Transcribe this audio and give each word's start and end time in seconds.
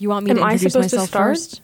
You 0.00 0.08
want 0.08 0.24
me 0.24 0.30
Am 0.30 0.38
to 0.38 0.42
introduce 0.42 0.72
to 0.72 0.78
myself 0.80 1.08
start? 1.08 1.28
first? 1.28 1.60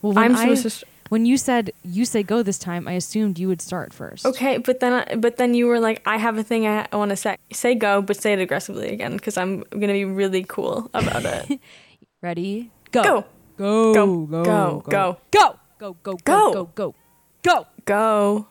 Well, 0.00 0.12
when 0.14 0.34
I, 0.34 0.54
to. 0.54 0.70
St- 0.70 0.90
when 1.10 1.26
you 1.26 1.36
said 1.36 1.70
you 1.84 2.06
say 2.06 2.22
go 2.22 2.42
this 2.42 2.58
time, 2.58 2.88
I 2.88 2.92
assumed 2.92 3.38
you 3.38 3.46
would 3.48 3.60
start 3.60 3.92
first. 3.92 4.24
okay, 4.24 4.56
but 4.56 4.80
then 4.80 4.92
I, 4.94 5.14
but 5.16 5.36
then 5.36 5.52
you 5.52 5.66
were 5.66 5.78
like, 5.78 6.00
I 6.06 6.16
have 6.16 6.38
a 6.38 6.42
thing 6.42 6.66
I, 6.66 6.88
I 6.90 6.96
want 6.96 7.10
to 7.10 7.16
say. 7.16 7.36
Say 7.52 7.74
go, 7.74 8.00
but 8.00 8.16
say 8.16 8.32
it 8.32 8.38
aggressively 8.40 8.88
again 8.88 9.12
because 9.16 9.36
I'm 9.36 9.64
gonna 9.68 9.92
be 9.92 10.06
really 10.06 10.44
cool 10.44 10.90
about 10.94 11.26
it. 11.26 11.60
Ready? 12.22 12.70
Go. 12.90 13.02
go, 13.02 13.24
Go. 13.58 13.92
Go. 13.92 14.26
Go. 14.26 14.82
Go. 14.88 15.18
Go. 15.30 15.58
Go. 15.78 15.96
Go. 16.00 16.16
Go. 16.24 16.64
Go. 16.64 16.70
Go. 16.72 16.94
Go. 17.42 17.66
Go. 17.84 18.46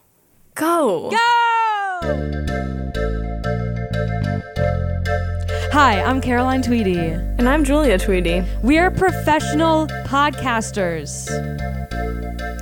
go, 0.54 1.10
go. 1.10 1.10
Go. 2.02 3.20
Hi, 5.74 6.04
I'm 6.04 6.22
Caroline 6.22 6.62
Tweedy. 6.62 7.00
And 7.00 7.50
I'm 7.50 7.64
Julia 7.64 7.98
Tweedy. 7.98 8.44
We 8.62 8.78
are 8.78 8.92
professional 8.92 9.88
podcasters. 10.06 11.28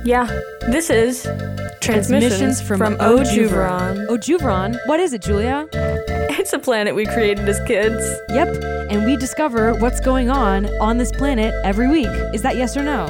Yeah, 0.06 0.24
this 0.70 0.88
is 0.88 1.28
Transmissions, 1.82 2.62
from, 2.62 2.80
O 3.00 3.18
Juveron. 3.18 4.08
Ojuveron? 4.08 4.78
What 4.86 4.98
is 4.98 5.12
it, 5.12 5.20
Julia? 5.20 5.68
It's 5.74 6.54
a 6.54 6.58
planet 6.58 6.94
we 6.94 7.04
created 7.04 7.46
as 7.46 7.60
kids. 7.66 8.02
Yep, 8.30 8.64
and 8.90 9.04
we 9.04 9.18
discover 9.18 9.74
what's 9.74 10.00
going 10.00 10.30
on 10.30 10.64
on 10.80 10.96
this 10.96 11.12
planet 11.12 11.52
every 11.66 11.88
week. 11.88 12.08
Is 12.32 12.40
that 12.40 12.56
yes 12.56 12.78
or 12.78 12.82
no? 12.82 13.08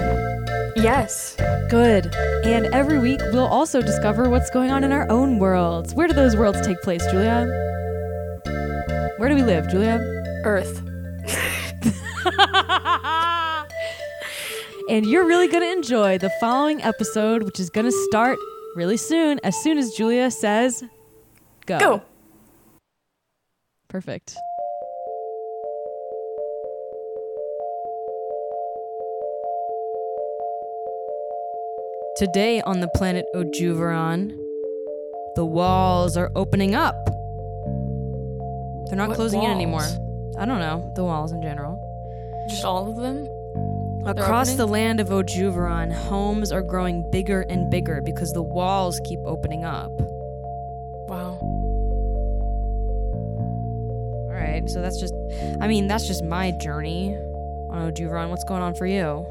Yes. 0.74 1.36
Good. 1.70 2.12
And 2.44 2.66
every 2.74 2.98
week 2.98 3.20
we'll 3.32 3.46
also 3.46 3.80
discover 3.80 4.28
what's 4.28 4.50
going 4.50 4.72
on 4.72 4.82
in 4.82 4.91
our 4.91 5.08
own 5.12 5.38
worlds. 5.38 5.94
Where 5.94 6.08
do 6.08 6.12
those 6.12 6.34
worlds 6.34 6.60
take 6.62 6.82
place, 6.82 7.06
Julia? 7.12 7.46
Where 9.22 9.28
do 9.28 9.36
we 9.36 9.44
live, 9.44 9.70
Julia? 9.70 10.00
Earth. 10.42 10.78
and 14.90 15.06
you're 15.06 15.24
really 15.24 15.46
going 15.46 15.62
to 15.62 15.70
enjoy 15.70 16.18
the 16.18 16.28
following 16.40 16.83
episode, 16.83 17.44
which 17.44 17.60
is 17.60 17.70
going 17.70 17.86
to 17.86 17.92
start 18.10 18.36
really 18.74 18.97
soon, 18.97 19.38
as 19.44 19.55
soon 19.62 19.78
as 19.78 19.92
Julia 19.92 20.28
says 20.28 20.82
go. 21.66 21.78
Go. 21.78 22.02
Perfect. 23.86 24.36
Today 32.16 32.60
on 32.62 32.80
the 32.80 32.88
planet 32.88 33.27
O 33.34 33.44
Juveron, 33.44 34.36
the 35.36 35.44
walls 35.44 36.16
are 36.16 36.32
opening 36.34 36.75
up. 36.75 37.11
They're 38.92 38.98
not 38.98 39.08
What 39.08 39.16
closing 39.16 39.42
in 39.42 39.50
anymore. 39.50 39.88
I 40.36 40.44
don't 40.44 40.58
know, 40.58 40.92
the 40.94 41.02
walls 41.02 41.32
in 41.32 41.40
general. 41.40 41.80
Just 42.50 42.62
all 42.62 42.90
of 42.90 42.96
them? 42.96 43.26
Across 44.04 44.48
opening? 44.48 44.56
the 44.58 44.66
land 44.66 45.00
of 45.00 45.10
O 45.10 45.22
Juveron, 45.22 45.90
homes 45.90 46.52
are 46.52 46.60
growing 46.60 47.10
bigger 47.10 47.40
and 47.48 47.70
bigger 47.70 48.02
because 48.02 48.34
the 48.34 48.42
walls 48.42 49.00
keep 49.06 49.18
opening 49.24 49.64
up. 49.64 49.90
Wow. 51.08 51.38
All 54.28 54.34
right, 54.34 54.68
so 54.68 54.82
that's 54.82 55.00
just, 55.00 55.14
I 55.62 55.68
mean, 55.68 55.86
that's 55.86 56.06
just 56.06 56.22
my 56.22 56.50
journey 56.50 57.16
on 57.70 57.84
O 57.84 57.90
Juveron. 57.90 58.28
What's 58.28 58.44
going 58.44 58.60
on 58.60 58.74
for 58.74 58.84
you? 58.84 59.24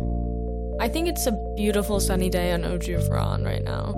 I 0.80 0.88
think 0.88 1.08
it's 1.08 1.28
a 1.28 1.34
beautiful 1.56 2.00
sunny 2.00 2.32
day 2.32 2.52
on 2.52 2.66
O 2.66 2.80
Juveron 2.80 3.46
right 3.46 3.64
now. 3.64 3.94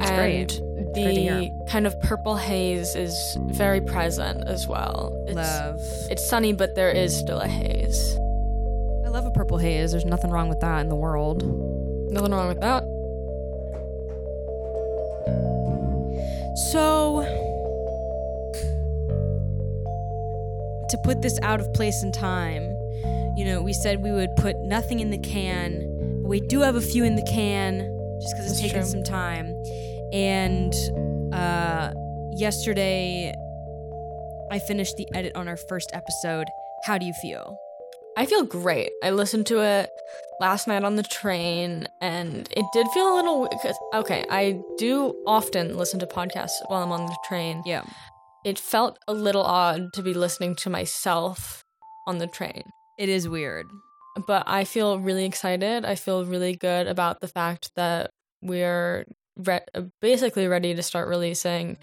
It's 0.00 0.08
and 0.10 0.16
great. 0.16 0.62
The 0.94 1.02
great 1.02 1.14
to 1.14 1.20
hear. 1.20 1.50
kind 1.68 1.86
of 1.86 2.00
purple 2.00 2.36
haze 2.36 2.94
is 2.94 3.36
very 3.40 3.80
present 3.80 4.46
as 4.46 4.66
well. 4.66 5.12
It's, 5.26 5.36
Love. 5.36 5.80
it's 6.10 6.28
sunny, 6.28 6.52
but 6.52 6.74
there 6.74 6.90
is 6.90 7.16
still 7.16 7.38
a 7.38 7.48
haze. 7.48 8.16
I 9.04 9.08
love 9.08 9.26
a 9.26 9.30
purple 9.30 9.58
haze. 9.58 9.92
There's 9.92 10.04
nothing 10.04 10.30
wrong 10.30 10.48
with 10.48 10.60
that 10.60 10.80
in 10.80 10.88
the 10.88 10.96
world. 10.96 11.42
Nothing 12.10 12.32
wrong 12.32 12.48
with 12.48 12.60
that. 12.60 12.84
So, 16.56 17.22
to 20.88 20.98
put 20.98 21.22
this 21.22 21.38
out 21.42 21.60
of 21.60 21.72
place 21.74 22.02
in 22.02 22.12
time, 22.12 22.62
you 23.36 23.44
know, 23.44 23.60
we 23.62 23.72
said 23.72 24.02
we 24.02 24.12
would 24.12 24.34
put 24.36 24.56
nothing 24.60 25.00
in 25.00 25.10
the 25.10 25.18
can, 25.18 26.20
but 26.22 26.28
we 26.28 26.40
do 26.40 26.60
have 26.60 26.76
a 26.76 26.80
few 26.80 27.04
in 27.04 27.16
the 27.16 27.22
can 27.22 27.78
just 28.20 28.36
because 28.36 28.50
it's 28.52 28.60
taken 28.60 28.84
some 28.84 29.02
time. 29.02 29.53
And 30.14 30.72
uh, 31.34 31.92
yesterday, 32.36 33.34
I 34.52 34.60
finished 34.60 34.96
the 34.96 35.08
edit 35.12 35.32
on 35.34 35.48
our 35.48 35.56
first 35.56 35.90
episode. 35.92 36.46
How 36.84 36.98
do 36.98 37.04
you 37.04 37.12
feel? 37.14 37.58
I 38.16 38.24
feel 38.26 38.44
great. 38.44 38.90
I 39.02 39.10
listened 39.10 39.46
to 39.46 39.60
it 39.60 39.90
last 40.40 40.68
night 40.68 40.84
on 40.84 40.94
the 40.94 41.02
train, 41.02 41.88
and 42.00 42.48
it 42.56 42.64
did 42.72 42.86
feel 42.94 43.12
a 43.12 43.16
little. 43.16 43.48
Okay, 43.92 44.24
I 44.30 44.60
do 44.78 45.20
often 45.26 45.76
listen 45.76 45.98
to 45.98 46.06
podcasts 46.06 46.62
while 46.68 46.84
I'm 46.84 46.92
on 46.92 47.06
the 47.06 47.18
train. 47.26 47.64
Yeah. 47.66 47.82
It 48.44 48.56
felt 48.56 49.00
a 49.08 49.14
little 49.14 49.42
odd 49.42 49.92
to 49.94 50.02
be 50.02 50.14
listening 50.14 50.54
to 50.56 50.70
myself 50.70 51.64
on 52.06 52.18
the 52.18 52.28
train, 52.28 52.62
It 53.00 53.08
is 53.08 53.28
weird. 53.28 53.66
but 54.28 54.44
I 54.46 54.62
feel 54.62 55.00
really 55.00 55.24
excited. 55.24 55.84
I 55.84 55.96
feel 55.96 56.24
really 56.24 56.54
good 56.54 56.86
about 56.86 57.20
the 57.20 57.26
fact 57.26 57.72
that 57.74 58.10
we're 58.42 59.06
re- 59.36 59.64
basically 60.00 60.46
ready 60.46 60.74
to 60.74 60.82
start 60.82 61.08
releasing. 61.08 61.78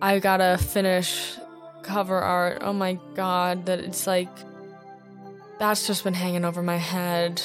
I 0.00 0.18
gotta 0.18 0.58
finish 0.58 1.34
cover 1.82 2.18
art. 2.18 2.58
Oh 2.62 2.72
my 2.72 2.98
god, 3.14 3.66
that 3.66 3.80
it's 3.80 4.06
like 4.06 4.28
that's 5.58 5.86
just 5.86 6.04
been 6.04 6.14
hanging 6.14 6.44
over 6.44 6.62
my 6.62 6.76
head. 6.76 7.42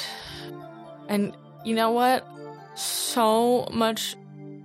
And 1.08 1.34
you 1.64 1.74
know 1.74 1.90
what? 1.90 2.26
So 2.74 3.68
much 3.72 4.16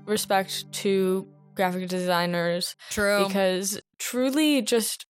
respect 0.05 0.71
to 0.71 1.27
graphic 1.55 1.89
designers 1.89 2.75
True. 2.89 3.25
because 3.25 3.79
truly 3.97 4.61
just 4.61 5.05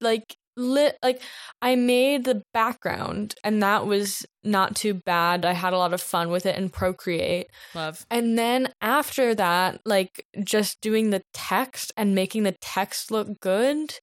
like 0.00 0.36
lit 0.60 0.96
like 1.02 1.20
I 1.62 1.74
made 1.74 2.24
the 2.24 2.42
background 2.52 3.34
and 3.42 3.62
that 3.62 3.86
was 3.86 4.24
not 4.44 4.76
too 4.76 4.94
bad. 4.94 5.44
I 5.44 5.52
had 5.52 5.72
a 5.72 5.78
lot 5.78 5.92
of 5.92 6.00
fun 6.00 6.30
with 6.30 6.46
it 6.46 6.56
in 6.56 6.68
Procreate. 6.68 7.48
Love. 7.74 8.06
And 8.10 8.38
then 8.38 8.72
after 8.80 9.34
that, 9.34 9.80
like 9.84 10.26
just 10.44 10.80
doing 10.80 11.10
the 11.10 11.22
text 11.32 11.92
and 11.96 12.14
making 12.14 12.44
the 12.44 12.56
text 12.60 13.10
look 13.10 13.40
good 13.40 13.94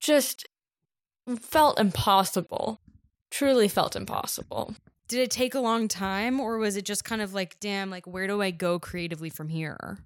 just 0.00 0.46
felt 1.38 1.78
impossible. 1.78 2.80
Truly 3.30 3.68
felt 3.68 3.94
impossible. 3.94 4.74
Did 5.08 5.20
it 5.20 5.30
take 5.30 5.54
a 5.54 5.60
long 5.60 5.88
time 5.88 6.40
or 6.40 6.58
was 6.58 6.76
it 6.76 6.84
just 6.84 7.04
kind 7.04 7.20
of 7.20 7.34
like, 7.34 7.58
damn, 7.60 7.90
like 7.90 8.06
where 8.06 8.26
do 8.26 8.40
I 8.40 8.50
go 8.50 8.78
creatively 8.78 9.30
from 9.30 9.48
here? 9.48 9.98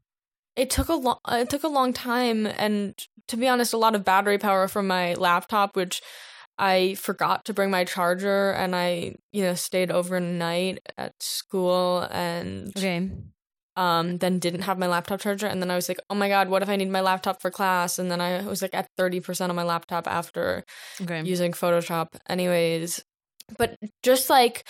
It 0.57 0.71
took 0.71 0.89
a 0.89 0.95
long 0.95 1.19
it 1.29 1.51
took 1.51 1.65
a 1.65 1.69
long 1.69 1.93
time 1.93 2.47
and 2.47 2.95
to 3.29 3.37
be 3.37 3.49
honest 3.49 3.73
a 3.73 3.77
lot 3.79 3.95
of 3.95 4.05
battery 4.05 4.39
power 4.39 4.69
from 4.69 4.87
my 4.87 5.15
laptop 5.15 5.77
which 5.77 6.01
I 6.59 6.95
forgot 6.95 7.45
to 7.47 7.55
bring 7.55 7.71
my 7.71 7.85
charger 7.85 8.53
and 8.53 8.77
I, 8.77 9.17
you 9.33 9.43
know, 9.43 9.55
stayed 9.55 9.91
overnight 9.91 10.79
at 10.97 11.21
school 11.21 12.07
and 12.11 12.69
Okay. 12.77 13.11
um 13.77 14.19
then 14.19 14.39
didn't 14.39 14.63
have 14.63 14.79
my 14.79 14.87
laptop 14.87 15.21
charger 15.21 15.49
and 15.49 15.61
then 15.61 15.71
I 15.71 15.75
was 15.75 15.89
like, 15.89 15.99
"Oh 16.09 16.15
my 16.15 16.29
god, 16.29 16.49
what 16.49 16.63
if 16.63 16.69
I 16.69 16.77
need 16.77 16.91
my 16.91 17.01
laptop 17.01 17.43
for 17.43 17.51
class?" 17.51 17.99
And 17.99 18.09
then 18.11 18.21
I 18.21 18.43
was 18.47 18.63
like 18.63 18.75
at 18.75 18.89
30% 18.97 19.51
on 19.51 19.57
my 19.57 19.65
laptop 19.65 20.07
after 20.07 20.65
Okay. 21.03 21.23
using 21.23 21.53
Photoshop 21.53 22.15
anyways. 22.29 23.05
But 23.59 23.77
just 24.03 24.31
like 24.31 24.65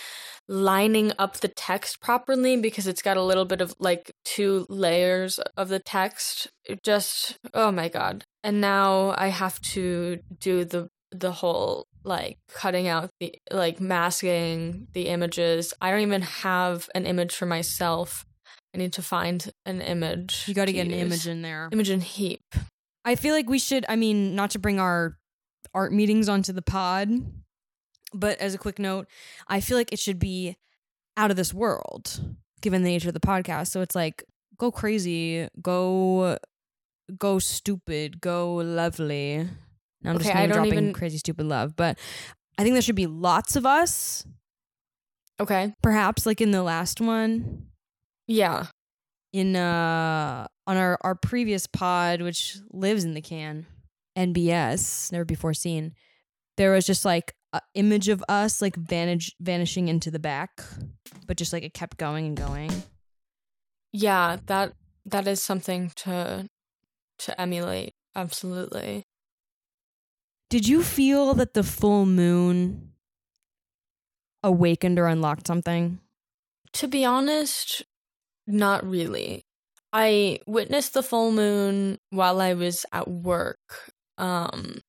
lining 0.47 1.11
up 1.17 1.37
the 1.37 1.47
text 1.47 2.01
properly 2.01 2.57
because 2.57 2.87
it's 2.87 3.01
got 3.01 3.17
a 3.17 3.23
little 3.23 3.45
bit 3.45 3.61
of 3.61 3.75
like 3.79 4.11
two 4.23 4.65
layers 4.69 5.39
of 5.57 5.69
the 5.69 5.79
text. 5.79 6.47
It 6.65 6.83
just 6.83 7.37
oh 7.53 7.71
my 7.71 7.89
god. 7.89 8.25
And 8.43 8.61
now 8.61 9.15
I 9.17 9.27
have 9.27 9.59
to 9.61 10.19
do 10.39 10.65
the 10.65 10.89
the 11.11 11.31
whole 11.31 11.87
like 12.03 12.37
cutting 12.49 12.87
out 12.87 13.09
the 13.19 13.33
like 13.51 13.79
masking 13.79 14.87
the 14.93 15.07
images. 15.07 15.73
I 15.81 15.91
don't 15.91 16.01
even 16.01 16.21
have 16.21 16.89
an 16.93 17.05
image 17.05 17.35
for 17.35 17.45
myself. 17.45 18.25
I 18.73 18.77
need 18.77 18.93
to 18.93 19.01
find 19.01 19.51
an 19.65 19.81
image. 19.81 20.43
you 20.47 20.53
got 20.53 20.65
to 20.65 20.67
to 20.67 20.73
get 20.73 20.85
an 20.87 20.93
image 20.93 21.27
in 21.27 21.41
there. 21.41 21.69
Image 21.71 21.89
in 21.89 22.01
heap. 22.01 22.43
I 23.05 23.15
feel 23.15 23.33
like 23.33 23.47
we 23.47 23.59
should, 23.59 23.85
I 23.87 23.95
mean, 23.95 24.35
not 24.35 24.49
to 24.51 24.59
bring 24.59 24.79
our 24.79 25.17
art 25.73 25.93
meetings 25.93 26.27
onto 26.27 26.51
the 26.51 26.61
pod, 26.61 27.09
but 28.13 28.39
as 28.39 28.53
a 28.53 28.57
quick 28.57 28.79
note, 28.79 29.07
I 29.47 29.59
feel 29.59 29.77
like 29.77 29.91
it 29.91 29.99
should 29.99 30.19
be 30.19 30.55
out 31.17 31.31
of 31.31 31.37
this 31.37 31.53
world 31.53 32.19
given 32.61 32.83
the 32.83 32.89
nature 32.89 33.09
of 33.09 33.13
the 33.13 33.19
podcast. 33.19 33.67
So 33.67 33.81
it's 33.81 33.95
like 33.95 34.23
go 34.57 34.71
crazy, 34.71 35.47
go 35.61 36.37
go 37.17 37.39
stupid, 37.39 38.19
go 38.21 38.55
lovely. 38.55 39.47
Now 40.01 40.11
I'm 40.11 40.15
Okay, 40.17 40.25
just 40.25 40.35
I 40.35 40.47
don't 40.47 40.55
dropping 40.57 40.73
even- 40.73 40.93
crazy 40.93 41.17
stupid 41.17 41.45
love, 41.45 41.75
but 41.75 41.97
I 42.57 42.63
think 42.63 42.73
there 42.73 42.81
should 42.81 42.95
be 42.95 43.07
lots 43.07 43.55
of 43.55 43.65
us, 43.65 44.25
Okay. 45.39 45.73
perhaps 45.83 46.25
like 46.25 46.41
in 46.41 46.51
the 46.51 46.63
last 46.63 47.01
one. 47.01 47.67
Yeah. 48.27 48.67
in 49.33 49.55
uh 49.55 50.47
on 50.65 50.77
our 50.77 50.97
our 51.01 51.13
previous 51.13 51.67
pod 51.67 52.21
which 52.21 52.57
lives 52.71 53.03
in 53.03 53.13
the 53.13 53.21
can 53.21 53.65
nbs 54.17 55.11
never 55.11 55.25
before 55.25 55.53
seen 55.53 55.93
there 56.55 56.71
was 56.71 56.85
just 56.85 57.03
like 57.03 57.33
uh, 57.55 57.59
image 57.73 58.09
of 58.09 58.21
us 58.27 58.61
like 58.61 58.75
vanish 58.75 59.33
vanishing 59.39 59.87
into 59.87 60.11
the 60.11 60.19
back, 60.19 60.61
but 61.25 61.37
just 61.37 61.53
like 61.53 61.63
it 61.63 61.73
kept 61.73 61.97
going 61.97 62.25
and 62.25 62.35
going. 62.35 62.71
Yeah, 63.93 64.37
that 64.47 64.73
that 65.05 65.25
is 65.25 65.41
something 65.41 65.91
to 65.95 66.49
to 67.19 67.41
emulate. 67.41 67.93
Absolutely. 68.13 69.05
Did 70.49 70.67
you 70.67 70.83
feel 70.83 71.33
that 71.35 71.53
the 71.53 71.63
full 71.63 72.05
moon 72.05 72.91
awakened 74.43 74.99
or 74.99 75.07
unlocked 75.07 75.47
something? 75.47 75.99
To 76.73 76.87
be 76.89 77.05
honest, 77.05 77.83
not 78.45 78.85
really. 78.85 79.45
I 79.93 80.39
witnessed 80.45 80.93
the 80.93 81.03
full 81.03 81.31
moon 81.31 81.99
while 82.09 82.41
I 82.41 82.53
was 82.53 82.85
at 82.91 83.07
work. 83.07 83.93
Um 84.17 84.81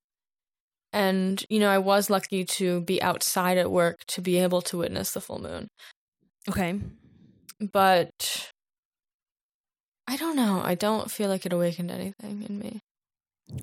and 0.97 1.45
you 1.51 1.61
know, 1.61 1.69
I 1.69 1.77
was 1.77 2.09
lucky 2.09 2.45
to 2.57 2.81
be 2.81 3.03
outside 3.03 3.59
at 3.59 3.71
work 3.71 4.05
to 4.07 4.23
be 4.23 4.39
able 4.39 4.63
to 4.63 4.79
witness 4.79 5.13
the 5.13 5.21
full 5.21 5.39
moon. 5.41 5.69
Okay. 6.49 6.81
But 7.61 8.51
I 10.09 10.17
don't 10.17 10.37
know. 10.37 10.63
I 10.65 10.75
don't 10.75 11.11
feel 11.11 11.29
like 11.29 11.45
it 11.45 11.53
awakened 11.53 11.91
anything 11.91 12.47
in 12.49 12.59
me. 12.59 12.81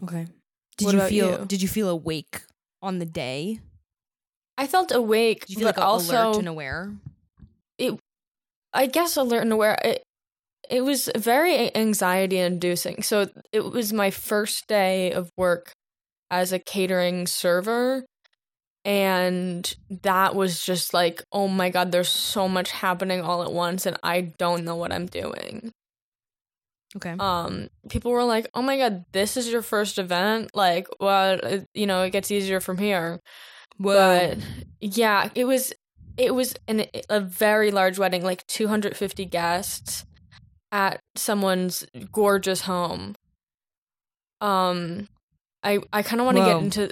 Okay. 0.04 0.28
Did 0.78 0.86
What 0.86 0.94
you 0.94 1.02
feel 1.02 1.40
you? 1.40 1.46
did 1.46 1.62
you 1.64 1.68
feel 1.68 1.90
awake 1.90 2.44
on 2.84 3.00
the 3.00 3.06
day? 3.06 3.60
I 4.56 4.68
felt 4.68 4.92
awake, 4.92 5.48
Did 5.48 5.50
you 5.50 5.56
feel 5.58 5.66
like 5.66 5.80
also 5.80 6.14
alert 6.14 6.38
and 6.38 6.48
aware? 6.48 6.94
It 7.80 8.00
I 8.74 8.86
guess 8.86 9.18
alert 9.18 9.42
and 9.42 9.52
aware. 9.54 9.80
It, 9.84 10.04
it 10.70 10.82
was 10.82 11.10
very 11.18 11.76
anxiety 11.76 12.38
inducing. 12.38 13.02
So 13.02 13.28
it 13.52 13.64
was 13.66 13.92
my 13.92 14.12
first 14.12 14.68
day 14.68 15.12
of 15.12 15.30
work 15.36 15.74
as 16.34 16.52
a 16.52 16.58
catering 16.58 17.28
server. 17.28 18.04
And 18.84 19.74
that 20.02 20.36
was 20.36 20.66
just 20.66 20.94
like, 20.94 21.24
oh 21.32 21.48
my 21.48 21.70
God, 21.70 21.92
there's 21.92 22.10
so 22.10 22.50
much 22.50 22.72
happening 22.72 23.22
all 23.22 23.44
at 23.44 23.54
once, 23.54 23.86
and 23.86 23.98
I 24.04 24.34
don't 24.38 24.66
know 24.66 24.76
what 24.76 24.92
I'm 24.92 25.06
doing. 25.06 25.72
Okay. 26.96 27.16
Um, 27.20 27.70
people 27.88 28.12
were 28.12 28.24
like, 28.24 28.50
oh 28.56 28.62
my 28.62 28.78
God, 28.78 29.06
this 29.14 29.38
is 29.38 29.52
your 29.52 29.62
first 29.62 29.98
event? 30.00 30.52
Like, 30.54 30.88
well, 31.00 31.40
it, 31.42 31.68
you 31.74 31.86
know, 31.86 32.02
it 32.04 32.10
gets 32.10 32.30
easier 32.30 32.60
from 32.60 32.78
here. 32.78 33.20
But 33.80 34.38
yeah, 34.82 35.30
it 35.36 35.46
was 35.46 35.72
it 36.18 36.36
was 36.36 36.56
an, 36.68 36.86
a 37.10 37.20
very 37.22 37.72
large 37.72 37.98
wedding, 37.98 38.24
like 38.24 38.46
250 38.48 39.26
guests 39.26 40.06
at 40.72 41.00
someone's 41.16 41.86
gorgeous 42.12 42.62
home. 42.62 43.16
Um, 44.42 45.08
I 45.64 45.80
I 45.92 46.02
kind 46.04 46.20
of 46.20 46.26
want 46.26 46.38
to 46.38 46.44
get 46.44 46.62
into. 46.62 46.90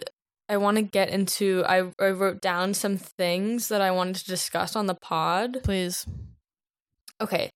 I 0.50 0.57
want 0.57 0.77
to 0.77 0.83
get 0.83 1.09
into. 1.09 1.63
I 1.68 1.91
I 2.00 2.09
wrote 2.09 2.41
down 2.41 2.73
some 2.73 2.97
things 2.97 3.68
that 3.69 3.81
I 3.81 3.91
wanted 3.91 4.15
to 4.18 4.25
discuss 4.25 4.75
on 4.75 4.88
the 4.88 4.95
pod. 4.95 5.59
please. 5.63 6.06
Okay, 7.19 7.51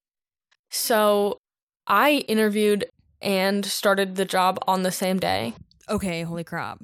so 0.70 1.40
I 1.88 2.24
interviewed 2.28 2.86
and 3.22 3.66
started 3.66 4.16
the 4.16 4.26
job 4.26 4.60
on 4.68 4.84
the 4.84 4.92
same 4.92 5.20
day. 5.20 5.54
Okay, 5.90 6.24
holy 6.24 6.44
crap. 6.44 6.80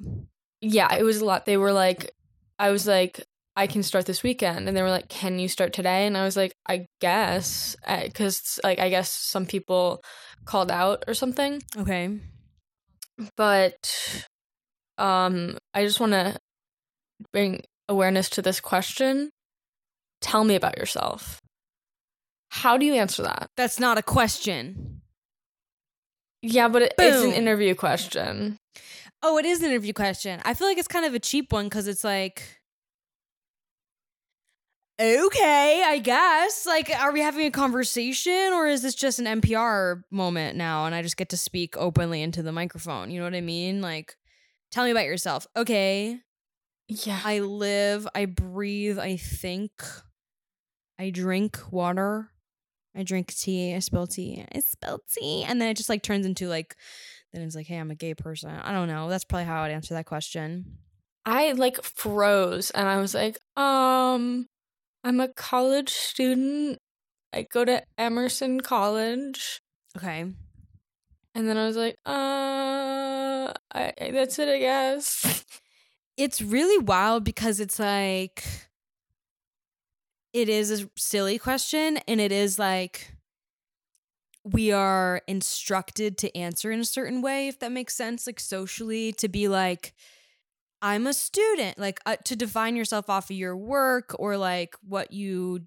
yeah, 0.60 0.92
it 0.94 1.02
was 1.02 1.20
a 1.20 1.24
lot. 1.24 1.44
They 1.44 1.56
were 1.56 1.72
like, 1.72 2.10
I 2.58 2.70
was 2.70 2.86
like, 2.86 3.22
I 3.56 3.66
can 3.66 3.82
start 3.82 4.06
this 4.06 4.22
weekend, 4.22 4.66
and 4.68 4.76
they 4.76 4.82
were 4.82 4.90
like, 4.90 5.08
Can 5.08 5.38
you 5.38 5.48
start 5.48 5.72
today? 5.72 6.06
And 6.06 6.16
I 6.16 6.24
was 6.24 6.36
like, 6.36 6.54
I 6.66 6.86
guess, 7.00 7.76
eh, 7.86 8.06
because 8.06 8.58
like 8.64 8.78
I 8.80 8.88
guess 8.88 9.10
some 9.10 9.46
people 9.46 10.02
called 10.44 10.70
out 10.70 11.04
or 11.06 11.14
something. 11.14 11.62
Okay. 11.76 12.18
But 13.36 14.26
um, 14.98 15.58
I 15.74 15.84
just 15.84 16.00
want 16.00 16.12
to 16.12 16.36
bring 17.32 17.62
awareness 17.88 18.28
to 18.30 18.42
this 18.42 18.60
question. 18.60 19.30
Tell 20.20 20.44
me 20.44 20.54
about 20.54 20.78
yourself. 20.78 21.40
How 22.50 22.76
do 22.76 22.86
you 22.86 22.94
answer 22.94 23.22
that? 23.22 23.48
That's 23.56 23.80
not 23.80 23.98
a 23.98 24.02
question. 24.02 25.00
Yeah, 26.42 26.68
but 26.68 26.82
it, 26.82 26.94
it's 26.98 27.24
an 27.24 27.32
interview 27.32 27.74
question. 27.74 28.58
Oh, 29.22 29.38
it 29.38 29.46
is 29.46 29.62
an 29.62 29.70
interview 29.70 29.92
question. 29.92 30.40
I 30.44 30.54
feel 30.54 30.66
like 30.66 30.78
it's 30.78 30.88
kind 30.88 31.06
of 31.06 31.14
a 31.14 31.20
cheap 31.20 31.52
one 31.52 31.66
because 31.66 31.86
it's 31.86 32.02
like, 32.04 32.60
okay, 35.02 35.82
I 35.84 35.98
guess. 35.98 36.64
Like, 36.66 36.90
are 36.90 37.12
we 37.12 37.20
having 37.20 37.46
a 37.46 37.50
conversation 37.50 38.52
or 38.52 38.66
is 38.68 38.82
this 38.82 38.94
just 38.94 39.18
an 39.18 39.26
NPR 39.40 40.02
moment 40.10 40.56
now 40.56 40.86
and 40.86 40.94
I 40.94 41.02
just 41.02 41.16
get 41.16 41.28
to 41.30 41.36
speak 41.36 41.76
openly 41.76 42.22
into 42.22 42.42
the 42.42 42.52
microphone? 42.52 43.10
You 43.10 43.18
know 43.18 43.24
what 43.24 43.34
I 43.34 43.40
mean? 43.40 43.80
Like, 43.82 44.16
tell 44.70 44.84
me 44.84 44.90
about 44.90 45.04
yourself. 45.06 45.46
Okay, 45.56 46.20
Yeah. 46.88 47.20
I 47.24 47.40
live, 47.40 48.06
I 48.14 48.26
breathe, 48.26 48.98
I 48.98 49.16
think, 49.16 49.72
I 50.98 51.10
drink 51.10 51.58
water. 51.70 52.28
I 52.94 53.02
drink 53.04 53.34
tea, 53.34 53.74
I 53.74 53.78
spill 53.78 54.06
tea, 54.06 54.44
I 54.54 54.60
spill 54.60 55.00
tea. 55.10 55.44
And 55.44 55.60
then 55.60 55.70
it 55.70 55.78
just 55.78 55.88
like 55.88 56.02
turns 56.02 56.26
into 56.26 56.48
like, 56.48 56.76
then 57.32 57.40
it's 57.42 57.56
like, 57.56 57.66
hey, 57.66 57.78
I'm 57.78 57.90
a 57.90 57.94
gay 57.94 58.14
person. 58.14 58.50
I 58.50 58.70
don't 58.72 58.88
know. 58.88 59.08
That's 59.08 59.24
probably 59.24 59.46
how 59.46 59.62
I'd 59.62 59.70
answer 59.72 59.94
that 59.94 60.04
question. 60.04 60.76
I 61.24 61.52
like 61.52 61.82
froze 61.82 62.70
and 62.70 62.86
I 62.86 62.98
was 62.98 63.14
like, 63.14 63.38
um, 63.56 64.46
I'm 65.04 65.20
a 65.20 65.28
college 65.28 65.90
student. 65.90 66.78
I 67.32 67.42
go 67.42 67.64
to 67.64 67.82
Emerson 67.98 68.60
College. 68.60 69.62
Okay. 69.96 70.26
And 71.34 71.48
then 71.48 71.56
I 71.56 71.66
was 71.66 71.76
like, 71.76 71.96
uh, 72.04 73.52
I, 73.74 73.92
that's 74.12 74.38
it, 74.38 74.48
I 74.48 74.58
guess. 74.58 75.44
It's 76.16 76.42
really 76.42 76.78
wild 76.78 77.24
because 77.24 77.58
it's 77.58 77.78
like, 77.78 78.44
it 80.32 80.48
is 80.48 80.70
a 80.82 80.90
silly 80.96 81.38
question 81.38 81.98
and 82.06 82.20
it 82.20 82.32
is 82.32 82.58
like, 82.58 83.14
we 84.44 84.72
are 84.72 85.22
instructed 85.26 86.18
to 86.18 86.36
answer 86.36 86.70
in 86.70 86.80
a 86.80 86.84
certain 86.84 87.22
way, 87.22 87.48
if 87.48 87.58
that 87.60 87.72
makes 87.72 87.94
sense, 87.94 88.26
like 88.26 88.40
socially, 88.40 89.12
to 89.14 89.28
be 89.28 89.48
like, 89.48 89.94
I'm 90.82 91.06
a 91.06 91.14
student, 91.14 91.78
like 91.78 92.00
uh, 92.04 92.16
to 92.24 92.34
define 92.34 92.74
yourself 92.74 93.08
off 93.08 93.30
of 93.30 93.36
your 93.36 93.56
work 93.56 94.16
or 94.18 94.36
like 94.36 94.74
what 94.86 95.12
you 95.12 95.60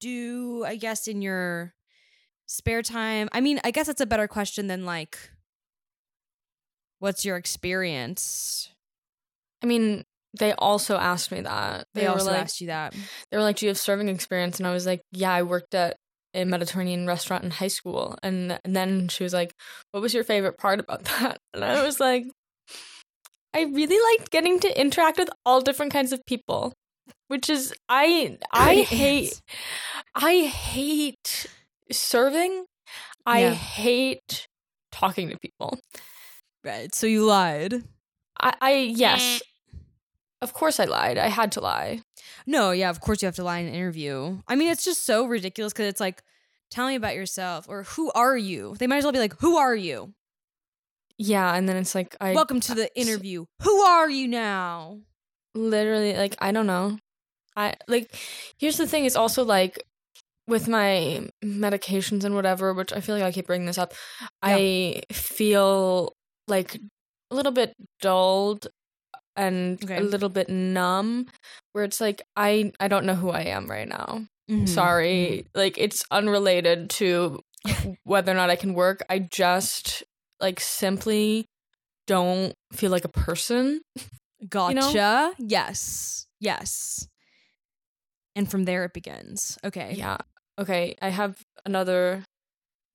do, 0.00 0.64
I 0.66 0.76
guess, 0.76 1.06
in 1.06 1.20
your 1.20 1.74
spare 2.46 2.80
time. 2.80 3.28
I 3.32 3.42
mean, 3.42 3.60
I 3.62 3.70
guess 3.70 3.86
that's 3.86 4.00
a 4.00 4.06
better 4.06 4.26
question 4.26 4.66
than 4.66 4.86
like, 4.86 5.18
what's 6.98 7.26
your 7.26 7.36
experience? 7.36 8.70
I 9.62 9.66
mean, 9.66 10.04
they 10.38 10.54
also 10.54 10.96
asked 10.96 11.30
me 11.30 11.42
that. 11.42 11.86
They, 11.94 12.04
were 12.04 12.10
also 12.10 12.30
like, 12.30 12.40
asked 12.40 12.62
you 12.62 12.68
that. 12.68 12.94
they 13.30 13.36
were 13.36 13.42
like, 13.42 13.56
"Do 13.56 13.66
you 13.66 13.70
have 13.70 13.78
serving 13.78 14.08
experience?" 14.08 14.58
And 14.58 14.66
I 14.66 14.72
was 14.72 14.86
like, 14.86 15.02
"Yeah, 15.12 15.32
I 15.32 15.42
worked 15.42 15.74
at 15.74 15.96
a 16.34 16.44
Mediterranean 16.44 17.06
restaurant 17.06 17.44
in 17.44 17.50
high 17.50 17.68
school." 17.68 18.16
And, 18.22 18.58
and 18.64 18.76
then 18.76 19.08
she 19.08 19.24
was 19.24 19.32
like, 19.32 19.54
"What 19.90 20.00
was 20.00 20.14
your 20.14 20.24
favorite 20.24 20.58
part 20.58 20.80
about 20.80 21.04
that?" 21.20 21.38
And 21.54 21.64
I 21.64 21.84
was 21.84 21.98
like, 21.98 22.26
"I 23.54 23.62
really 23.62 23.98
liked 24.12 24.30
getting 24.30 24.60
to 24.60 24.80
interact 24.80 25.18
with 25.18 25.30
all 25.44 25.60
different 25.60 25.92
kinds 25.92 26.12
of 26.12 26.24
people." 26.26 26.74
Which 27.28 27.50
is 27.50 27.74
I 27.88 28.38
I 28.52 28.74
Great 28.74 28.86
hate. 28.88 29.42
I 30.14 30.40
hate 30.46 31.46
serving. 31.92 32.64
I 33.26 33.40
Yeah. 33.40 33.54
hate 33.54 34.48
talking 34.92 35.28
to 35.28 35.38
people. 35.38 35.78
Right. 36.64 36.94
So 36.94 37.06
you 37.06 37.24
lied. 37.24 37.84
I, 38.40 38.54
I 38.60 38.72
yes. 38.72 39.42
Of 40.40 40.52
course 40.54 40.78
I 40.78 40.84
lied. 40.84 41.18
I 41.18 41.26
had 41.28 41.50
to 41.52 41.60
lie. 41.60 42.02
No, 42.46 42.70
yeah, 42.70 42.90
of 42.90 43.00
course 43.00 43.20
you 43.22 43.26
have 43.26 43.34
to 43.36 43.42
lie 43.44 43.58
in 43.58 43.66
an 43.66 43.74
interview. 43.74 44.38
I 44.46 44.54
mean, 44.54 44.70
it's 44.70 44.84
just 44.84 45.04
so 45.04 45.26
ridiculous 45.26 45.72
because 45.72 45.86
it's 45.88 46.00
like, 46.00 46.22
tell 46.70 46.86
me 46.86 46.94
about 46.94 47.16
yourself 47.16 47.66
or 47.68 47.82
who 47.82 48.12
are 48.14 48.36
you? 48.36 48.76
They 48.78 48.86
might 48.86 48.98
as 48.98 49.04
well 49.04 49.12
be 49.12 49.18
like, 49.18 49.34
who 49.40 49.56
are 49.56 49.74
you? 49.74 50.14
Yeah, 51.18 51.52
and 51.54 51.68
then 51.68 51.76
it's 51.76 51.94
like 51.94 52.16
I 52.20 52.32
Welcome 52.32 52.60
to 52.60 52.74
the 52.74 52.88
interview. 52.98 53.44
Who 53.62 53.80
are 53.82 54.08
you 54.10 54.28
now? 54.28 54.98
literally 55.54 56.14
like 56.16 56.36
I 56.40 56.52
don't 56.52 56.66
know. 56.66 56.98
I 57.56 57.74
like 57.88 58.14
here's 58.58 58.76
the 58.76 58.86
thing 58.86 59.04
it's 59.04 59.16
also 59.16 59.42
like 59.44 59.82
with 60.46 60.68
my 60.68 61.28
medications 61.44 62.22
and 62.24 62.34
whatever, 62.34 62.72
which 62.72 62.92
I 62.92 63.00
feel 63.00 63.16
like 63.16 63.24
I 63.24 63.32
keep 63.32 63.46
bringing 63.48 63.66
this 63.66 63.78
up. 63.78 63.92
I 64.42 65.02
feel 65.12 66.12
like 66.46 66.76
a 67.30 67.34
little 67.34 67.52
bit 67.52 67.74
dulled 68.00 68.68
and 69.36 69.82
Okay. 69.82 69.96
a 69.96 70.00
little 70.00 70.28
bit 70.28 70.48
numb 70.48 71.26
where 71.72 71.84
it's 71.84 72.00
like 72.00 72.22
I 72.36 72.72
I 72.78 72.86
don't 72.88 73.04
know 73.06 73.14
who 73.16 73.30
I 73.30 73.42
am 73.42 73.66
right 73.66 73.88
now. 73.88 74.26
Mhm. 74.48 74.68
Sorry. 74.68 75.46
Like 75.54 75.76
it's 75.78 76.04
unrelated 76.10 76.90
to 77.02 77.40
whether 78.04 78.30
or 78.32 78.36
not 78.36 78.50
I 78.50 78.56
can 78.56 78.74
work. 78.74 79.02
I 79.10 79.18
just 79.18 80.04
like 80.40 80.60
simply 80.60 81.46
don't 82.06 82.54
feel 82.72 82.90
like 82.90 83.04
a 83.04 83.08
person. 83.08 83.80
Gotcha. 84.48 85.34
Yes. 85.38 86.26
Yes. 86.40 87.08
And 88.36 88.48
from 88.50 88.64
there 88.64 88.84
it 88.84 88.92
begins. 88.92 89.58
Okay. 89.64 89.94
Yeah. 89.96 90.18
Okay, 90.60 90.96
I 91.02 91.08
have 91.10 91.40
another 91.66 92.24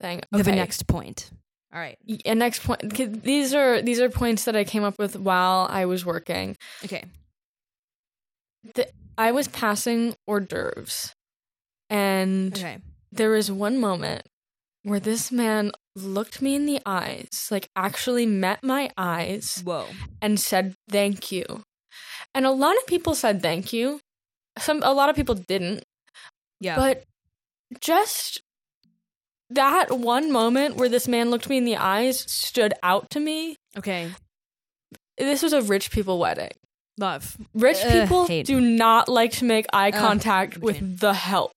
thing. 0.02 0.22
You 0.32 0.38
have 0.38 0.48
a 0.48 0.52
next 0.56 0.88
point. 0.88 1.30
All 1.74 1.80
right. 1.80 1.98
Y- 2.08 2.20
A 2.26 2.36
next 2.36 2.64
point. 2.64 2.94
These 3.24 3.54
are 3.54 3.82
these 3.82 4.00
are 4.00 4.10
points 4.10 4.46
that 4.46 4.56
I 4.56 4.64
came 4.64 4.84
up 4.84 4.98
with 4.98 5.18
while 5.18 5.68
I 5.70 5.86
was 5.86 6.06
working. 6.06 6.56
Okay. 6.86 7.04
the, 8.76 8.88
I 9.18 9.32
was 9.32 9.48
passing 9.48 10.16
hors 10.28 10.42
d'oeuvres, 10.42 11.14
and 11.90 12.54
Okay. 12.58 12.78
there 13.12 13.30
was 13.32 13.52
one 13.52 13.80
moment 13.80 14.24
where 14.84 15.00
this 15.00 15.32
man 15.32 15.72
looked 15.96 16.42
me 16.42 16.56
in 16.56 16.66
the 16.66 16.80
eyes, 16.86 17.48
like 17.52 17.70
actually 17.76 18.26
met 18.26 18.64
my 18.64 18.90
eyes, 18.98 19.62
Whoa. 19.64 19.86
and 20.22 20.40
said 20.40 20.74
thank 20.90 21.32
you. 21.32 21.64
And 22.34 22.46
a 22.46 22.52
lot 22.52 22.76
of 22.78 22.88
people 22.88 23.16
said 23.16 23.42
thank 23.42 23.74
you. 23.74 24.00
Some 24.58 24.82
a 24.84 24.94
lot 24.94 25.10
of 25.10 25.16
people 25.16 25.36
didn't. 25.36 25.84
Yeah. 26.60 26.76
But 26.76 27.04
just 27.80 28.42
that 29.50 29.92
one 30.00 30.32
moment 30.32 30.76
where 30.76 30.90
this 30.90 31.08
man 31.08 31.30
looked 31.30 31.50
me 31.50 31.58
in 31.58 31.66
the 31.66 31.78
eyes 31.78 32.20
stood 32.20 32.74
out 32.84 33.10
to 33.12 33.20
me. 33.20 33.56
okay. 33.78 34.12
This 35.18 35.44
was 35.44 35.54
a 35.54 35.62
rich 35.62 35.92
people 35.92 36.18
wedding. 36.18 36.50
Love. 36.98 37.38
Rich 37.54 37.84
people 37.84 38.26
hate. 38.26 38.48
do 38.48 38.60
not 38.60 39.08
like 39.08 39.32
to 39.34 39.46
make 39.46 39.68
eye 39.72 39.92
contact 39.92 40.58
a 40.58 40.60
with 40.60 41.00
the 41.00 41.14
help. 41.14 41.54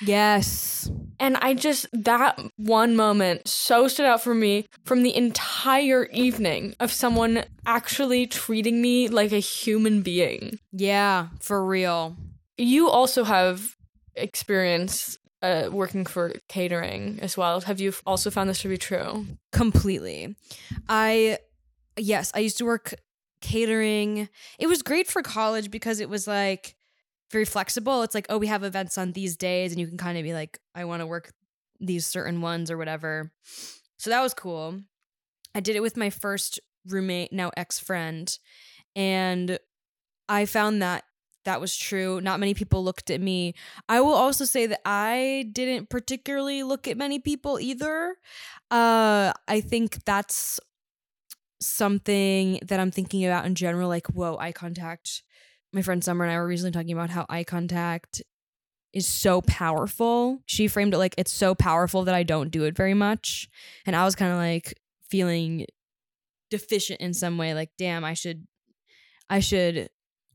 Yes. 0.00 0.90
And 1.20 1.36
I 1.38 1.54
just, 1.54 1.86
that 1.92 2.40
one 2.56 2.94
moment 2.94 3.48
so 3.48 3.88
stood 3.88 4.06
out 4.06 4.22
for 4.22 4.34
me 4.34 4.66
from 4.84 5.02
the 5.02 5.14
entire 5.14 6.04
evening 6.06 6.74
of 6.78 6.92
someone 6.92 7.44
actually 7.66 8.26
treating 8.26 8.80
me 8.80 9.08
like 9.08 9.32
a 9.32 9.38
human 9.38 10.02
being. 10.02 10.58
Yeah, 10.72 11.28
for 11.40 11.64
real. 11.64 12.16
You 12.56 12.88
also 12.88 13.24
have 13.24 13.76
experience 14.14 15.18
uh, 15.42 15.68
working 15.72 16.04
for 16.04 16.32
catering 16.48 17.18
as 17.20 17.36
well. 17.36 17.60
Have 17.62 17.80
you 17.80 17.92
also 18.06 18.30
found 18.30 18.50
this 18.50 18.62
to 18.62 18.68
be 18.68 18.78
true? 18.78 19.26
Completely. 19.52 20.36
I 20.88 21.38
yes, 21.96 22.32
I 22.34 22.40
used 22.40 22.58
to 22.58 22.64
work 22.64 22.94
catering. 23.40 24.28
It 24.58 24.66
was 24.66 24.82
great 24.82 25.06
for 25.06 25.22
college 25.22 25.70
because 25.70 26.00
it 26.00 26.08
was 26.08 26.26
like 26.26 26.74
very 27.30 27.44
flexible. 27.44 28.02
It's 28.02 28.14
like, 28.14 28.26
oh, 28.28 28.38
we 28.38 28.46
have 28.46 28.64
events 28.64 28.98
on 28.98 29.12
these 29.12 29.36
days 29.36 29.72
and 29.72 29.80
you 29.80 29.86
can 29.86 29.98
kind 29.98 30.18
of 30.18 30.24
be 30.24 30.32
like, 30.32 30.58
I 30.74 30.84
want 30.84 31.00
to 31.00 31.06
work 31.06 31.32
these 31.80 32.06
certain 32.06 32.40
ones 32.40 32.70
or 32.70 32.76
whatever. 32.76 33.32
So 33.98 34.10
that 34.10 34.22
was 34.22 34.34
cool. 34.34 34.80
I 35.54 35.60
did 35.60 35.76
it 35.76 35.82
with 35.82 35.96
my 35.96 36.10
first 36.10 36.60
roommate, 36.86 37.32
now 37.32 37.50
ex-friend, 37.56 38.38
and 38.94 39.58
I 40.28 40.46
found 40.46 40.82
that 40.82 41.04
that 41.44 41.60
was 41.60 41.76
true. 41.76 42.20
Not 42.20 42.40
many 42.40 42.52
people 42.52 42.84
looked 42.84 43.10
at 43.10 43.20
me. 43.20 43.54
I 43.88 44.00
will 44.00 44.14
also 44.14 44.44
say 44.44 44.66
that 44.66 44.80
I 44.84 45.48
didn't 45.52 45.88
particularly 45.88 46.62
look 46.62 46.86
at 46.86 46.98
many 46.98 47.18
people 47.18 47.58
either. 47.58 48.16
Uh, 48.70 49.32
I 49.46 49.60
think 49.60 50.04
that's 50.04 50.60
something 51.60 52.60
that 52.62 52.78
I'm 52.78 52.90
thinking 52.90 53.24
about 53.24 53.46
in 53.46 53.54
general. 53.54 53.88
Like, 53.88 54.08
whoa, 54.08 54.36
eye 54.36 54.52
contact. 54.52 55.22
My 55.72 55.82
friend 55.82 56.02
Summer 56.02 56.24
and 56.24 56.32
I 56.32 56.36
were 56.36 56.46
recently 56.46 56.72
talking 56.72 56.92
about 56.92 57.10
how 57.10 57.26
eye 57.28 57.44
contact 57.44 58.22
is 58.92 59.06
so 59.06 59.42
powerful. 59.42 60.40
She 60.46 60.68
framed 60.68 60.94
it 60.94 60.98
like 60.98 61.14
it's 61.18 61.32
so 61.32 61.54
powerful 61.54 62.04
that 62.04 62.14
I 62.14 62.22
don't 62.22 62.50
do 62.50 62.64
it 62.64 62.76
very 62.76 62.94
much. 62.94 63.48
And 63.86 63.94
I 63.94 64.04
was 64.04 64.14
kind 64.14 64.32
of 64.32 64.38
like 64.38 64.74
feeling 65.10 65.66
deficient 66.50 67.00
in 67.00 67.12
some 67.12 67.36
way 67.36 67.52
like 67.54 67.70
damn, 67.78 68.04
I 68.04 68.14
should 68.14 68.46
I 69.28 69.40
should 69.40 69.90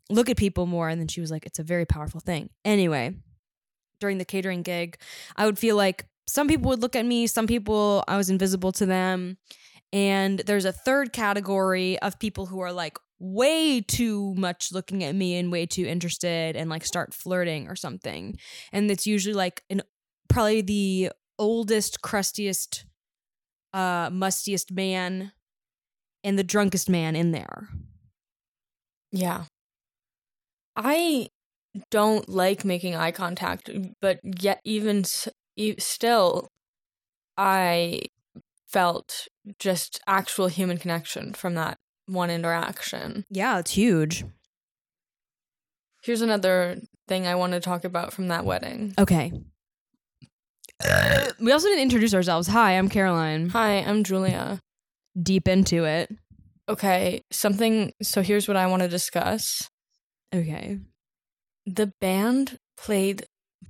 look 0.09 0.29
at 0.29 0.37
people 0.37 0.65
more 0.65 0.89
and 0.89 0.99
then 0.99 1.07
she 1.07 1.21
was 1.21 1.31
like 1.31 1.45
it's 1.45 1.59
a 1.59 1.63
very 1.63 1.85
powerful 1.85 2.19
thing. 2.19 2.49
Anyway, 2.63 3.15
during 3.99 4.17
the 4.19 4.25
catering 4.25 4.61
gig, 4.61 4.97
I 5.35 5.45
would 5.45 5.57
feel 5.57 5.75
like 5.75 6.05
some 6.27 6.47
people 6.47 6.69
would 6.69 6.81
look 6.81 6.95
at 6.95 7.05
me, 7.05 7.27
some 7.27 7.47
people 7.47 8.03
I 8.07 8.17
was 8.17 8.29
invisible 8.29 8.71
to 8.73 8.85
them. 8.85 9.37
And 9.91 10.39
there's 10.39 10.65
a 10.65 10.71
third 10.71 11.13
category 11.13 11.99
of 11.99 12.17
people 12.17 12.47
who 12.47 12.59
are 12.61 12.71
like 12.71 12.97
way 13.23 13.79
too 13.79 14.35
much 14.35 14.73
looking 14.73 15.01
at 15.01 15.15
me 15.15 15.37
and 15.37 15.49
way 15.49 15.65
too 15.65 15.85
interested 15.85 16.57
and 16.57 16.69
like 16.69 16.85
start 16.85 17.13
flirting 17.13 17.69
or 17.69 17.75
something. 17.75 18.37
And 18.73 18.91
it's 18.91 19.07
usually 19.07 19.33
like 19.33 19.63
an 19.69 19.81
probably 20.27 20.61
the 20.61 21.11
oldest, 21.39 22.01
crustiest, 22.01 22.85
uh, 23.73 24.09
mustiest 24.09 24.71
man 24.71 25.31
and 26.23 26.37
the 26.37 26.43
drunkest 26.43 26.89
man 26.89 27.15
in 27.15 27.31
there. 27.31 27.69
Yeah. 29.11 29.45
I 30.75 31.29
don't 31.89 32.27
like 32.27 32.65
making 32.65 32.95
eye 32.95 33.11
contact, 33.11 33.69
but 34.01 34.19
yet 34.23 34.59
even 34.65 35.05
e- 35.55 35.75
still 35.79 36.49
I 37.37 38.01
felt 38.67 39.27
just 39.59 40.01
actual 40.07 40.47
human 40.47 40.77
connection 40.77 41.33
from 41.33 41.55
that 41.55 41.77
one 42.07 42.29
interaction. 42.29 43.25
Yeah, 43.29 43.59
it's 43.59 43.71
huge. 43.71 44.23
Here's 46.03 46.21
another 46.21 46.81
thing 47.07 47.27
I 47.27 47.35
want 47.35 47.53
to 47.53 47.59
talk 47.59 47.85
about 47.85 48.13
from 48.13 48.27
that 48.27 48.45
wedding. 48.45 48.93
Okay. 48.99 49.31
we 51.39 51.51
also 51.51 51.67
didn't 51.67 51.83
introduce 51.83 52.13
ourselves. 52.13 52.47
Hi, 52.47 52.73
I'm 52.77 52.89
Caroline. 52.89 53.49
Hi, 53.49 53.77
I'm 53.77 54.03
Julia. 54.03 54.59
Deep 55.21 55.47
into 55.47 55.85
it. 55.85 56.11
Okay, 56.67 57.21
something 57.31 57.93
so 58.01 58.21
here's 58.21 58.47
what 58.47 58.57
I 58.57 58.67
want 58.67 58.81
to 58.83 58.87
discuss. 58.89 59.69
Okay. 60.33 60.79
The 61.65 61.93
band 62.01 62.57
played 62.77 63.25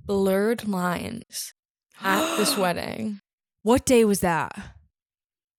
Blurred 0.06 0.66
Lines 0.66 1.52
at 2.00 2.36
this 2.36 2.56
wedding. 2.58 3.20
What 3.62 3.84
day 3.84 4.04
was 4.04 4.20
that? 4.20 4.56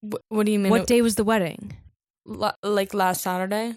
Wh- 0.01 0.15
what 0.29 0.45
do 0.45 0.51
you 0.51 0.59
mean? 0.59 0.71
What 0.71 0.87
day 0.87 1.01
was 1.01 1.15
the 1.15 1.23
wedding? 1.23 1.77
Like 2.25 2.93
last 2.93 3.21
Saturday? 3.21 3.75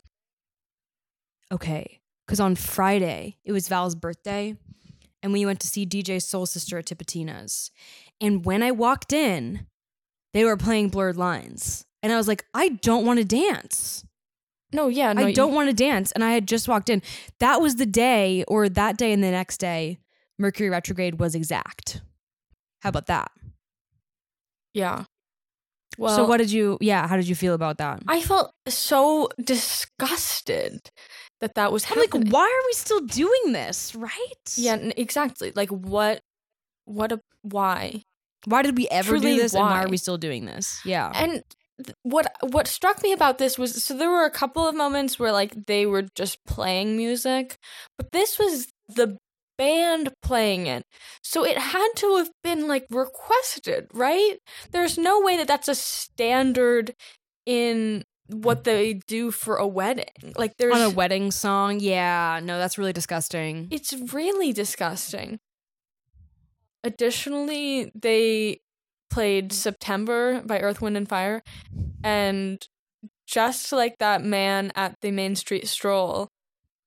Okay. 1.53 2.01
Because 2.27 2.41
on 2.41 2.55
Friday, 2.55 3.37
it 3.45 3.53
was 3.53 3.69
Val's 3.69 3.95
birthday, 3.95 4.57
and 5.23 5.33
we 5.33 5.47
went 5.47 5.61
to 5.61 5.67
see 5.67 5.87
DJ 5.87 6.21
Soul 6.21 6.47
Sister 6.47 6.79
at 6.79 6.87
Tipitina's. 6.87 7.71
And 8.21 8.45
when 8.45 8.63
I 8.63 8.71
walked 8.71 9.13
in, 9.13 9.67
they 10.35 10.45
were 10.45 10.57
playing 10.57 10.91
Blurred 10.91 11.17
Lines. 11.17 11.87
And 12.03 12.13
I 12.13 12.17
was 12.17 12.29
like, 12.29 12.45
I 12.53 12.69
don't 12.69 13.07
want 13.07 13.19
to 13.19 13.25
dance. 13.25 14.05
No, 14.73 14.89
yeah, 14.89 15.15
no, 15.15 15.27
I 15.27 15.33
don't 15.33 15.55
want 15.55 15.71
to 15.71 15.75
dance. 15.75 16.13
And 16.13 16.23
I 16.23 16.33
had 16.33 16.47
just 16.47 16.69
walked 16.69 16.91
in. 16.91 17.03
That 17.41 17.63
was 17.63 17.77
the 17.77 17.87
day, 17.87 18.45
or 18.47 18.69
that 18.69 18.99
day 18.99 19.13
and 19.13 19.25
the 19.25 19.31
next 19.31 19.57
day, 19.59 19.99
Mercury 20.39 20.69
retrograde 20.69 21.19
was 21.19 21.35
exact. 21.35 22.03
How 22.81 22.91
about 22.91 23.07
that? 23.07 23.31
Yeah. 24.75 25.05
Well, 25.99 26.15
so 26.15 26.25
what 26.27 26.37
did 26.37 26.53
you 26.53 26.79
yeah, 26.81 27.07
how 27.07 27.17
did 27.17 27.29
you 27.29 27.35
feel 27.35 27.55
about 27.55 27.79
that? 27.79 28.03
I 28.07 28.21
felt 28.21 28.53
so 28.69 29.29
disgusted 29.43 30.81
that 31.41 31.55
that 31.55 31.73
was 31.73 31.85
I'm 31.91 31.99
like, 31.99 32.15
why 32.15 32.43
are 32.45 32.67
we 32.67 32.73
still 32.73 33.01
doing 33.01 33.53
this, 33.53 33.95
right? 33.95 34.55
Yeah, 34.57 34.77
exactly. 34.97 35.53
Like 35.55 35.71
what? 35.71 36.21
What 36.85 37.13
a 37.13 37.21
why? 37.43 38.03
Why 38.47 38.63
did 38.63 38.77
we 38.77 38.89
ever 38.89 39.11
Truly, 39.11 39.35
do 39.35 39.43
this 39.43 39.55
and 39.55 39.63
why 39.63 39.71
why? 39.73 39.85
are 39.85 39.89
we 39.89 39.97
still 39.97 40.19
doing 40.19 40.47
this? 40.47 40.81
Yeah. 40.85 41.11
And 41.15 41.43
th- 41.85 41.97
what 42.03 42.33
what 42.43 42.67
struck 42.67 43.03
me 43.03 43.13
about 43.13 43.39
this 43.39 43.59
was 43.59 43.83
so 43.83 43.97
there 43.97 44.11
were 44.11 44.25
a 44.25 44.31
couple 44.31 44.67
of 44.67 44.75
moments 44.75 45.19
where 45.19 45.33
like 45.33 45.67
they 45.67 45.85
were 45.85 46.07
just 46.15 46.39
playing 46.47 46.97
music, 46.97 47.57
but 47.97 48.13
this 48.13 48.39
was 48.39 48.69
the 48.89 49.19
band 49.59 50.11
playing 50.23 50.67
it. 50.67 50.85
So 51.23 51.45
it 51.45 51.59
had 51.59 51.89
to 51.97 52.17
have 52.17 52.31
been 52.43 52.69
like 52.69 52.87
requested, 52.91 53.89
right? 53.93 54.37
There's 54.73 54.97
no 54.97 55.21
way 55.21 55.37
that 55.37 55.49
that's 55.49 55.69
a 55.69 55.75
standard 55.75 56.95
in 57.45 58.05
what 58.29 58.65
they 58.65 58.95
do 59.07 59.31
for 59.31 59.57
a 59.57 59.67
wedding. 59.67 60.35
Like 60.37 60.57
there's 60.59 60.77
On 60.77 60.83
a 60.83 60.91
wedding 60.91 61.31
song? 61.31 61.81
Yeah, 61.81 62.41
no, 62.43 62.59
that's 62.59 62.79
really 62.79 62.93
disgusting. 62.93 63.69
It's 63.71 63.93
really 64.13 64.53
disgusting. 64.53 65.41
Additionally, 66.85 67.91
they 67.95 68.61
played 69.11 69.53
September 69.53 70.43
by 70.43 70.61
Earth, 70.61 70.81
Wind, 70.81 70.97
and 70.97 71.09
Fire. 71.09 71.43
And 72.05 72.65
just 73.27 73.73
like 73.73 73.99
that 73.99 74.23
man 74.23 74.73
at 74.75 74.95
the 75.01 75.11
Main 75.11 75.35
Street 75.35 75.67
Stroll, 75.67 76.29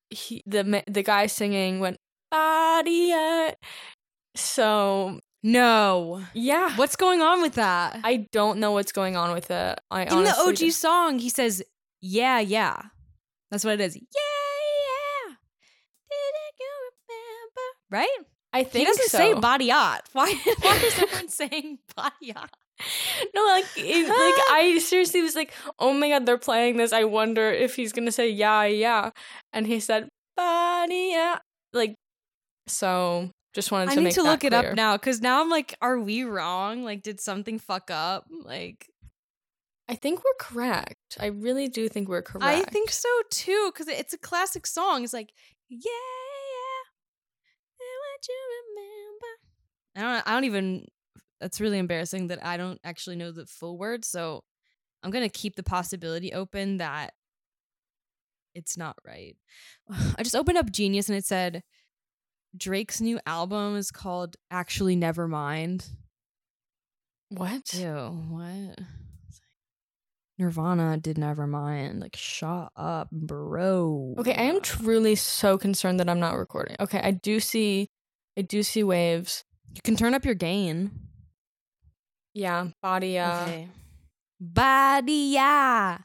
he, 0.10 0.42
the 0.46 0.84
the 0.88 1.04
guy 1.04 1.28
singing 1.28 1.80
went, 1.80 1.98
body. 2.32 3.14
So, 4.36 5.20
No. 5.44 6.24
yeah. 6.34 6.76
What's 6.78 6.96
going 6.96 7.22
on 7.22 7.42
with 7.42 7.56
that? 7.56 8.00
I 8.04 8.28
don't 8.32 8.60
know 8.60 8.72
what's 8.72 8.92
going 8.92 9.16
on 9.18 9.34
with 9.34 9.52
it. 9.52 9.80
I 9.92 10.04
In 10.04 10.24
the 10.24 10.36
OG 10.38 10.56
don't- 10.56 10.72
song, 10.72 11.20
he 11.20 11.30
says, 11.30 11.62
"Yeah, 12.02 12.40
yeah." 12.40 12.82
That's 13.50 13.66
what 13.66 13.74
it 13.74 13.82
is. 13.82 13.96
Yeah, 13.98 14.02
yeah. 14.88 15.36
Didn't 16.10 16.56
you 16.60 16.72
remember? 17.10 17.68
Right? 17.90 18.18
I 18.54 18.64
think 18.64 18.80
He 18.82 18.86
doesn't 18.86 19.10
so. 19.10 19.18
say 19.18 19.34
badiat. 19.34 20.00
Why? 20.14 20.34
Why 20.62 20.76
is 20.78 20.98
everyone 21.02 21.28
saying 21.30 21.80
badiat? 21.98 22.50
No, 23.36 23.46
like, 23.46 23.66
it, 23.78 24.08
like 24.08 24.40
I 24.52 24.80
seriously 24.80 25.22
was 25.22 25.36
like, 25.36 25.54
oh 25.80 25.94
my 25.94 26.10
god, 26.10 26.26
they're 26.26 26.38
playing 26.38 26.78
this. 26.78 26.94
I 26.94 27.04
wonder 27.04 27.52
if 27.52 27.76
he's 27.76 27.92
gonna 27.92 28.12
say 28.12 28.30
yeah, 28.30 28.64
yeah, 28.64 29.12
and 29.54 29.68
he 29.68 29.80
said 29.82 30.08
body, 30.38 31.10
yeah, 31.12 31.40
like. 31.74 31.96
So, 32.68 33.30
just 33.54 33.72
wanted 33.72 33.90
I 33.90 33.96
to 33.96 34.02
I 34.02 34.04
need 34.06 34.14
to 34.14 34.24
look 34.24 34.44
it 34.44 34.54
up 34.54 34.76
now 34.76 34.96
because 34.98 35.22
now 35.22 35.42
I'm 35.42 35.50
like, 35.50 35.76
are 35.82 36.00
we 36.00 36.24
wrong? 36.24 36.84
Like, 36.84 37.04
did 37.04 37.20
something 37.20 37.60
fuck 37.60 37.92
up? 37.92 38.26
Like, 38.30 38.88
I 39.90 39.96
think 39.96 40.24
we're 40.24 40.38
correct. 40.40 41.18
I 41.20 41.28
really 41.28 41.68
do 41.68 41.90
think 41.90 42.08
we're 42.08 42.22
correct. 42.22 42.46
I 42.46 42.62
think 42.62 42.90
so 42.92 43.10
too 43.30 43.72
because 43.74 43.90
it's 43.90 44.14
a 44.14 44.18
classic 44.18 44.66
song. 44.66 45.04
It's 45.04 45.14
like, 45.14 45.34
yeah. 45.70 45.90
I 47.80 47.98
want 48.00 48.28
you 48.30 48.36
remember. 48.76 49.28
I 49.96 50.02
don't. 50.02 50.28
I 50.28 50.34
don't 50.34 50.46
even. 50.46 50.86
That's 51.42 51.60
really 51.60 51.80
embarrassing 51.80 52.28
that 52.28 52.46
I 52.46 52.56
don't 52.56 52.80
actually 52.84 53.16
know 53.16 53.32
the 53.32 53.48
full 53.48 53.78
word. 53.78 54.06
So 54.06 54.44
I'm 55.04 55.12
gonna 55.12 55.28
keep 55.28 55.56
the 55.56 55.64
possibility 55.64 56.32
open 56.32 56.78
that 56.78 57.14
it's 58.54 58.78
not 58.78 58.96
right. 59.06 59.36
I 59.90 60.24
just 60.24 60.36
opened 60.36 60.58
up 60.58 60.72
Genius 60.72 61.10
and 61.10 61.18
it 61.18 61.26
said 61.26 61.64
Drake's 62.56 63.00
new 63.00 63.20
album 63.26 63.76
is 63.76 63.92
called 63.92 64.36
Actually 64.50 64.96
Nevermind. 64.96 65.90
What? 67.30 67.74
Ew, 67.74 68.26
what? 68.30 68.80
Nirvana 70.38 70.98
did 70.98 71.18
Nevermind. 71.18 72.02
Like, 72.02 72.16
shut 72.16 72.72
up, 72.76 73.10
bro. 73.12 74.16
Okay, 74.18 74.34
I 74.34 74.44
am 74.44 74.62
truly 74.62 75.16
so 75.16 75.58
concerned 75.58 76.00
that 76.00 76.10
I'm 76.10 76.20
not 76.20 76.38
recording. 76.38 76.76
Okay, 76.80 77.00
I 77.02 77.12
do 77.12 77.40
see 77.40 77.90
I 78.38 78.42
do 78.42 78.64
see 78.64 78.84
waves. 78.84 79.44
You 79.74 79.82
can 79.84 79.96
turn 79.96 80.14
up 80.14 80.26
your 80.26 80.36
gain. 80.36 80.92
Yeah, 82.34 82.70
body 82.82 83.18
uh 83.20 83.44
Okay. 83.44 83.68
Body, 84.40 85.32
yeah. 85.34 86.00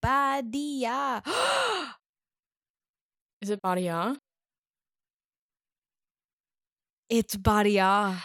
Body, 0.00 0.78
yeah. 0.80 1.20
is 3.42 3.50
it 3.50 3.60
body 3.60 3.88
uh? 3.88 4.14
It's 7.08 7.36
body, 7.36 7.72
yeah. 7.72 8.20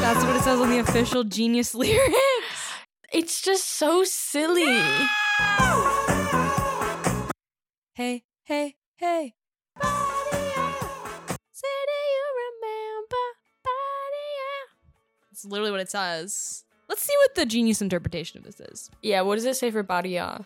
That's 0.00 0.24
what 0.24 0.36
it 0.36 0.42
says 0.42 0.60
on 0.60 0.70
the 0.70 0.78
official 0.78 1.24
Genius 1.24 1.74
lyrics. 1.74 2.72
It's 3.12 3.42
just 3.42 3.68
so 3.68 4.04
silly. 4.04 4.80
Hey, 7.94 8.22
hey, 8.44 8.76
hey. 8.96 9.34
Say 11.50 11.78
do 11.86 11.98
you 12.14 12.24
remember? 12.38 13.16
That's 15.30 15.44
literally 15.44 15.72
what 15.72 15.80
it 15.80 15.90
says. 15.90 16.64
Let's 16.88 17.02
see 17.02 17.14
what 17.24 17.34
the 17.34 17.44
genius 17.44 17.82
interpretation 17.82 18.38
of 18.38 18.44
this 18.44 18.60
is. 18.60 18.90
Yeah, 19.02 19.20
what 19.22 19.34
does 19.34 19.44
it 19.44 19.56
say 19.56 19.70
for 19.70 19.80
uh? 19.80 20.38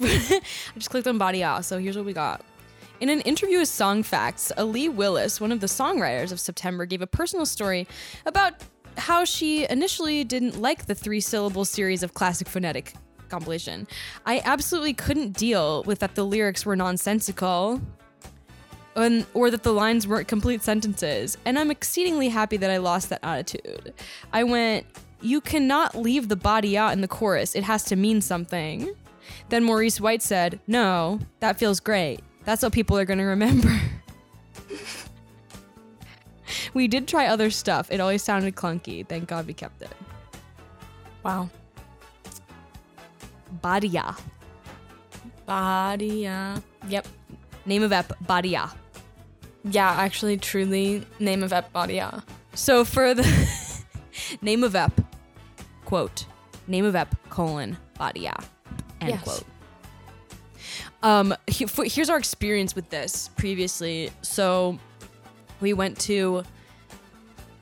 I 0.02 0.40
just 0.76 0.88
clicked 0.88 1.06
on 1.06 1.18
Body 1.18 1.44
Out, 1.44 1.66
so 1.66 1.78
here's 1.78 1.96
what 1.96 2.06
we 2.06 2.14
got. 2.14 2.42
In 3.00 3.10
an 3.10 3.20
interview 3.22 3.58
with 3.58 3.68
Song 3.68 4.02
Facts, 4.02 4.50
Allee 4.56 4.88
Willis, 4.88 5.40
one 5.40 5.52
of 5.52 5.60
the 5.60 5.66
songwriters 5.66 6.32
of 6.32 6.40
September, 6.40 6.86
gave 6.86 7.02
a 7.02 7.06
personal 7.06 7.44
story 7.44 7.86
about 8.24 8.54
how 8.96 9.24
she 9.24 9.68
initially 9.68 10.24
didn't 10.24 10.58
like 10.58 10.86
the 10.86 10.94
three 10.94 11.20
syllable 11.20 11.66
series 11.66 12.02
of 12.02 12.14
classic 12.14 12.48
phonetic 12.48 12.94
compilation. 13.28 13.86
I 14.24 14.40
absolutely 14.44 14.94
couldn't 14.94 15.32
deal 15.32 15.82
with 15.84 15.98
that 15.98 16.14
the 16.14 16.24
lyrics 16.24 16.64
were 16.64 16.76
nonsensical 16.76 17.80
and, 18.96 19.26
or 19.34 19.50
that 19.50 19.62
the 19.64 19.72
lines 19.72 20.06
weren't 20.06 20.28
complete 20.28 20.62
sentences, 20.62 21.36
and 21.44 21.58
I'm 21.58 21.70
exceedingly 21.70 22.28
happy 22.30 22.56
that 22.56 22.70
I 22.70 22.78
lost 22.78 23.10
that 23.10 23.20
attitude. 23.22 23.92
I 24.32 24.44
went, 24.44 24.86
You 25.20 25.42
cannot 25.42 25.94
leave 25.94 26.28
the 26.28 26.36
body 26.36 26.78
out 26.78 26.94
in 26.94 27.02
the 27.02 27.08
chorus, 27.08 27.54
it 27.54 27.64
has 27.64 27.84
to 27.84 27.96
mean 27.96 28.22
something. 28.22 28.94
Then 29.50 29.64
Maurice 29.64 30.00
White 30.00 30.22
said, 30.22 30.60
No, 30.68 31.18
that 31.40 31.58
feels 31.58 31.80
great. 31.80 32.20
That's 32.44 32.62
what 32.62 32.72
people 32.72 32.96
are 32.96 33.04
going 33.04 33.18
to 33.18 33.24
remember. 33.24 33.76
we 36.74 36.86
did 36.86 37.08
try 37.08 37.26
other 37.26 37.50
stuff. 37.50 37.90
It 37.90 38.00
always 38.00 38.22
sounded 38.22 38.54
clunky. 38.54 39.06
Thank 39.06 39.28
God 39.28 39.48
we 39.48 39.52
kept 39.52 39.82
it. 39.82 39.90
Wow. 41.24 41.50
Ba-dee-yah. 43.60 44.14
Uh. 45.48 45.96
Yep. 46.88 47.08
Name 47.66 47.82
of 47.82 47.92
ep, 47.92 48.12
Ba-dee-yah. 48.26 48.70
Yeah, 49.64 49.90
actually 49.90 50.36
truly 50.36 51.04
name 51.18 51.42
of 51.42 51.52
ep 51.52 51.68
uh. 51.74 52.20
So 52.54 52.84
for 52.84 53.14
the 53.14 53.26
name 54.42 54.62
of 54.62 54.76
ep, 54.76 54.92
quote, 55.84 56.26
name 56.68 56.84
of 56.84 56.94
ep, 56.94 57.14
colon, 57.28 57.76
Ba-dee-yah, 57.98 58.40
end 59.00 59.10
Yes. 59.10 59.22
quote. 59.22 59.44
Um, 61.02 61.34
he- 61.46 61.64
f- 61.64 61.80
here's 61.92 62.10
our 62.10 62.18
experience 62.18 62.74
with 62.74 62.90
this 62.90 63.28
previously. 63.36 64.10
So 64.22 64.78
we 65.60 65.72
went 65.72 65.98
to 66.00 66.42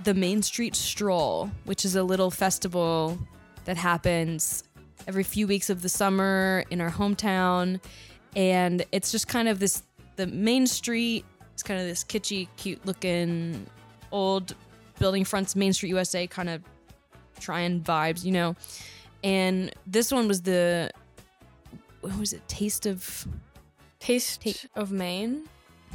the 0.02 0.14
Main 0.14 0.42
Street 0.42 0.74
Stroll, 0.74 1.50
which 1.64 1.84
is 1.84 1.94
a 1.96 2.02
little 2.02 2.30
festival 2.30 3.18
that 3.64 3.76
happens 3.76 4.64
every 5.06 5.22
few 5.22 5.46
weeks 5.46 5.70
of 5.70 5.82
the 5.82 5.88
summer 5.88 6.64
in 6.70 6.80
our 6.80 6.90
hometown. 6.90 7.80
And 8.34 8.84
it's 8.92 9.10
just 9.12 9.28
kind 9.28 9.48
of 9.48 9.58
this 9.58 9.82
the 10.16 10.26
main 10.26 10.66
street, 10.66 11.24
it's 11.54 11.62
kind 11.62 11.80
of 11.80 11.86
this 11.86 12.02
kitschy, 12.02 12.48
cute 12.56 12.84
looking 12.84 13.66
old 14.10 14.54
building 14.98 15.24
fronts, 15.24 15.54
Main 15.54 15.72
Street 15.72 15.90
USA 15.90 16.26
kind 16.26 16.48
of 16.48 16.60
trying 17.38 17.80
vibes, 17.82 18.24
you 18.24 18.32
know. 18.32 18.56
And 19.22 19.72
this 19.86 20.10
one 20.10 20.26
was 20.26 20.42
the 20.42 20.90
what 22.00 22.16
was 22.18 22.32
it? 22.32 22.46
Taste 22.48 22.86
of 22.86 23.26
Taste 24.00 24.42
Ta- 24.42 24.68
of 24.80 24.90
Maine. 24.92 25.44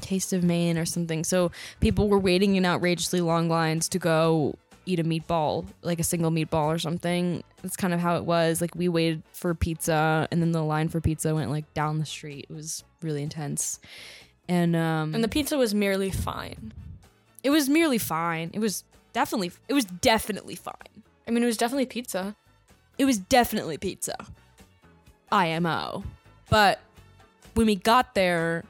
Taste 0.02 0.34
of 0.34 0.44
Maine 0.44 0.78
or 0.78 0.86
something. 0.86 1.24
So 1.24 1.52
people 1.80 2.10
were 2.10 2.20
waiting 2.20 2.56
in 2.56 2.66
outrageously 2.66 3.22
long 3.22 3.48
lines 3.50 3.88
to 3.90 4.00
go 4.00 4.56
eat 4.86 5.00
a 5.00 5.04
meatball, 5.04 5.66
like 5.82 6.00
a 6.00 6.04
single 6.04 6.30
meatball 6.32 6.66
or 6.66 6.78
something. 6.78 7.42
That's 7.62 7.78
kind 7.78 7.94
of 7.94 8.02
how 8.02 8.18
it 8.18 8.26
was. 8.26 8.60
Like 8.60 8.76
we 8.76 8.90
waited 8.90 9.24
for 9.32 9.54
pizza 9.54 10.28
and 10.32 10.42
then 10.42 10.52
the 10.52 10.64
line 10.64 10.90
for 10.90 11.00
pizza 11.00 11.34
went 11.34 11.50
like 11.52 11.74
down 11.74 12.00
the 12.00 12.06
street. 12.06 12.48
It 12.50 12.54
was 12.54 12.84
really 13.02 13.24
intense. 13.24 13.80
And 14.50 14.76
um 14.76 15.16
And 15.16 15.24
the 15.24 15.30
pizza 15.30 15.58
was 15.58 15.74
merely 15.74 16.12
fine. 16.12 16.74
it 17.44 17.50
was 17.52 17.70
merely 17.70 17.98
fine. 17.98 18.50
It 18.54 18.60
was 18.60 18.84
definitely 19.14 19.52
it 19.70 19.74
was 19.74 19.86
definitely 19.86 20.56
fine. 20.56 21.04
I 21.26 21.32
mean, 21.32 21.44
it 21.44 21.46
was 21.46 21.56
definitely 21.56 21.86
pizza. 21.86 22.36
It 22.98 23.06
was 23.06 23.18
definitely 23.20 23.78
pizza. 23.78 24.18
IMO. 25.34 26.04
But 26.50 26.80
when 27.56 27.66
we 27.66 27.76
got 27.76 28.14
there, 28.14 28.64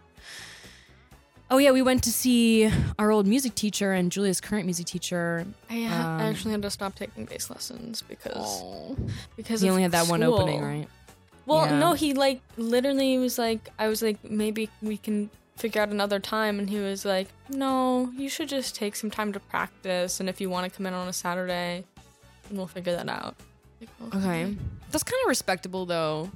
oh 1.52 1.58
yeah, 1.58 1.72
we 1.72 1.82
went 1.82 2.04
to 2.06 2.12
see 2.12 2.72
our 2.98 3.12
old 3.12 3.28
music 3.28 3.54
teacher 3.56 3.92
and 3.92 4.12
Julia's 4.12 4.40
current 4.42 4.66
music 4.66 4.86
teacher. 4.88 5.46
I, 5.70 5.82
ha- 5.84 6.18
I 6.20 6.24
Um, 6.24 6.32
actually 6.34 6.52
had 6.52 6.62
to 6.62 6.70
stop 6.70 6.96
taking 6.96 7.26
bass 7.26 7.50
lessons 7.50 8.02
because 8.02 8.64
because 9.36 9.62
he 9.62 9.70
only 9.70 9.82
had 9.84 9.92
that 9.92 10.08
one 10.08 10.24
opening, 10.24 10.62
right? 10.62 10.88
Well, 11.46 11.66
Yeah. 11.66 11.80
no, 11.80 11.94
he 11.94 12.14
like 12.14 12.42
literally 12.58 13.18
was 13.18 13.38
like, 13.38 13.70
I 13.78 13.90
was 13.90 14.02
like, 14.02 14.24
maybe 14.24 14.70
we 14.82 14.96
can 14.98 15.30
figure 15.58 15.82
out 15.82 15.90
another 15.90 16.20
time, 16.20 16.58
and 16.58 16.70
he 16.70 16.80
was 16.80 17.04
like, 17.06 17.28
no, 17.50 18.12
you 18.18 18.28
should 18.30 18.48
just 18.50 18.74
take 18.76 18.96
some 18.96 19.12
time 19.12 19.34
to 19.34 19.40
practice, 19.40 20.20
and 20.22 20.28
if 20.30 20.40
you 20.42 20.50
want 20.50 20.72
to 20.72 20.76
come 20.76 20.86
in 20.86 20.94
on 20.94 21.08
a 21.10 21.14
Saturday, 21.14 21.84
we'll 22.50 22.66
figure 22.68 22.96
that 22.96 23.10
out. 23.10 23.36
Like, 23.82 24.16
Okay. 24.16 24.56
That's 24.92 25.04
kind 25.04 25.20
of 25.24 25.28
respectable 25.28 25.86
though. 25.86 26.32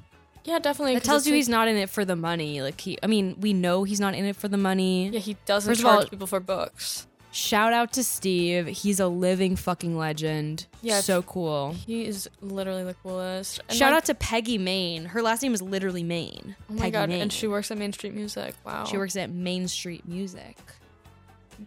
Yeah, 0.47 0.59
definitely. 0.59 0.95
It 0.95 1.03
tells 1.03 1.27
you 1.27 1.33
like- 1.33 1.37
he's 1.37 1.49
not 1.49 1.67
in 1.67 1.75
it 1.75 1.89
for 1.89 2.05
the 2.05 2.15
money. 2.15 2.61
Like 2.61 2.79
he 2.79 2.97
I 3.03 3.07
mean, 3.07 3.35
we 3.39 3.51
know 3.53 3.83
he's 3.83 3.99
not 3.99 4.15
in 4.15 4.23
it 4.25 4.35
for 4.35 4.47
the 4.47 4.57
money. 4.57 5.09
Yeah, 5.09 5.19
he 5.19 5.35
doesn't 5.45 5.69
First 5.69 5.81
charge 5.81 6.03
all- 6.05 6.09
people 6.09 6.25
for 6.27 6.39
books. 6.39 7.05
Shout 7.33 7.71
out 7.73 7.91
to 7.93 8.03
Steve. 8.03 8.65
He's 8.65 8.99
a 8.99 9.07
living 9.07 9.55
fucking 9.57 9.95
legend. 9.97 10.65
Yeah, 10.81 11.01
So 11.01 11.21
cool. 11.21 11.73
He 11.85 12.05
is 12.05 12.27
literally 12.41 12.83
the 12.85 12.95
coolest. 12.95 13.59
And, 13.69 13.77
Shout 13.77 13.91
like, 13.91 13.97
out 13.97 14.05
to 14.05 14.15
Peggy 14.15 14.57
Main. 14.57 15.05
Her 15.05 15.21
last 15.21 15.43
name 15.43 15.53
is 15.53 15.61
literally 15.61 16.01
Main. 16.01 16.55
Oh 16.69 16.73
my 16.73 16.79
Peggy 16.83 16.91
god, 16.91 17.09
Main. 17.09 17.21
and 17.23 17.31
she 17.33 17.45
works 17.45 17.69
at 17.69 17.77
Main 17.77 17.93
Street 17.93 18.15
Music. 18.15 18.55
Wow. 18.65 18.85
She 18.85 18.97
works 18.97 19.15
at 19.17 19.29
Main 19.29 19.67
Street 19.67 20.07
Music. 20.07 20.57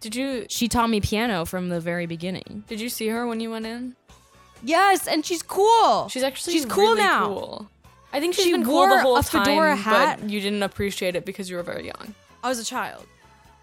Did 0.00 0.16
you 0.16 0.46
She 0.48 0.66
taught 0.66 0.88
me 0.90 1.00
piano 1.00 1.44
from 1.44 1.68
the 1.68 1.78
very 1.80 2.06
beginning. 2.06 2.64
did 2.66 2.80
you 2.80 2.88
see 2.88 3.08
her 3.08 3.26
when 3.26 3.38
you 3.40 3.50
went 3.50 3.66
in? 3.66 3.94
Yes, 4.64 5.06
and 5.06 5.24
she's 5.24 5.42
cool. 5.42 6.08
She's 6.08 6.22
actually 6.22 6.54
She's 6.54 6.64
cool 6.66 6.90
really 6.94 7.02
now. 7.02 7.26
cool. 7.28 7.70
I 8.12 8.20
think 8.20 8.34
she's 8.34 8.44
She 8.44 8.52
been 8.52 8.64
cool 8.64 8.74
wore 8.74 8.88
the 8.88 9.00
whole 9.00 9.16
a 9.16 9.22
fedora 9.22 9.74
time, 9.74 9.78
hat. 9.78 10.18
but 10.20 10.30
you 10.30 10.40
didn't 10.40 10.62
appreciate 10.62 11.14
it 11.16 11.24
because 11.24 11.48
you 11.48 11.56
were 11.56 11.62
very 11.62 11.86
young. 11.86 12.14
I 12.42 12.48
was 12.48 12.58
a 12.58 12.64
child. 12.64 13.06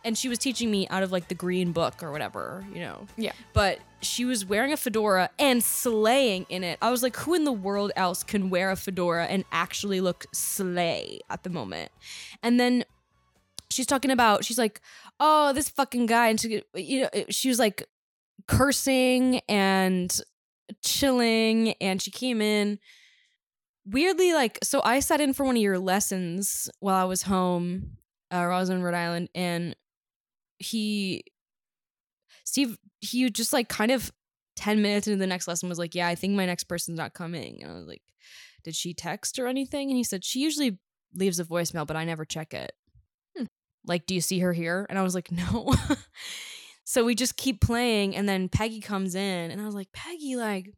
And 0.06 0.18
she 0.18 0.30
was 0.30 0.38
teaching 0.38 0.72
me 0.72 0.88
out 0.88 1.04
of 1.04 1.12
like 1.12 1.28
the 1.28 1.36
green 1.36 1.74
book 1.74 2.02
or 2.02 2.12
whatever, 2.14 2.66
you 2.74 2.80
know. 2.80 3.08
Yeah. 3.18 3.34
But 3.52 3.80
she 4.02 4.24
was 4.24 4.46
wearing 4.46 4.72
a 4.72 4.78
fedora 4.78 5.30
and 5.38 5.62
slaying 5.62 6.46
in 6.48 6.64
it. 6.64 6.78
I 6.82 6.92
was 6.92 7.04
like, 7.04 7.16
who 7.18 7.34
in 7.34 7.44
the 7.44 7.52
world 7.52 7.92
else 7.98 8.24
can 8.24 8.50
wear 8.50 8.72
a 8.72 8.78
fedora 8.78 9.26
and 9.26 9.44
actually 9.52 10.00
look 10.00 10.26
slay 10.32 11.20
at 11.30 11.44
the 11.44 11.50
moment? 11.50 11.92
And 12.42 12.58
then 12.58 12.86
she's 13.70 13.88
talking 13.88 14.12
about, 14.12 14.46
she's 14.46 14.58
like, 14.58 14.80
oh, 15.20 15.52
this 15.52 15.68
fucking 15.68 16.06
guy. 16.06 16.30
And 16.30 16.40
she, 16.40 16.62
you 16.74 17.02
know, 17.02 17.10
she 17.30 17.50
was 17.50 17.60
like 17.60 17.86
cursing 18.48 19.42
and 19.50 20.18
chilling. 20.86 21.74
And 21.82 22.02
she 22.02 22.12
came 22.12 22.42
in 22.42 22.80
weirdly, 23.88 24.34
like, 24.34 24.60
so 24.64 24.82
I 24.84 25.00
sat 25.00 25.22
in 25.22 25.34
for 25.34 25.46
one 25.46 25.56
of 25.56 25.62
your 25.62 25.80
lessons 25.80 26.70
while 26.80 26.96
I 26.96 27.06
was 27.06 27.24
home, 27.24 27.98
uh, 28.34 28.40
or 28.40 28.52
I 28.52 28.60
was 28.60 28.70
in 28.70 28.82
Rhode 28.84 28.94
Island. 28.94 29.30
And 29.34 29.76
he, 30.60 31.24
Steve, 32.44 32.78
he 33.00 33.30
just 33.30 33.54
like 33.54 33.70
kind 33.70 33.92
of 33.92 34.12
10 34.58 34.82
minutes 34.82 35.08
into 35.08 35.20
the 35.20 35.28
next 35.28 35.48
lesson 35.48 35.70
was 35.70 35.80
like, 35.80 35.96
Yeah, 35.96 36.08
I 36.08 36.16
think 36.16 36.34
my 36.34 36.46
next 36.46 36.66
person's 36.66 36.98
not 36.98 37.14
coming. 37.14 37.64
And 37.64 37.72
I 37.72 37.76
was 37.76 37.88
like, 37.88 38.02
Did 38.64 38.76
she 38.76 38.94
text 38.94 39.40
or 39.40 39.48
anything? 39.48 39.90
And 39.90 39.98
he 39.98 40.04
said, 40.04 40.26
She 40.26 40.40
usually 40.40 40.80
leaves 41.14 41.40
a 41.40 41.46
voicemail, 41.46 41.88
but 41.88 41.96
I 41.96 42.04
never 42.04 42.26
check 42.26 42.54
it. 42.54 42.74
Hmm. 43.38 43.46
Like, 43.86 44.06
do 44.06 44.16
you 44.16 44.22
see 44.22 44.40
her 44.40 44.54
here? 44.54 44.86
And 44.90 45.00
I 45.00 45.04
was 45.04 45.16
like, 45.16 45.32
no. 45.32 45.74
so 46.84 47.06
we 47.06 47.16
just 47.16 47.38
keep 47.38 47.62
playing, 47.62 48.16
and 48.16 48.28
then 48.28 48.50
Peggy 48.50 48.82
comes 48.82 49.16
in, 49.16 49.52
and 49.52 49.62
I 49.62 49.66
was 49.66 49.76
like, 49.76 49.92
Peggy, 49.94 50.36
like, 50.36 50.74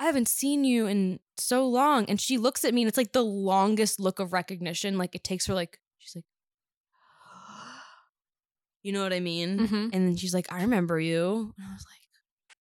I 0.00 0.04
haven't 0.04 0.28
seen 0.28 0.64
you 0.64 0.86
in 0.86 1.20
so 1.36 1.66
long. 1.68 2.06
And 2.06 2.20
she 2.20 2.38
looks 2.38 2.64
at 2.64 2.74
me, 2.74 2.82
and 2.82 2.88
it's 2.88 2.98
like 2.98 3.12
the 3.12 3.22
longest 3.24 4.00
look 4.00 4.18
of 4.18 4.32
recognition. 4.32 4.98
Like, 4.98 5.14
it 5.14 5.22
takes 5.22 5.46
her, 5.46 5.54
like, 5.54 5.78
she's 5.98 6.16
like, 6.16 6.24
you 8.82 8.92
know 8.92 9.02
what 9.02 9.12
I 9.12 9.20
mean? 9.20 9.58
Mhm. 9.58 9.90
And 9.92 10.08
then 10.08 10.16
she's 10.16 10.32
like, 10.34 10.50
I 10.52 10.62
remember 10.62 10.98
you. 10.98 11.54
And 11.58 11.66
I 11.68 11.72
was 11.74 11.84
like, 11.84 12.56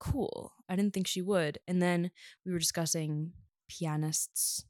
cool. 0.00 0.52
I 0.68 0.74
didn't 0.76 0.92
think 0.92 1.06
she 1.06 1.22
would. 1.22 1.58
And 1.68 1.80
then 1.80 2.10
we 2.44 2.52
were 2.52 2.58
discussing 2.58 3.32
pianists. 3.68 4.64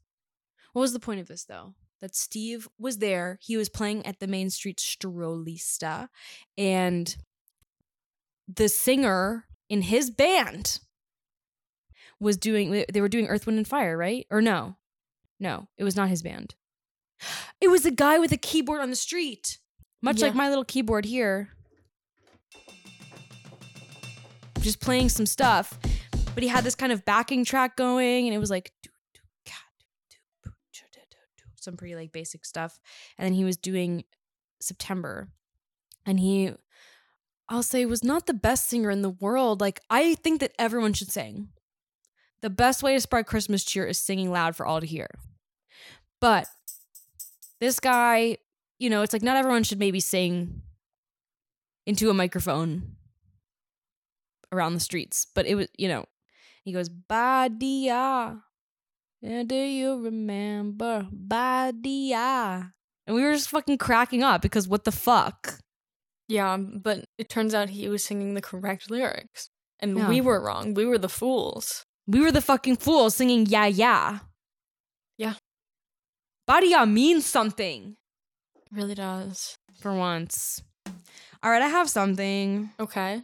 What 0.73 0.81
was 0.81 0.93
the 0.93 0.99
point 0.99 1.19
of 1.19 1.27
this 1.27 1.43
though? 1.45 1.73
That 2.01 2.15
Steve 2.15 2.67
was 2.77 2.99
there. 2.99 3.39
He 3.41 3.57
was 3.57 3.69
playing 3.69 4.05
at 4.05 4.19
the 4.19 4.27
Main 4.27 4.49
Street 4.51 4.77
Strolista. 4.77 6.09
And 6.57 7.15
the 8.47 8.69
singer 8.69 9.45
in 9.69 9.81
his 9.83 10.11
band 10.11 10.79
was 12.23 12.37
doing, 12.37 12.85
they 12.91 13.01
were 13.01 13.09
doing 13.09 13.27
Earth, 13.27 13.45
Wind, 13.45 13.57
and 13.57 13.67
Fire, 13.67 13.97
right? 13.97 14.25
Or 14.31 14.41
no? 14.41 14.77
No, 15.39 15.67
it 15.77 15.83
was 15.83 15.95
not 15.95 16.09
his 16.09 16.21
band. 16.21 16.55
It 17.61 17.67
was 17.67 17.83
the 17.83 17.91
guy 17.91 18.19
with 18.19 18.31
a 18.31 18.37
keyboard 18.37 18.81
on 18.81 18.89
the 18.89 18.95
street. 18.95 19.59
Much 20.01 20.21
like 20.21 20.35
my 20.35 20.49
little 20.49 20.65
keyboard 20.65 21.05
here. 21.05 21.49
Just 24.59 24.81
playing 24.81 25.09
some 25.09 25.25
stuff. 25.25 25.79
But 26.33 26.43
he 26.43 26.49
had 26.49 26.63
this 26.63 26.75
kind 26.75 26.91
of 26.91 27.05
backing 27.05 27.45
track 27.45 27.77
going, 27.77 28.25
and 28.25 28.35
it 28.35 28.39
was 28.39 28.49
like 28.49 28.71
some 31.63 31.77
pretty 31.77 31.95
like 31.95 32.11
basic 32.11 32.45
stuff. 32.45 32.79
And 33.17 33.25
then 33.25 33.33
he 33.33 33.45
was 33.45 33.57
doing 33.57 34.03
September. 34.59 35.29
And 36.05 36.19
he 36.19 36.53
I'll 37.49 37.63
say 37.63 37.85
was 37.85 38.03
not 38.03 38.25
the 38.25 38.33
best 38.33 38.69
singer 38.69 38.91
in 38.91 39.01
the 39.01 39.09
world. 39.09 39.61
Like 39.61 39.79
I 39.89 40.15
think 40.15 40.41
that 40.41 40.53
everyone 40.59 40.93
should 40.93 41.11
sing. 41.11 41.49
The 42.43 42.49
best 42.49 42.83
way 42.83 42.93
to 42.93 42.99
spread 42.99 43.25
Christmas 43.25 43.63
cheer 43.63 43.85
is 43.87 43.97
singing 43.97 44.29
loud 44.29 44.53
for 44.55 44.65
all 44.65 44.81
to 44.81 44.85
hear. 44.85 45.07
But 46.19 46.45
this 47.61 47.79
guy, 47.79 48.37
you 48.79 48.89
know, 48.89 49.01
it's 49.01 49.13
like 49.13 49.21
not 49.23 49.37
everyone 49.37 49.63
should 49.63 49.79
maybe 49.79 50.01
sing 50.01 50.61
into 51.85 52.09
a 52.09 52.13
microphone 52.13 52.97
around 54.51 54.73
the 54.73 54.81
streets. 54.81 55.25
But 55.33 55.45
it 55.45 55.55
was, 55.55 55.67
you 55.77 55.87
know, 55.87 56.03
he 56.65 56.73
goes, 56.73 56.89
Ba-dee-yah. 56.89 57.93
Ah. 58.35 58.43
Yeah, 59.21 59.43
do 59.43 59.55
you 59.55 60.03
remember 60.03 61.07
Ba-dee-yah? 61.13 62.17
Ah. 62.19 62.71
And 63.07 63.15
we 63.15 63.23
were 63.23 63.33
just 63.33 63.49
fucking 63.49 63.77
cracking 63.77 64.21
up 64.21 64.41
because 64.41 64.67
what 64.67 64.83
the 64.83 64.91
fuck? 64.91 65.59
Yeah, 66.27 66.57
but 66.57 67.05
it 67.17 67.29
turns 67.29 67.53
out 67.53 67.69
he 67.69 67.87
was 67.87 68.03
singing 68.03 68.33
the 68.33 68.41
correct 68.41 68.91
lyrics. 68.91 69.49
And 69.79 69.97
Yeah. 69.97 70.09
we 70.09 70.19
were 70.19 70.41
wrong. 70.41 70.73
We 70.73 70.85
were 70.85 70.97
the 70.97 71.07
fools. 71.09 71.82
We 72.07 72.19
were 72.19 72.31
the 72.31 72.41
fucking 72.41 72.77
fools 72.77 73.15
singing 73.15 73.45
yeah 73.47 73.65
yeah. 73.65 74.19
Yeah. 75.17 75.33
Ba-dee-yah 76.47 76.85
means 76.85 77.25
something 77.25 77.95
It 78.55 78.63
really 78.71 78.95
does. 78.95 79.55
for 79.79 79.93
once. 79.93 80.61
All 81.41 81.51
right, 81.51 81.61
I 81.61 81.67
have 81.67 81.89
something. 81.89 82.71
Okay. 82.79 83.21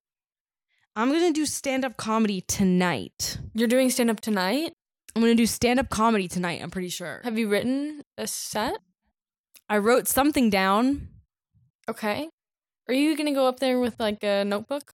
I'm 0.96 1.12
gonna 1.12 1.32
do 1.32 1.46
stand 1.46 1.86
up 1.86 1.98
comedy 1.98 2.42
tonight. 2.42 3.38
You're 3.54 3.68
doing 3.68 3.90
stand 3.90 4.10
up 4.10 4.20
tonight? 4.22 4.74
I'm 5.16 5.22
gonna 5.22 5.36
do 5.36 5.46
stand 5.46 5.80
up 5.80 5.90
comedy 5.90 6.28
tonight, 6.28 6.62
I'm 6.62 6.72
pretty 6.72 6.90
sure. 6.90 7.22
Have 7.24 7.38
you 7.38 7.48
written 7.50 8.02
a 8.18 8.28
set? 8.28 8.78
I 9.70 9.78
wrote 9.78 10.08
something 10.08 10.50
down. 10.50 11.10
Okay. 11.88 12.30
Are 12.88 12.94
you 12.94 13.16
going 13.16 13.28
to 13.28 13.34
go 13.34 13.48
up 13.48 13.60
there 13.60 13.80
with 13.80 14.00
like 14.00 14.24
a 14.24 14.44
notebook? 14.44 14.94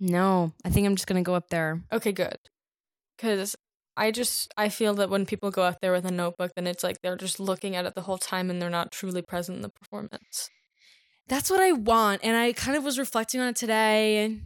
No, 0.00 0.52
I 0.64 0.70
think 0.70 0.86
I'm 0.86 0.96
just 0.96 1.06
gonna 1.06 1.22
go 1.22 1.34
up 1.34 1.48
there. 1.50 1.82
Okay, 1.92 2.12
good. 2.12 2.38
Cuz 3.18 3.54
I 3.96 4.10
just 4.10 4.52
I 4.56 4.68
feel 4.70 4.94
that 4.94 5.10
when 5.10 5.26
people 5.26 5.50
go 5.50 5.62
up 5.62 5.80
there 5.80 5.92
with 5.92 6.06
a 6.06 6.10
notebook 6.10 6.52
then 6.56 6.66
it's 6.66 6.82
like 6.82 7.02
they're 7.02 7.16
just 7.16 7.38
looking 7.38 7.76
at 7.76 7.84
it 7.84 7.94
the 7.94 8.02
whole 8.02 8.18
time 8.18 8.48
and 8.50 8.60
they're 8.60 8.70
not 8.70 8.92
truly 8.92 9.20
present 9.22 9.56
in 9.56 9.62
the 9.62 9.68
performance. 9.68 10.48
That's 11.28 11.50
what 11.50 11.60
I 11.60 11.72
want. 11.72 12.22
And 12.24 12.36
I 12.36 12.52
kind 12.52 12.76
of 12.76 12.82
was 12.84 12.98
reflecting 12.98 13.40
on 13.40 13.48
it 13.48 13.56
today. 13.56 14.38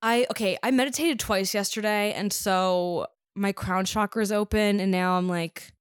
I, 0.00 0.26
okay, 0.30 0.58
I 0.62 0.70
meditated 0.70 1.20
twice 1.20 1.52
yesterday. 1.54 2.12
And 2.14 2.32
so 2.32 3.06
my 3.36 3.52
crown 3.52 3.84
chakra 3.84 4.22
is 4.22 4.32
open. 4.32 4.80
And 4.80 4.90
now 4.90 5.18
I'm 5.18 5.28
like, 5.28 5.72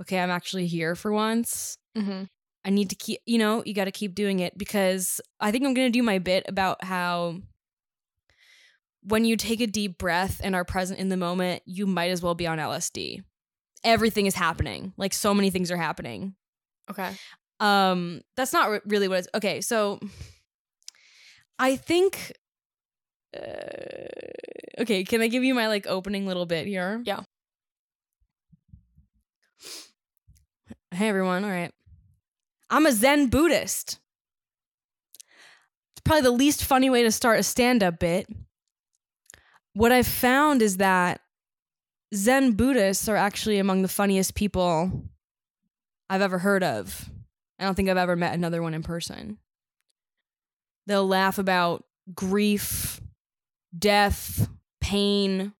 okay, 0.00 0.18
I'm 0.18 0.30
actually 0.30 0.66
here 0.66 0.94
for 0.96 1.12
once. 1.12 1.78
Mhm. 1.96 2.28
I 2.64 2.70
need 2.70 2.90
to 2.90 2.96
keep, 2.96 3.20
you 3.26 3.38
know, 3.38 3.62
you 3.64 3.74
got 3.74 3.84
to 3.86 3.92
keep 3.92 4.14
doing 4.14 4.40
it 4.40 4.56
because 4.58 5.20
I 5.40 5.50
think 5.50 5.64
I'm 5.64 5.74
going 5.74 5.86
to 5.90 5.98
do 5.98 6.02
my 6.02 6.18
bit 6.18 6.44
about 6.48 6.82
how 6.84 7.40
when 9.02 9.24
you 9.24 9.36
take 9.36 9.60
a 9.60 9.66
deep 9.66 9.98
breath 9.98 10.40
and 10.42 10.54
are 10.54 10.64
present 10.64 10.98
in 10.98 11.08
the 11.08 11.16
moment, 11.16 11.62
you 11.66 11.86
might 11.86 12.10
as 12.10 12.22
well 12.22 12.34
be 12.34 12.46
on 12.46 12.58
LSD. 12.58 13.22
Everything 13.84 14.26
is 14.26 14.34
happening. 14.34 14.92
Like 14.96 15.12
so 15.12 15.34
many 15.34 15.50
things 15.50 15.70
are 15.70 15.76
happening. 15.76 16.34
Okay. 16.90 17.10
Um, 17.60 18.22
that's 18.36 18.52
not 18.52 18.70
re- 18.70 18.80
really 18.86 19.08
what 19.08 19.20
it's 19.20 19.28
okay. 19.34 19.60
So, 19.60 20.00
I 21.58 21.76
think. 21.76 22.32
Uh, 23.36 24.80
okay, 24.80 25.04
can 25.04 25.20
I 25.22 25.28
give 25.28 25.42
you 25.42 25.54
my 25.54 25.68
like 25.68 25.86
opening 25.86 26.26
little 26.26 26.46
bit 26.46 26.66
here? 26.66 27.00
Yeah. 27.04 27.20
Hey 30.90 31.08
everyone. 31.08 31.44
All 31.44 31.50
right. 31.50 31.72
I'm 32.68 32.86
a 32.86 32.92
Zen 32.92 33.28
Buddhist. 33.28 33.98
It's 35.94 36.00
probably 36.04 36.22
the 36.22 36.30
least 36.30 36.64
funny 36.64 36.90
way 36.90 37.02
to 37.02 37.10
start 37.10 37.38
a 37.38 37.42
stand-up 37.42 37.98
bit. 37.98 38.26
What 39.74 39.92
I've 39.92 40.06
found 40.06 40.62
is 40.62 40.78
that 40.78 41.20
Zen 42.14 42.52
Buddhists 42.52 43.08
are 43.08 43.16
actually 43.16 43.58
among 43.58 43.82
the 43.82 43.88
funniest 43.88 44.34
people 44.34 45.04
I've 46.10 46.20
ever 46.20 46.38
heard 46.38 46.62
of. 46.62 47.08
I 47.58 47.64
don't 47.64 47.74
think 47.74 47.88
I've 47.88 47.96
ever 47.96 48.16
met 48.16 48.34
another 48.34 48.62
one 48.62 48.74
in 48.74 48.82
person. 48.82 49.38
They'll 50.86 51.06
laugh 51.06 51.38
about 51.38 51.84
grief, 52.14 53.00
death, 53.76 54.48
pain, 54.80 55.52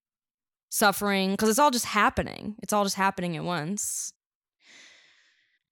suffering, 0.71 1.31
because 1.31 1.49
it's 1.49 1.59
all 1.59 1.71
just 1.71 1.87
happening. 1.87 2.57
It's 2.63 2.73
all 2.73 2.85
just 2.85 2.97
happening 2.97 3.37
at 3.37 3.45
once. 3.45 4.13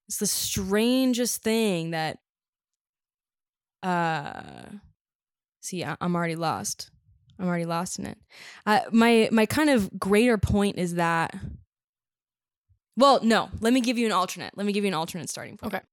It's 0.09 0.19
the 0.19 0.27
strangest 0.27 1.43
thing 1.43 1.91
that 1.91 2.19
uh 3.83 4.65
see 5.63 5.83
i'm 5.83 6.15
already 6.15 6.37
lost 6.37 6.91
i'm 7.41 7.49
already 7.49 7.65
lost 7.65 7.99
in 7.99 8.07
it 8.07 8.19
uh, 8.67 8.81
my 8.93 9.29
my 9.33 9.47
kind 9.47 9.69
of 9.71 9.99
greater 9.99 10.39
point 10.39 10.79
is 10.79 10.95
that 10.95 11.35
well 12.97 13.19
no 13.25 13.49
let 13.61 13.73
me 13.73 13.81
give 13.81 13.99
you 13.99 14.07
an 14.07 14.13
alternate 14.13 14.57
let 14.57 14.67
me 14.67 14.73
give 14.73 14.85
you 14.85 14.89
an 14.89 14.95
alternate 14.95 15.29
starting 15.29 15.57
point 15.57 15.75
Okay. 15.75 15.85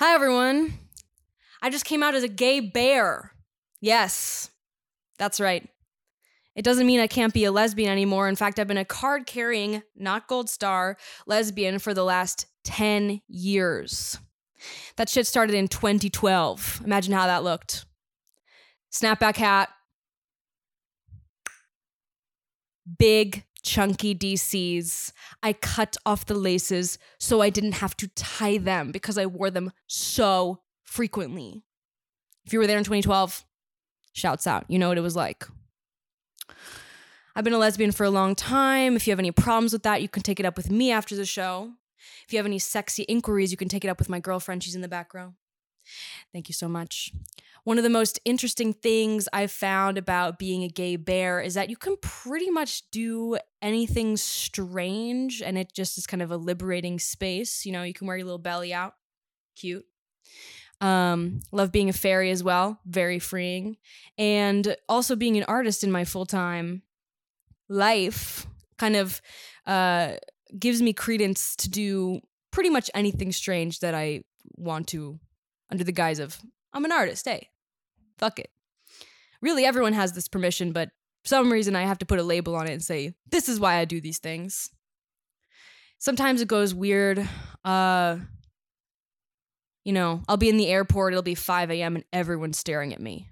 hi 0.00 0.14
everyone 0.14 0.74
i 1.62 1.70
just 1.70 1.84
came 1.84 2.02
out 2.02 2.14
as 2.14 2.22
a 2.24 2.28
gay 2.28 2.58
bear 2.60 3.32
yes 3.80 4.50
that's 5.18 5.38
right 5.40 5.68
it 6.54 6.64
doesn't 6.64 6.86
mean 6.86 7.00
I 7.00 7.06
can't 7.06 7.34
be 7.34 7.44
a 7.44 7.52
lesbian 7.52 7.92
anymore. 7.92 8.30
In 8.30 8.34
fact, 8.34 8.58
I've 8.58 8.66
been 8.66 8.78
a 8.78 8.84
card 8.86 9.26
carrying, 9.26 9.82
not 9.94 10.26
gold 10.26 10.48
star, 10.48 10.96
lesbian 11.26 11.78
for 11.78 11.92
the 11.92 12.02
last 12.02 12.46
10 12.64 13.20
years. 13.28 14.18
That 14.96 15.10
shit 15.10 15.26
started 15.26 15.54
in 15.54 15.68
2012. 15.68 16.80
Imagine 16.82 17.12
how 17.12 17.26
that 17.26 17.44
looked. 17.44 17.84
Snapback 18.92 19.36
hat, 19.36 19.68
big, 22.98 23.44
chunky 23.62 24.14
DCs. 24.14 25.12
I 25.42 25.52
cut 25.52 25.96
off 26.06 26.26
the 26.26 26.34
laces 26.34 26.98
so 27.18 27.42
I 27.42 27.50
didn't 27.50 27.72
have 27.72 27.96
to 27.98 28.08
tie 28.08 28.58
them 28.58 28.92
because 28.92 29.18
I 29.18 29.26
wore 29.26 29.50
them 29.50 29.72
so 29.86 30.60
frequently. 30.84 31.64
If 32.44 32.52
you 32.52 32.60
were 32.60 32.66
there 32.66 32.78
in 32.78 32.84
2012, 32.84 33.44
shouts 34.12 34.46
out. 34.46 34.64
You 34.68 34.78
know 34.78 34.88
what 34.88 34.98
it 34.98 35.02
was 35.02 35.16
like. 35.16 35.44
I've 37.34 37.44
been 37.44 37.52
a 37.52 37.58
lesbian 37.58 37.92
for 37.92 38.04
a 38.04 38.10
long 38.10 38.34
time. 38.34 38.96
If 38.96 39.06
you 39.06 39.10
have 39.10 39.18
any 39.18 39.32
problems 39.32 39.72
with 39.72 39.82
that, 39.82 40.00
you 40.00 40.08
can 40.08 40.22
take 40.22 40.40
it 40.40 40.46
up 40.46 40.56
with 40.56 40.70
me 40.70 40.90
after 40.90 41.14
the 41.14 41.26
show. 41.26 41.72
If 42.24 42.32
you 42.32 42.38
have 42.38 42.46
any 42.46 42.58
sexy 42.58 43.02
inquiries, 43.02 43.50
you 43.50 43.56
can 43.56 43.68
take 43.68 43.84
it 43.84 43.88
up 43.88 43.98
with 43.98 44.08
my 44.08 44.20
girlfriend. 44.20 44.62
She's 44.62 44.74
in 44.74 44.80
the 44.80 44.88
back 44.88 45.12
row. 45.12 45.34
Thank 46.32 46.48
you 46.48 46.54
so 46.54 46.68
much. 46.68 47.12
One 47.64 47.78
of 47.78 47.84
the 47.84 47.90
most 47.90 48.20
interesting 48.24 48.72
things 48.72 49.28
I've 49.32 49.50
found 49.50 49.98
about 49.98 50.38
being 50.38 50.62
a 50.62 50.68
gay 50.68 50.96
bear 50.96 51.40
is 51.40 51.54
that 51.54 51.68
you 51.68 51.76
can 51.76 51.96
pretty 52.00 52.48
much 52.48 52.88
do 52.90 53.38
anything 53.60 54.16
strange 54.16 55.42
and 55.42 55.58
it 55.58 55.72
just 55.74 55.98
is 55.98 56.06
kind 56.06 56.22
of 56.22 56.30
a 56.30 56.36
liberating 56.36 56.98
space. 56.98 57.66
You 57.66 57.72
know, 57.72 57.82
you 57.82 57.92
can 57.92 58.06
wear 58.06 58.16
your 58.16 58.26
little 58.26 58.38
belly 58.38 58.72
out. 58.72 58.94
Cute. 59.56 59.84
Um, 60.80 61.40
love 61.50 61.72
being 61.72 61.88
a 61.88 61.92
fairy 61.92 62.30
as 62.30 62.44
well, 62.44 62.78
very 62.86 63.18
freeing. 63.18 63.78
And 64.16 64.76
also 64.88 65.16
being 65.16 65.36
an 65.36 65.44
artist 65.48 65.82
in 65.82 65.90
my 65.90 66.04
full 66.04 66.26
time 66.26 66.82
life 67.68 68.46
kind 68.78 68.94
of 68.94 69.20
uh, 69.66 70.12
gives 70.56 70.80
me 70.82 70.92
credence 70.92 71.56
to 71.56 71.70
do 71.70 72.20
pretty 72.50 72.70
much 72.70 72.90
anything 72.94 73.32
strange 73.32 73.80
that 73.80 73.94
I 73.94 74.22
want 74.56 74.86
to 74.88 75.18
under 75.70 75.84
the 75.84 75.92
guise 75.92 76.18
of 76.18 76.38
I'm 76.72 76.84
an 76.84 76.92
artist. 76.92 77.26
Hey, 77.26 77.50
fuck 78.18 78.38
it. 78.38 78.50
Really, 79.40 79.64
everyone 79.64 79.92
has 79.92 80.12
this 80.12 80.28
permission, 80.28 80.72
but 80.72 80.90
for 81.22 81.28
some 81.28 81.52
reason 81.52 81.76
I 81.76 81.82
have 81.82 81.98
to 81.98 82.06
put 82.06 82.18
a 82.18 82.22
label 82.22 82.54
on 82.56 82.66
it 82.68 82.72
and 82.72 82.82
say, 82.82 83.14
this 83.30 83.48
is 83.48 83.60
why 83.60 83.76
I 83.76 83.84
do 83.84 84.00
these 84.00 84.18
things. 84.18 84.70
Sometimes 85.98 86.40
it 86.40 86.48
goes 86.48 86.74
weird. 86.74 87.26
Uh, 87.64 88.18
you 89.84 89.92
know, 89.92 90.22
I'll 90.28 90.36
be 90.36 90.48
in 90.48 90.56
the 90.56 90.68
airport, 90.68 91.12
it'll 91.12 91.22
be 91.22 91.34
5 91.34 91.70
a.m., 91.70 91.96
and 91.96 92.04
everyone's 92.12 92.58
staring 92.58 92.92
at 92.92 93.00
me. 93.00 93.28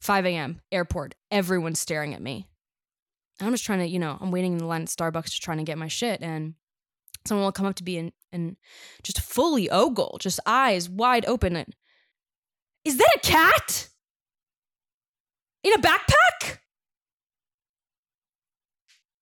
5 0.00 0.26
a.m., 0.26 0.60
airport, 0.72 1.14
everyone's 1.30 1.78
staring 1.78 2.14
at 2.14 2.22
me. 2.22 2.48
I'm 3.40 3.52
just 3.52 3.64
trying 3.64 3.78
to, 3.78 3.86
you 3.86 3.98
know, 3.98 4.18
I'm 4.20 4.30
waiting 4.30 4.52
in 4.52 4.58
the 4.58 4.66
line 4.66 4.82
at 4.82 4.88
Starbucks 4.88 5.26
just 5.26 5.42
trying 5.42 5.58
to 5.58 5.64
get 5.64 5.78
my 5.78 5.88
shit, 5.88 6.20
and 6.20 6.54
someone 7.24 7.44
will 7.44 7.52
come 7.52 7.66
up 7.66 7.76
to 7.76 7.84
me 7.84 7.98
and, 7.98 8.12
and 8.32 8.56
just 9.02 9.20
fully 9.20 9.68
ogle, 9.70 10.18
just 10.20 10.40
eyes 10.46 10.88
wide 10.88 11.24
open. 11.26 11.56
And, 11.56 11.74
Is 12.84 12.96
that 12.96 13.16
a 13.16 13.20
cat? 13.20 13.88
In 15.62 15.72
a 15.74 15.78
backpack? 15.78 16.58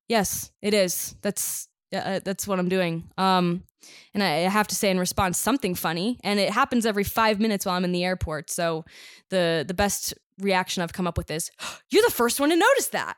Yes, 0.08 0.50
it 0.62 0.74
is. 0.74 1.14
That's 1.22 1.68
uh, 1.94 2.20
that's 2.24 2.46
what 2.46 2.58
I'm 2.58 2.68
doing. 2.68 3.10
Um, 3.16 3.64
and 4.14 4.22
I 4.22 4.28
have 4.48 4.68
to 4.68 4.74
say 4.74 4.90
in 4.90 4.98
response 4.98 5.38
something 5.38 5.74
funny, 5.74 6.18
and 6.22 6.38
it 6.38 6.50
happens 6.50 6.86
every 6.86 7.04
five 7.04 7.40
minutes 7.40 7.66
while 7.66 7.74
I'm 7.76 7.84
in 7.84 7.92
the 7.92 8.04
airport. 8.04 8.50
So 8.50 8.84
the 9.30 9.64
the 9.66 9.74
best 9.74 10.14
reaction 10.38 10.82
I've 10.82 10.92
come 10.92 11.06
up 11.06 11.18
with 11.18 11.30
is, 11.30 11.50
"You're 11.90 12.04
the 12.04 12.12
first 12.12 12.40
one 12.40 12.50
to 12.50 12.56
notice 12.56 12.88
that." 12.88 13.16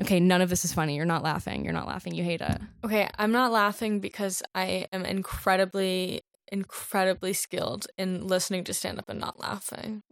Okay, 0.00 0.20
none 0.20 0.40
of 0.40 0.48
this 0.48 0.64
is 0.64 0.72
funny. 0.72 0.96
You're 0.96 1.04
not 1.04 1.22
laughing. 1.22 1.64
You're 1.64 1.72
not 1.72 1.86
laughing. 1.86 2.14
You 2.14 2.24
hate 2.24 2.40
it. 2.40 2.60
Okay, 2.84 3.08
I'm 3.18 3.32
not 3.32 3.52
laughing 3.52 4.00
because 4.00 4.42
I 4.54 4.86
am 4.92 5.04
incredibly, 5.04 6.22
incredibly 6.50 7.32
skilled 7.32 7.86
in 7.98 8.26
listening 8.26 8.64
to 8.64 8.74
stand 8.74 8.98
up 8.98 9.08
and 9.08 9.20
not 9.20 9.38
laughing. 9.38 10.02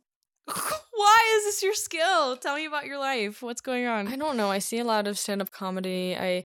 Why 0.46 1.34
is 1.36 1.44
this 1.44 1.62
your 1.62 1.74
skill? 1.74 2.36
Tell 2.36 2.56
me 2.56 2.66
about 2.66 2.86
your 2.86 2.98
life. 2.98 3.42
What's 3.42 3.60
going 3.60 3.86
on? 3.86 4.08
I 4.08 4.16
don't 4.16 4.36
know. 4.36 4.50
I 4.50 4.58
see 4.58 4.78
a 4.78 4.84
lot 4.84 5.06
of 5.06 5.18
stand 5.18 5.40
up 5.40 5.50
comedy. 5.50 6.16
I 6.16 6.44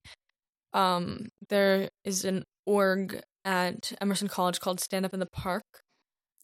um 0.74 1.30
there 1.50 1.89
is 2.04 2.26
an 2.26 2.45
org 2.65 3.21
at 3.43 3.93
Emerson 4.02 4.28
College 4.28 4.60
called 4.60 4.80
Stand 4.80 5.06
Up 5.06 5.13
in 5.13 5.19
the 5.19 5.26
Park. 5.26 5.63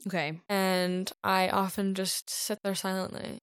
Okay. 0.07 0.39
And 0.49 1.11
I 1.23 1.49
often 1.49 1.93
just 1.93 2.29
sit 2.29 2.59
there 2.63 2.75
silently. 2.75 3.39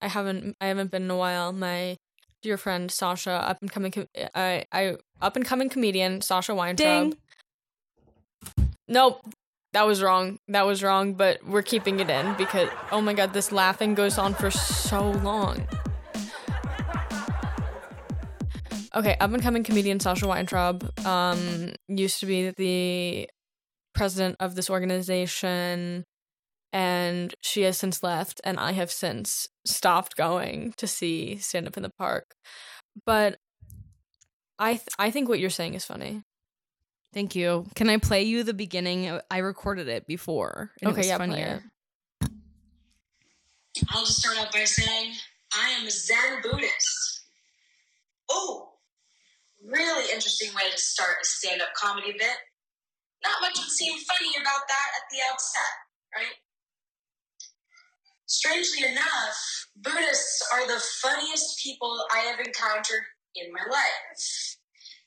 I 0.00 0.08
haven't 0.08 0.56
I 0.60 0.66
haven't 0.66 0.90
been 0.90 1.04
in 1.04 1.10
a 1.10 1.16
while. 1.16 1.52
My 1.52 1.96
dear 2.44 2.58
friend 2.58 2.92
Sasha, 2.92 3.32
up 3.32 3.60
and 3.62 3.72
coming 3.72 3.90
com- 3.90 4.08
I 4.34 4.66
I 4.70 4.96
up 5.20 5.34
and 5.34 5.44
coming 5.44 5.70
comedian 5.70 6.20
Sasha 6.20 6.54
Weintraub. 6.54 7.14
Ding. 8.46 8.66
Nope. 8.86 9.26
That 9.72 9.86
was 9.86 10.02
wrong. 10.02 10.38
That 10.46 10.66
was 10.66 10.82
wrong, 10.84 11.14
but 11.14 11.44
we're 11.44 11.62
keeping 11.62 11.98
it 11.98 12.08
in 12.08 12.34
because 12.34 12.68
oh 12.92 13.00
my 13.00 13.14
god, 13.14 13.32
this 13.32 13.50
laughing 13.50 13.94
goes 13.94 14.18
on 14.18 14.34
for 14.34 14.50
so 14.50 15.10
long. 15.10 15.66
Okay, 18.94 19.16
up 19.18 19.32
and 19.32 19.42
coming 19.42 19.64
comedian 19.64 19.98
Sasha 19.98 20.28
Weintraub 20.28 20.88
um, 21.04 21.72
used 21.88 22.20
to 22.20 22.26
be 22.26 22.50
the 22.50 23.28
president 23.94 24.36
of 24.38 24.54
this 24.54 24.70
organization, 24.70 26.04
and 26.72 27.34
she 27.40 27.62
has 27.62 27.78
since 27.78 28.02
left, 28.04 28.40
and 28.44 28.60
I 28.60 28.72
have 28.72 28.92
since 28.92 29.48
stopped 29.64 30.16
going 30.16 30.74
to 30.76 30.86
see 30.86 31.36
stand 31.38 31.66
up 31.66 31.76
in 31.76 31.82
the 31.82 31.90
park. 31.98 32.34
But 33.06 33.38
I 34.58 34.74
th- 34.74 34.88
I 34.98 35.10
think 35.10 35.28
what 35.28 35.40
you're 35.40 35.50
saying 35.50 35.74
is 35.74 35.84
funny. 35.84 36.22
Thank 37.12 37.34
you. 37.36 37.66
Can 37.74 37.88
I 37.88 37.98
play 37.98 38.24
you 38.24 38.42
the 38.42 38.54
beginning? 38.54 39.20
I 39.30 39.38
recorded 39.38 39.88
it 39.88 40.06
before. 40.06 40.72
and 40.80 40.88
it 40.88 40.92
Okay, 40.92 40.98
was 41.00 41.06
yeah, 41.06 41.16
play 41.16 41.26
funnier. 41.28 41.62
I'll 43.90 44.04
just 44.04 44.18
start 44.18 44.38
out 44.38 44.52
by 44.52 44.64
saying 44.64 45.12
I 45.52 45.70
am 45.70 45.86
a 45.86 45.90
Zen 45.90 46.42
Buddhist. 46.42 47.22
Oh, 48.30 48.74
really 49.64 50.10
interesting 50.12 50.52
way 50.54 50.70
to 50.70 50.78
start 50.78 51.16
a 51.22 51.26
stand 51.26 51.62
up 51.62 51.68
comedy 51.74 52.12
bit. 52.12 52.36
Not 53.24 53.40
much 53.40 53.58
would 53.58 53.68
seem 53.70 53.98
funny 54.00 54.30
about 54.40 54.62
that 54.68 54.88
at 54.98 55.04
the 55.10 55.18
outset, 55.32 55.72
right? 56.14 56.34
Strangely 58.26 58.88
enough, 58.90 59.68
Buddhists 59.76 60.46
are 60.52 60.66
the 60.66 60.80
funniest 61.02 61.62
people 61.62 62.04
I 62.14 62.20
have 62.20 62.40
encountered 62.40 63.04
in 63.36 63.52
my 63.52 63.64
life. 63.70 64.56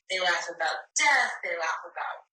They 0.09 0.19
laugh 0.19 0.47
about 0.55 0.87
death, 0.97 1.31
they 1.43 1.57
laugh 1.57 1.83
about 1.83 2.27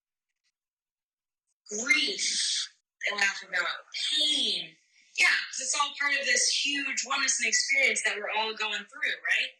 grief, 1.83 2.69
they 3.03 3.17
laugh 3.17 3.43
about 3.47 3.67
pain, 4.13 4.75
yeah, 5.17 5.31
because 5.47 5.61
it's 5.63 5.75
all 5.79 5.91
part 5.99 6.13
of 6.19 6.25
this 6.25 6.47
huge 6.47 7.05
oneness 7.07 7.39
and 7.39 7.47
experience 7.47 8.03
that 8.03 8.15
we're 8.17 8.31
all 8.37 8.53
going 8.53 8.83
through, 8.91 9.15
right? 9.23 9.51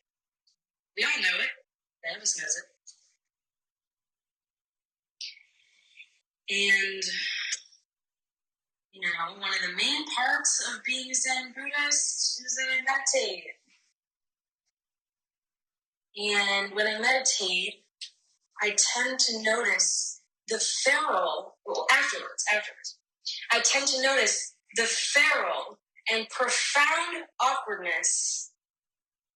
We 0.97 1.03
all 1.03 1.21
know 1.21 1.39
it. 1.43 1.51
None 2.05 2.17
of 2.17 2.21
us 2.21 2.37
knows 2.37 2.55
it. 2.59 2.67
And, 6.51 7.03
you 8.93 9.01
know, 9.01 9.39
one 9.39 9.49
of 9.49 9.61
the 9.65 9.75
main 9.75 10.05
parts 10.13 10.61
of 10.69 10.83
being 11.23 11.47
a 11.47 11.53
Buddhist 11.53 12.41
is 12.45 12.55
that 12.57 12.71
I 12.71 12.81
meditate. 12.83 13.45
And 16.17 16.75
when 16.75 16.87
I 16.87 16.99
meditate, 16.99 17.85
I 18.61 18.75
tend 18.75 19.19
to 19.19 19.43
notice 19.43 20.21
the 20.47 20.59
feral, 20.59 21.57
well, 21.65 21.87
afterwards, 21.91 22.43
afterwards, 22.51 22.97
I 23.51 23.59
tend 23.61 23.87
to 23.87 24.01
notice 24.01 24.55
the 24.75 24.83
feral 24.83 25.79
and 26.11 26.29
profound 26.29 27.25
awkwardness 27.39 28.51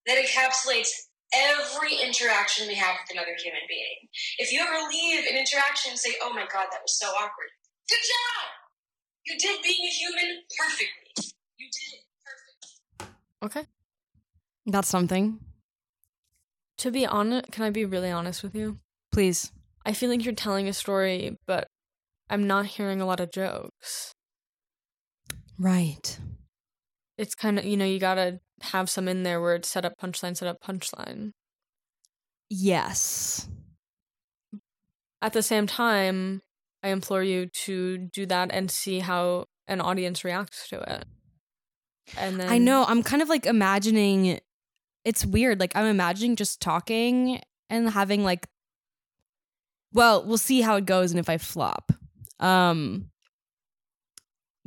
that 0.05 0.17
encapsulates 0.23 0.89
every 1.33 1.95
interaction 2.03 2.67
we 2.67 2.75
have 2.75 2.95
with 3.01 3.15
another 3.15 3.35
human 3.37 3.61
being. 3.67 4.09
If 4.37 4.51
you 4.51 4.61
ever 4.61 4.87
leave 4.89 5.25
an 5.29 5.37
interaction 5.37 5.91
and 5.91 5.99
say, 5.99 6.15
oh 6.21 6.33
my 6.33 6.45
God, 6.51 6.67
that 6.71 6.81
was 6.81 6.97
so 6.97 7.07
awkward, 7.07 7.51
good 7.89 7.99
job! 8.01 8.45
You 9.25 9.37
did 9.37 9.61
being 9.61 9.85
a 9.85 9.93
human 9.93 10.41
perfectly. 10.57 11.38
You 11.59 11.67
did 11.67 11.93
it 11.93 12.05
perfect. 12.25 13.17
Okay. 13.43 13.67
That's 14.65 14.87
something. 14.87 15.39
To 16.77 16.91
be 16.91 17.05
honest, 17.05 17.51
can 17.51 17.65
I 17.65 17.69
be 17.69 17.85
really 17.85 18.09
honest 18.11 18.43
with 18.43 18.55
you? 18.55 18.79
Please. 19.11 19.51
I 19.85 19.93
feel 19.93 20.09
like 20.09 20.23
you're 20.23 20.33
telling 20.33 20.67
a 20.69 20.73
story, 20.73 21.37
but 21.45 21.67
I'm 22.29 22.47
not 22.47 22.65
hearing 22.65 23.01
a 23.01 23.05
lot 23.05 23.19
of 23.19 23.31
jokes. 23.31 24.13
Right. 25.57 26.17
It's 27.17 27.35
kind 27.35 27.59
of, 27.59 27.65
you 27.65 27.75
know, 27.75 27.85
you 27.85 27.99
gotta 27.99 28.39
have 28.61 28.89
some 28.89 29.09
in 29.09 29.23
there 29.23 29.41
where 29.41 29.55
it's 29.55 29.67
set 29.67 29.83
up 29.83 29.93
punchline, 30.01 30.37
set 30.37 30.47
up 30.47 30.61
punchline. 30.61 31.31
Yes. 32.49 33.49
At 35.21 35.33
the 35.33 35.43
same 35.43 35.67
time, 35.67 36.41
I 36.81 36.89
implore 36.89 37.23
you 37.23 37.47
to 37.65 37.97
do 37.97 38.25
that 38.27 38.51
and 38.53 38.71
see 38.71 38.99
how 38.99 39.45
an 39.67 39.81
audience 39.81 40.23
reacts 40.23 40.69
to 40.69 40.79
it. 40.79 41.05
And 42.17 42.39
then 42.39 42.49
I 42.49 42.57
know. 42.57 42.85
I'm 42.87 43.03
kind 43.03 43.21
of 43.21 43.29
like 43.29 43.45
imagining 43.45 44.39
it's 45.05 45.25
weird. 45.25 45.59
Like 45.59 45.75
I'm 45.75 45.85
imagining 45.85 46.35
just 46.35 46.61
talking 46.61 47.41
and 47.69 47.89
having 47.89 48.23
like 48.23 48.47
well, 49.91 50.23
we'll 50.23 50.37
see 50.37 50.61
how 50.61 50.75
it 50.75 50.85
goes 50.85 51.11
and 51.11 51.19
if 51.19 51.29
I 51.29 51.37
flop. 51.37 51.91
Um 52.39 53.09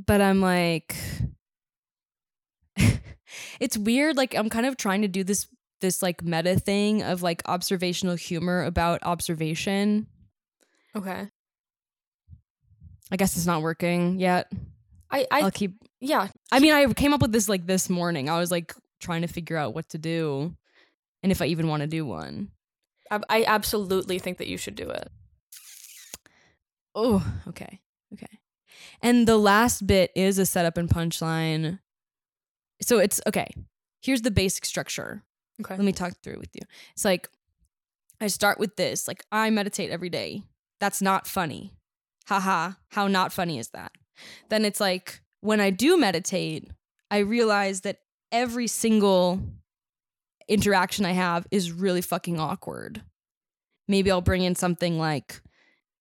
but 0.05 0.20
I'm 0.20 0.40
like 0.40 0.96
it's 3.61 3.76
weird 3.76 4.16
like 4.16 4.35
I'm 4.35 4.48
kind 4.48 4.66
of 4.66 4.76
trying 4.76 5.02
to 5.02 5.09
do 5.09 5.24
this 5.24 5.46
this 5.81 6.02
like 6.02 6.22
meta 6.22 6.59
thing 6.59 7.02
of 7.02 7.22
like 7.22 7.42
observational 7.46 8.14
humor 8.14 8.62
about 8.64 9.02
observation. 9.02 10.07
Okay. 10.96 11.28
I 13.11 13.16
guess 13.16 13.37
it's 13.37 13.46
not 13.46 13.61
working 13.61 14.18
yet. 14.18 14.50
I 15.12 15.27
I'll 15.31 15.51
keep 15.51 15.75
yeah, 16.01 16.29
I 16.51 16.59
mean, 16.59 16.72
I 16.72 16.92
came 16.94 17.12
up 17.12 17.20
with 17.20 17.33
this 17.33 17.48
like 17.48 17.66
this 17.66 17.88
morning. 17.88 18.29
I 18.29 18.38
was 18.38 18.51
like 18.51 18.75
trying 19.01 19.22
to 19.22 19.29
figure 19.29 19.57
out 19.57 19.75
what 19.75 19.88
to 19.90 19.98
do 19.98 20.57
and 21.22 21.31
if 21.31 21.40
I 21.40 21.46
even 21.46 21.68
want 21.68 21.83
to 21.83 21.87
do 21.87 22.05
one. 22.05 22.51
I, 23.11 23.20
I 23.29 23.44
absolutely 23.44 24.18
think 24.18 24.38
that 24.38 24.48
you 24.48 24.57
should 24.57 24.75
do 24.75 24.88
it. 24.88 25.11
Oh, 26.94 27.25
okay. 27.48 27.81
Okay. 28.12 28.38
And 29.01 29.27
the 29.27 29.38
last 29.38 29.87
bit 29.87 30.11
is 30.14 30.38
a 30.38 30.46
setup 30.46 30.77
and 30.77 30.88
punchline. 30.88 31.79
So 32.81 32.98
it's 32.98 33.20
okay. 33.27 33.48
Here's 34.01 34.22
the 34.22 34.31
basic 34.31 34.64
structure. 34.64 35.22
Okay. 35.61 35.77
Let 35.77 35.85
me 35.85 35.92
talk 35.92 36.14
through 36.22 36.38
with 36.38 36.51
you. 36.55 36.62
It's 36.94 37.05
like 37.05 37.29
I 38.20 38.27
start 38.27 38.59
with 38.59 38.77
this, 38.77 39.07
like 39.07 39.25
I 39.31 39.51
meditate 39.51 39.90
every 39.90 40.11
day. 40.11 40.42
That's 40.81 41.01
not 41.01 41.27
funny. 41.27 41.75
Haha. 42.27 42.72
How 42.90 43.07
not 43.09 43.33
funny 43.33 43.59
is 43.59 43.68
that? 43.68 43.92
Then 44.48 44.64
it's 44.64 44.81
like 44.81 45.20
when 45.40 45.61
I 45.61 45.70
do 45.70 45.98
meditate, 45.98 46.70
I 47.11 47.18
realize 47.18 47.83
that 47.83 47.98
every 48.31 48.66
single 48.66 49.40
interaction 50.48 51.05
I 51.05 51.12
have 51.12 51.46
is 51.51 51.72
really 51.72 52.03
fucking 52.03 52.38
awkward. 52.38 53.03
Maybe 53.88 54.11
I'll 54.11 54.20
bring 54.20 54.42
in 54.42 54.55
something 54.55 54.98
like, 54.98 55.40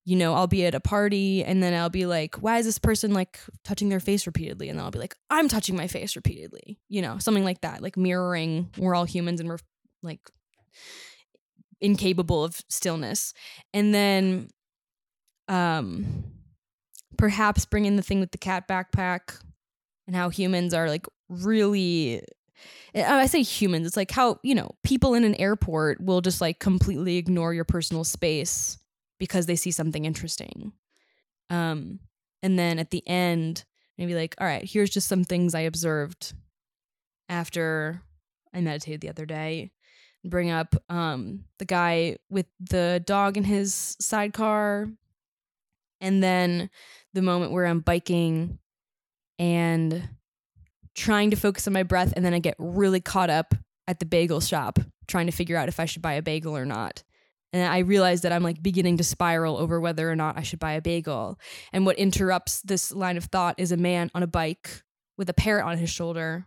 you 0.06 0.16
know, 0.16 0.34
I'll 0.34 0.48
be 0.48 0.66
at 0.66 0.76
a 0.76 0.80
party 0.80 1.44
and 1.44 1.62
then 1.62 1.74
I'll 1.74 1.90
be 1.90 2.06
like, 2.06 2.36
why 2.36 2.58
is 2.58 2.66
this 2.66 2.80
person 2.80 3.14
like 3.14 3.40
touching 3.64 3.90
their 3.90 4.00
face 4.00 4.26
repeatedly? 4.26 4.70
And 4.70 4.78
then 4.78 4.86
I'll 4.86 4.92
be 4.92 5.00
like, 5.00 5.16
I'm 5.30 5.48
touching 5.48 5.76
my 5.76 5.88
face 5.88 6.16
repeatedly. 6.16 6.80
You 6.90 7.02
know, 7.02 7.18
something 7.20 7.44
like 7.44 7.62
that, 7.62 7.82
like 7.82 7.98
mirroring 7.98 8.70
we're 8.78 8.96
all 8.96 9.06
humans 9.06 9.40
and 9.40 9.50
we're 9.50 9.60
like 10.02 10.20
incapable 11.80 12.44
of 12.44 12.62
stillness. 12.70 13.34
And 13.74 13.94
then 13.94 14.50
um 15.48 16.24
perhaps 17.22 17.68
bring 17.68 17.86
in 17.86 17.98
the 17.98 18.02
thing 18.02 18.20
with 18.20 18.32
the 18.32 18.38
cat 18.40 18.68
backpack 18.68 19.40
and 20.08 20.16
how 20.16 20.30
humans 20.30 20.74
are 20.74 20.90
like 20.90 21.06
really 21.30 22.20
I 22.96 23.28
say 23.28 23.44
humans, 23.44 23.86
it's 23.86 23.96
like 23.96 24.10
how, 24.10 24.40
you 24.42 24.56
know, 24.56 24.72
people 24.84 25.14
in 25.14 25.24
an 25.24 25.36
airport 25.36 26.02
will 26.02 26.22
just 26.22 26.42
like 26.42 26.58
completely 26.58 27.18
ignore 27.18 27.54
your 27.54 27.64
personal 27.64 28.04
space 28.04 28.80
because 29.20 29.46
they 29.46 29.56
see 29.56 29.70
something 29.70 30.04
interesting. 30.04 30.74
Um 31.52 32.00
and 32.42 32.58
then 32.58 32.80
at 32.80 32.90
the 32.90 33.08
end, 33.08 33.66
maybe 34.00 34.16
like, 34.16 34.34
all 34.42 34.48
right, 34.48 34.68
here's 34.68 34.90
just 34.90 35.08
some 35.08 35.24
things 35.24 35.54
I 35.54 35.62
observed 35.62 36.34
after 37.30 38.02
I 38.52 38.62
meditated 38.62 39.02
the 39.02 39.10
other 39.10 39.28
day. 39.28 39.70
Bring 40.26 40.50
up 40.50 40.74
um 40.90 41.44
the 41.60 41.66
guy 41.66 42.18
with 42.32 42.48
the 42.60 43.04
dog 43.06 43.38
in 43.38 43.44
his 43.44 43.96
sidecar 44.00 44.90
and 46.02 46.22
then 46.22 46.70
the 47.14 47.22
moment 47.22 47.52
where 47.52 47.66
I'm 47.66 47.80
biking 47.80 48.60
and 49.40 50.10
trying 50.96 51.32
to 51.32 51.38
focus 51.38 51.68
on 51.68 51.74
my 51.74 51.84
breath 51.84 52.14
and 52.16 52.26
then 52.26 52.34
I 52.34 52.40
get 52.40 52.56
really 52.58 53.00
caught 53.00 53.30
up 53.30 53.54
at 53.88 54.00
the 54.00 54.06
bagel 54.06 54.42
shop 54.42 54.80
trying 55.08 55.28
to 55.28 55.32
figure 55.32 55.58
out 55.58 55.70
if 55.70 55.80
I 55.80 55.86
should 55.86 56.02
buy 56.02 56.14
a 56.14 56.22
bagel 56.22 56.58
or 56.58 56.66
not. 56.66 57.04
And 57.54 57.70
I 57.70 57.80
realize 57.80 58.22
that 58.22 58.32
I'm 58.32 58.44
like 58.44 58.64
beginning 58.64 58.98
to 58.98 59.04
spiral 59.04 59.58
over 59.58 59.80
whether 59.80 60.10
or 60.10 60.16
not 60.16 60.38
I 60.38 60.42
should 60.42 60.60
buy 60.60 60.74
a 60.74 60.82
bagel. 60.82 61.38
And 61.74 61.86
what 61.86 61.98
interrupts 61.98 62.62
this 62.62 62.92
line 62.92 63.18
of 63.18 63.26
thought 63.26 63.56
is 63.58 63.72
a 63.72 63.78
man 63.78 64.10
on 64.16 64.24
a 64.24 64.28
bike 64.28 64.84
with 65.18 65.30
a 65.30 65.34
parrot 65.34 65.66
on 65.66 65.78
his 65.78 65.90
shoulder. 65.90 66.46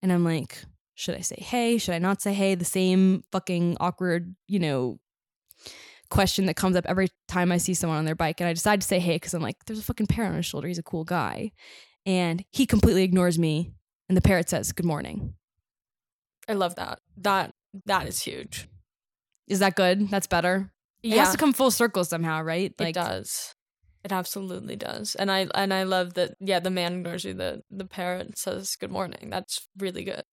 And 0.00 0.12
I'm 0.12 0.24
like, 0.24 0.62
should 0.94 1.16
I 1.16 1.20
say 1.20 1.36
hey? 1.40 1.78
Should 1.78 1.94
I 1.94 1.98
not 1.98 2.22
say 2.22 2.32
hey? 2.32 2.54
The 2.54 2.64
same 2.64 3.24
fucking 3.32 3.78
awkward, 3.80 4.34
you 4.46 4.60
know, 4.60 5.00
question 6.10 6.46
that 6.46 6.56
comes 6.56 6.76
up 6.76 6.84
every 6.86 7.08
time 7.28 7.52
I 7.52 7.58
see 7.58 7.74
someone 7.74 7.98
on 7.98 8.04
their 8.04 8.14
bike. 8.14 8.40
And 8.40 8.48
I 8.48 8.52
decide 8.52 8.80
to 8.80 8.86
say 8.86 8.98
hey 8.98 9.16
because 9.16 9.34
I'm 9.34 9.42
like, 9.42 9.56
there's 9.66 9.78
a 9.78 9.84
fucking 9.84 10.06
parrot 10.06 10.30
on 10.30 10.36
his 10.36 10.46
shoulder. 10.46 10.68
He's 10.68 10.78
a 10.78 10.82
cool 10.82 11.04
guy. 11.04 11.52
And 12.06 12.44
he 12.50 12.66
completely 12.66 13.02
ignores 13.02 13.38
me. 13.38 13.72
And 14.08 14.16
the 14.16 14.22
parrot 14.22 14.48
says, 14.48 14.72
good 14.72 14.86
morning. 14.86 15.34
I 16.48 16.54
love 16.54 16.74
that. 16.76 17.00
That 17.18 17.54
that 17.86 18.08
is 18.08 18.20
huge. 18.20 18.68
Is 19.46 19.60
that 19.60 19.76
good? 19.76 20.10
That's 20.10 20.26
better. 20.26 20.72
It 21.02 21.16
has 21.16 21.32
to 21.32 21.38
come 21.38 21.52
full 21.52 21.70
circle 21.70 22.04
somehow, 22.04 22.42
right? 22.42 22.74
it 22.78 22.94
does. 22.94 23.54
It 24.02 24.12
absolutely 24.12 24.76
does. 24.76 25.14
And 25.14 25.30
I 25.30 25.46
and 25.54 25.72
I 25.72 25.84
love 25.84 26.14
that. 26.14 26.34
Yeah, 26.40 26.60
the 26.60 26.70
man 26.70 26.94
ignores 26.94 27.24
you. 27.24 27.34
The 27.34 27.62
the 27.70 27.84
parrot 27.84 28.38
says 28.38 28.76
good 28.76 28.90
morning. 28.90 29.28
That's 29.30 29.68
really 29.78 30.04
good. 30.04 30.24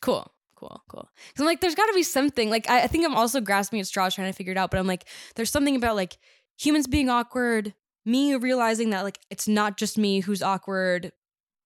Cool. 0.00 0.30
Cool, 0.60 0.82
cool. 0.90 1.08
Because 1.28 1.40
I'm 1.40 1.46
like, 1.46 1.62
there's 1.62 1.74
got 1.74 1.86
to 1.86 1.94
be 1.94 2.02
something. 2.02 2.50
Like, 2.50 2.68
I, 2.68 2.82
I 2.82 2.86
think 2.86 3.06
I'm 3.06 3.14
also 3.14 3.40
grasping 3.40 3.80
at 3.80 3.86
straws 3.86 4.14
trying 4.14 4.30
to 4.30 4.36
figure 4.36 4.52
it 4.52 4.58
out. 4.58 4.70
But 4.70 4.78
I'm 4.78 4.86
like, 4.86 5.06
there's 5.34 5.48
something 5.48 5.74
about 5.74 5.96
like 5.96 6.18
humans 6.58 6.86
being 6.86 7.08
awkward, 7.08 7.72
me 8.04 8.34
realizing 8.34 8.90
that 8.90 9.02
like 9.02 9.18
it's 9.30 9.48
not 9.48 9.78
just 9.78 9.96
me 9.96 10.20
who's 10.20 10.42
awkward, 10.42 11.12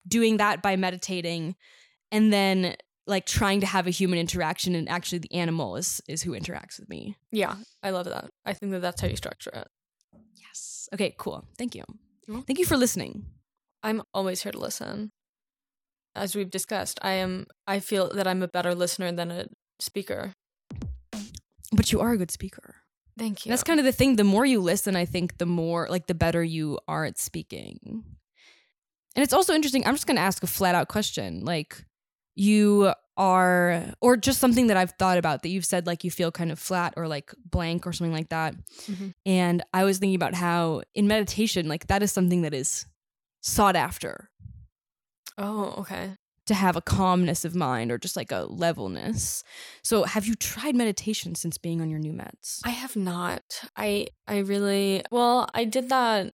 doing 0.07 0.37
that 0.37 0.63
by 0.63 0.77
meditating, 0.77 1.57
and 2.13 2.33
then 2.33 2.77
like 3.09 3.27
trying 3.27 3.59
to 3.63 3.67
have 3.67 3.89
a 3.89 3.91
human 3.91 4.17
interaction, 4.17 4.77
and 4.77 4.89
actually 4.89 5.19
the 5.19 5.35
animal 5.35 5.75
is 5.75 6.01
is 6.07 6.23
who 6.23 6.31
interacts 6.31 6.79
with 6.79 6.89
me. 6.89 7.17
Yeah, 7.33 7.57
I 7.83 7.91
love 7.91 8.05
that. 8.05 8.31
I 8.47 8.53
think 8.53 8.71
that 8.71 8.81
that's 8.81 9.01
how 9.01 9.09
you 9.09 9.17
structure 9.17 9.51
it. 9.53 9.67
Yes. 10.37 10.89
Okay. 10.95 11.17
Cool. 11.19 11.45
Thank 11.59 11.75
you. 11.75 11.83
Thank 12.47 12.61
you 12.61 12.65
for 12.65 12.77
listening. 12.77 13.27
I'm 13.83 14.03
always 14.15 14.43
here 14.43 14.53
to 14.53 14.59
listen. 14.59 15.11
As 16.17 16.37
we've 16.37 16.51
discussed, 16.51 16.99
I 17.03 17.13
am. 17.15 17.47
I 17.67 17.81
feel 17.81 18.11
that 18.15 18.27
I'm 18.27 18.43
a 18.43 18.49
better 18.49 18.75
listener 18.75 19.11
than 19.13 19.31
a 19.31 19.47
speaker. 19.81 20.33
But 21.73 21.91
you 21.91 22.01
are 22.01 22.13
a 22.13 22.17
good 22.19 22.31
speaker. 22.31 22.77
Thank 23.19 23.45
you. 23.47 23.51
That's 23.51 23.65
kind 23.65 23.81
of 23.81 23.87
the 23.87 23.93
thing. 23.93 24.17
The 24.17 24.25
more 24.25 24.45
you 24.47 24.61
listen, 24.61 24.97
I 24.97 25.05
think 25.05 25.39
the 25.39 25.47
more 25.47 25.89
like 25.91 26.07
the 26.07 26.15
better 26.15 26.43
you 26.43 26.79
are 26.89 27.05
at 27.05 27.19
speaking. 27.19 28.05
And 29.17 29.23
it's 29.23 29.33
also 29.33 29.55
interesting. 29.55 29.87
I'm 29.87 29.95
just 29.95 30.07
going 30.07 30.17
to 30.17 30.23
ask 30.23 30.43
a 30.43 30.49
flat 30.49 30.75
out 30.75 30.89
question. 30.89 31.45
Like 31.45 31.85
you 32.35 32.93
are 33.17 33.93
or 34.01 34.17
just 34.17 34.41
something 34.41 34.67
that 34.67 34.77
I've 34.77 34.93
thought 34.99 35.19
about 35.19 35.43
that 35.43 35.49
you've 35.49 35.65
said 35.65 35.87
like 35.87 36.03
you 36.03 36.11
feel 36.11 36.33
kind 36.33 36.51
of 36.51 36.59
flat 36.59 36.95
or 36.97 37.07
like 37.07 37.33
blank 37.49 37.87
or 37.87 37.93
something 37.93 38.13
like 38.13 38.31
that. 38.31 38.57
Mhm. 38.87 39.15
And 39.25 39.63
I 39.73 39.85
was 39.85 39.99
thinking 39.99 40.17
about 40.17 40.35
how 40.35 40.83
in 40.97 41.07
meditation 41.07 41.69
like 41.69 41.87
that 41.87 42.03
is 42.03 42.11
something 42.11 42.43
that 42.43 42.53
is 42.55 42.87
sought 43.41 43.77
after 43.77 44.31
Oh, 45.39 45.75
okay. 45.79 46.13
to 46.47 46.55
have 46.55 46.77
a 46.77 46.81
calmness 46.83 47.45
of 47.45 47.55
mind 47.55 47.91
or 47.91 47.99
just 47.99 48.17
like 48.17 48.31
a 48.31 48.47
levelness. 48.49 49.43
So 49.83 50.05
have 50.05 50.27
you 50.27 50.35
tried 50.35 50.77
meditation 50.77 51.35
since 51.35 51.59
being 51.59 51.81
on 51.81 51.91
your 51.91 51.99
new 51.99 52.13
meds? 52.13 52.61
I 52.65 52.71
have 52.71 52.97
not. 52.97 53.43
I 53.77 54.09
I 54.27 54.39
really 54.39 55.03
well, 55.11 55.49
I 55.55 55.65
did 55.65 55.89
that 55.89 56.33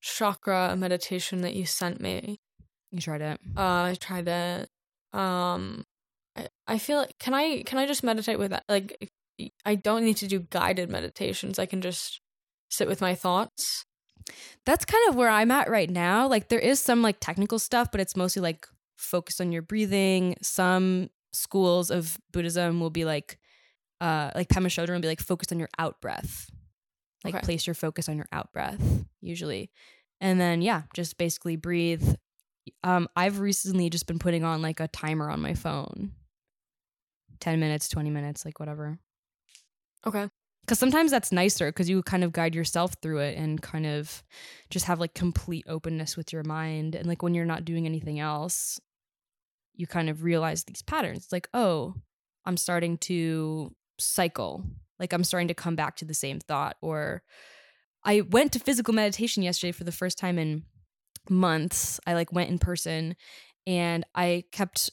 chakra 0.00 0.76
meditation 0.76 1.42
that 1.42 1.54
you 1.54 1.64
sent 1.66 2.00
me. 2.00 2.38
You 2.90 3.00
tried 3.00 3.22
it. 3.22 3.40
Uh, 3.56 3.82
I 3.90 3.96
tried 4.00 4.28
it. 4.28 4.68
Um, 5.12 5.84
I, 6.36 6.48
I 6.66 6.78
feel 6.78 6.98
like 6.98 7.18
can 7.18 7.34
I 7.34 7.62
can 7.62 7.78
I 7.78 7.86
just 7.86 8.02
meditate 8.02 8.38
with 8.38 8.50
that? 8.50 8.64
Like, 8.68 9.10
I 9.64 9.74
don't 9.74 10.04
need 10.04 10.16
to 10.18 10.26
do 10.26 10.40
guided 10.50 10.90
meditations. 10.90 11.58
I 11.58 11.66
can 11.66 11.80
just 11.80 12.20
sit 12.70 12.88
with 12.88 13.00
my 13.00 13.14
thoughts. 13.14 13.84
That's 14.64 14.84
kind 14.84 15.08
of 15.08 15.14
where 15.16 15.28
I'm 15.28 15.50
at 15.50 15.68
right 15.68 15.90
now. 15.90 16.26
Like 16.28 16.48
there 16.48 16.58
is 16.58 16.80
some 16.80 17.02
like 17.02 17.16
technical 17.20 17.58
stuff, 17.58 17.90
but 17.90 18.00
it's 18.00 18.16
mostly 18.16 18.42
like 18.42 18.66
focused 18.96 19.40
on 19.40 19.52
your 19.52 19.62
breathing. 19.62 20.36
Some 20.42 21.10
schools 21.32 21.90
of 21.90 22.18
Buddhism 22.32 22.80
will 22.80 22.90
be 22.90 23.04
like 23.04 23.38
uh 24.00 24.30
like 24.34 24.48
Pema 24.48 24.66
Chodron 24.66 24.94
will 24.94 25.00
be 25.00 25.08
like 25.08 25.20
focused 25.20 25.52
on 25.52 25.58
your 25.58 25.68
out 25.78 26.00
breath. 26.00 26.50
Like 27.24 27.34
Okay. 27.36 27.44
place 27.44 27.66
your 27.66 27.74
focus 27.74 28.08
on 28.08 28.16
your 28.16 28.28
out 28.32 28.52
breath 28.52 28.80
usually. 29.20 29.70
And 30.20 30.40
then 30.40 30.62
yeah, 30.62 30.82
just 30.94 31.18
basically 31.18 31.56
breathe. 31.56 32.14
Um 32.82 33.08
I've 33.16 33.40
recently 33.40 33.90
just 33.90 34.06
been 34.06 34.18
putting 34.18 34.44
on 34.44 34.62
like 34.62 34.80
a 34.80 34.88
timer 34.88 35.28
on 35.30 35.40
my 35.40 35.54
phone. 35.54 36.12
10 37.40 37.60
minutes, 37.60 37.88
20 37.88 38.10
minutes, 38.10 38.44
like 38.44 38.58
whatever. 38.60 38.98
Okay. 40.06 40.28
Because 40.64 40.78
sometimes 40.78 41.10
that's 41.10 41.30
nicer 41.30 41.68
because 41.68 41.90
you 41.90 42.02
kind 42.02 42.24
of 42.24 42.32
guide 42.32 42.54
yourself 42.54 42.94
through 43.02 43.18
it 43.18 43.36
and 43.36 43.60
kind 43.60 43.84
of 43.84 44.22
just 44.70 44.86
have 44.86 44.98
like 44.98 45.12
complete 45.12 45.66
openness 45.68 46.16
with 46.16 46.32
your 46.32 46.42
mind. 46.42 46.94
And 46.94 47.06
like 47.06 47.22
when 47.22 47.34
you're 47.34 47.44
not 47.44 47.66
doing 47.66 47.84
anything 47.84 48.18
else, 48.18 48.80
you 49.74 49.86
kind 49.86 50.08
of 50.08 50.24
realize 50.24 50.64
these 50.64 50.80
patterns. 50.80 51.24
It's 51.24 51.32
like, 51.32 51.48
oh, 51.52 51.94
I'm 52.46 52.56
starting 52.56 52.96
to 52.98 53.74
cycle. 53.98 54.64
Like 54.98 55.12
I'm 55.12 55.24
starting 55.24 55.48
to 55.48 55.54
come 55.54 55.76
back 55.76 55.96
to 55.96 56.06
the 56.06 56.14
same 56.14 56.40
thought. 56.40 56.76
Or 56.80 57.22
I 58.02 58.22
went 58.22 58.52
to 58.52 58.58
physical 58.58 58.94
meditation 58.94 59.42
yesterday 59.42 59.72
for 59.72 59.84
the 59.84 59.92
first 59.92 60.16
time 60.16 60.38
in 60.38 60.64
months. 61.28 62.00
I 62.06 62.14
like 62.14 62.32
went 62.32 62.50
in 62.50 62.58
person 62.58 63.16
and 63.66 64.04
I 64.14 64.44
kept 64.52 64.90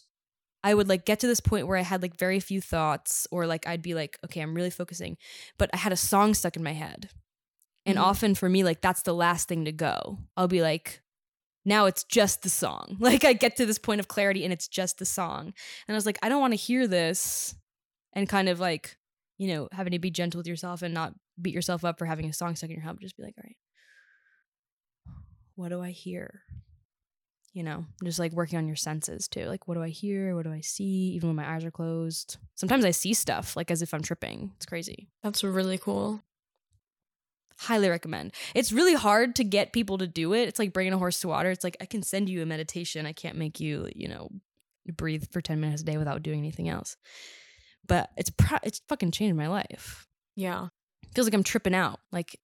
I 0.64 0.74
would 0.74 0.88
like 0.90 1.06
get 1.06 1.20
to 1.22 1.28
this 1.28 1.40
point 1.40 1.68
where 1.68 1.78
I 1.78 1.82
had 1.82 2.02
like 2.02 2.18
very 2.18 2.40
few 2.40 2.62
thoughts, 2.62 3.28
or 3.32 3.48
like 3.48 3.68
I'd 3.68 3.82
be 3.82 3.96
like, 3.96 4.20
okay, 4.26 4.42
I'm 4.42 4.54
really 4.54 4.70
focusing, 4.70 5.18
but 5.58 5.70
I 5.74 5.78
had 5.78 5.92
a 5.92 5.98
song 5.98 6.34
stuck 6.34 6.56
in 6.56 6.64
my 6.64 6.74
head. 6.74 7.10
And 7.86 7.98
Mhm. 7.98 8.02
often 8.02 8.36
for 8.36 8.48
me, 8.48 8.64
like 8.64 8.82
that's 8.82 9.02
the 9.02 9.14
last 9.14 9.48
thing 9.48 9.66
to 9.66 9.72
go. 9.72 10.20
I'll 10.38 10.48
be 10.48 10.62
like, 10.62 11.02
now 11.66 11.86
it's 11.88 12.04
just 12.04 12.44
the 12.44 12.50
song. 12.50 12.98
Like 13.00 13.24
I 13.26 13.34
get 13.34 13.56
to 13.58 13.66
this 13.66 13.80
point 13.80 14.00
of 14.00 14.08
clarity 14.08 14.44
and 14.44 14.54
it's 14.54 14.68
just 14.68 15.00
the 15.00 15.06
song. 15.06 15.46
And 15.88 15.96
I 15.96 15.98
was 15.98 16.06
like, 16.06 16.20
I 16.22 16.30
don't 16.30 16.42
want 16.42 16.54
to 16.54 16.58
hear 16.58 16.86
this 16.88 17.56
and 18.14 18.30
kind 18.30 18.48
of 18.50 18.60
like, 18.60 18.98
you 19.40 19.48
know, 19.48 19.68
having 19.72 19.92
to 19.94 20.00
be 20.00 20.12
gentle 20.12 20.38
with 20.40 20.48
yourself 20.48 20.84
and 20.84 20.94
not 20.94 21.14
beat 21.42 21.56
yourself 21.56 21.84
up 21.84 21.98
for 21.98 22.06
having 22.06 22.28
a 22.30 22.34
song 22.34 22.56
stuck 22.56 22.70
in 22.70 22.76
your 22.76 22.84
head, 22.84 22.94
but 22.94 23.02
just 23.02 23.18
be 23.18 23.24
like, 23.24 23.34
all 23.38 23.44
right, 23.46 23.56
what 25.56 25.70
do 25.70 25.82
I 25.82 25.90
hear? 25.92 26.42
You 27.54 27.64
know, 27.64 27.86
just 28.04 28.18
like 28.18 28.32
working 28.32 28.58
on 28.58 28.68
your 28.68 28.78
senses 28.78 29.28
too. 29.28 29.46
Like, 29.46 29.68
what 29.68 29.76
do 29.76 29.84
I 29.84 29.90
hear? 29.90 30.36
What 30.36 30.46
do 30.46 30.54
I 30.54 30.62
see? 30.62 31.12
Even 31.16 31.30
when 31.30 31.36
my 31.36 31.54
eyes 31.54 31.66
are 31.66 31.72
closed. 31.72 32.38
Sometimes 32.56 32.86
I 32.86 32.92
see 32.92 33.14
stuff 33.14 33.58
like 33.58 33.70
as 33.70 33.82
if 33.82 33.94
I'm 33.94 34.02
tripping. 34.02 34.52
It's 34.56 34.66
crazy. 34.66 35.10
That's 35.22 35.44
really 35.44 35.78
cool. 35.78 36.24
Highly 37.60 37.90
recommend. 37.90 38.34
It's 38.56 38.72
really 38.72 38.94
hard 38.96 39.36
to 39.36 39.44
get 39.44 39.74
people 39.74 39.98
to 39.98 40.08
do 40.08 40.34
it. 40.34 40.48
It's 40.48 40.60
like 40.60 40.72
bringing 40.74 40.94
a 40.94 40.98
horse 40.98 41.20
to 41.22 41.28
water. 41.28 41.52
It's 41.52 41.64
like 41.64 41.78
I 41.82 41.86
can 41.86 42.04
send 42.04 42.30
you 42.30 42.42
a 42.42 42.46
meditation. 42.46 43.06
I 43.06 43.14
can't 43.14 43.38
make 43.38 43.60
you, 43.60 43.90
you 43.96 44.08
know, 44.08 44.30
breathe 44.96 45.26
for 45.32 45.42
10 45.42 45.60
minutes 45.60 45.82
a 45.82 45.86
day 45.86 45.98
without 45.98 46.24
doing 46.24 46.40
anything 46.40 46.70
else. 46.70 46.96
But 47.86 48.10
it's 48.16 48.30
pro- 48.30 48.60
it's 48.64 48.82
fucking 48.88 49.12
changed 49.12 49.36
my 49.36 49.48
life. 49.48 50.08
Yeah. 50.36 50.68
feels 51.14 51.28
like 51.28 51.34
I'm 51.34 51.44
tripping 51.44 51.76
out 51.76 52.00
like 52.12 52.40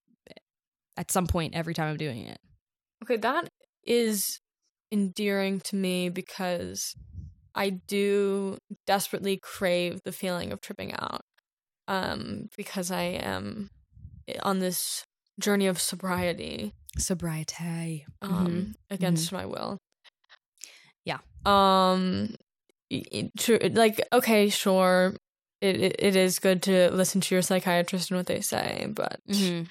at 0.97 1.12
some 1.12 1.28
point 1.28 1.55
every 1.55 1.74
time 1.74 1.89
I'm 1.89 1.97
doing 1.97 2.26
it. 2.26 2.39
Okay, 3.03 3.18
that 3.18 3.49
is 3.86 4.41
endearing 4.91 5.59
to 5.61 5.75
me 5.75 6.09
because 6.09 6.95
I 7.55 7.69
do 7.69 8.57
desperately 8.85 9.38
crave 9.38 10.01
the 10.03 10.11
feeling 10.11 10.51
of 10.51 10.61
tripping 10.61 10.93
out. 10.93 11.21
Um, 11.88 12.49
because 12.57 12.91
I 12.91 13.03
am 13.03 13.69
on 14.43 14.59
this 14.59 15.03
journey 15.39 15.67
of 15.67 15.79
sobriety. 15.79 16.73
Sobriety. 16.97 18.05
Um, 18.21 18.29
Mhm. 18.31 18.75
against 18.89 19.31
my 19.31 19.45
will. 19.45 19.77
Yeah. 21.05 21.19
Um, 21.45 22.35
true. 23.38 23.59
Like, 23.71 24.01
okay, 24.11 24.49
sure. 24.49 25.15
It, 25.61 25.81
it 25.81 25.95
it 25.99 26.15
is 26.15 26.39
good 26.39 26.61
to 26.63 26.91
listen 26.91 27.19
to 27.21 27.35
your 27.35 27.41
psychiatrist 27.41 28.11
and 28.11 28.17
what 28.19 28.27
they 28.27 28.41
say, 28.41 28.88
but 28.89 29.19
Mhm. 29.27 29.69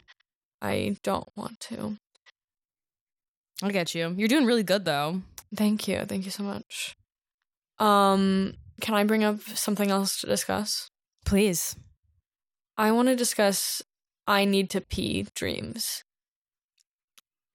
I 0.62 0.96
don't 1.02 1.28
want 1.36 1.60
to. 1.60 1.98
I 3.62 3.70
get 3.70 3.94
you. 3.94 4.14
You're 4.16 4.28
doing 4.28 4.44
really 4.46 4.62
good 4.62 4.84
though. 4.84 5.22
Thank 5.54 5.88
you. 5.88 6.04
Thank 6.04 6.24
you 6.24 6.30
so 6.30 6.42
much. 6.42 6.96
Um, 7.78 8.54
can 8.80 8.94
I 8.94 9.04
bring 9.04 9.24
up 9.24 9.40
something 9.42 9.90
else 9.90 10.20
to 10.20 10.26
discuss? 10.26 10.90
Please. 11.24 11.76
I 12.76 12.92
want 12.92 13.08
to 13.08 13.16
discuss 13.16 13.82
I 14.26 14.44
need 14.44 14.70
to 14.70 14.80
pee 14.80 15.26
dreams. 15.34 16.02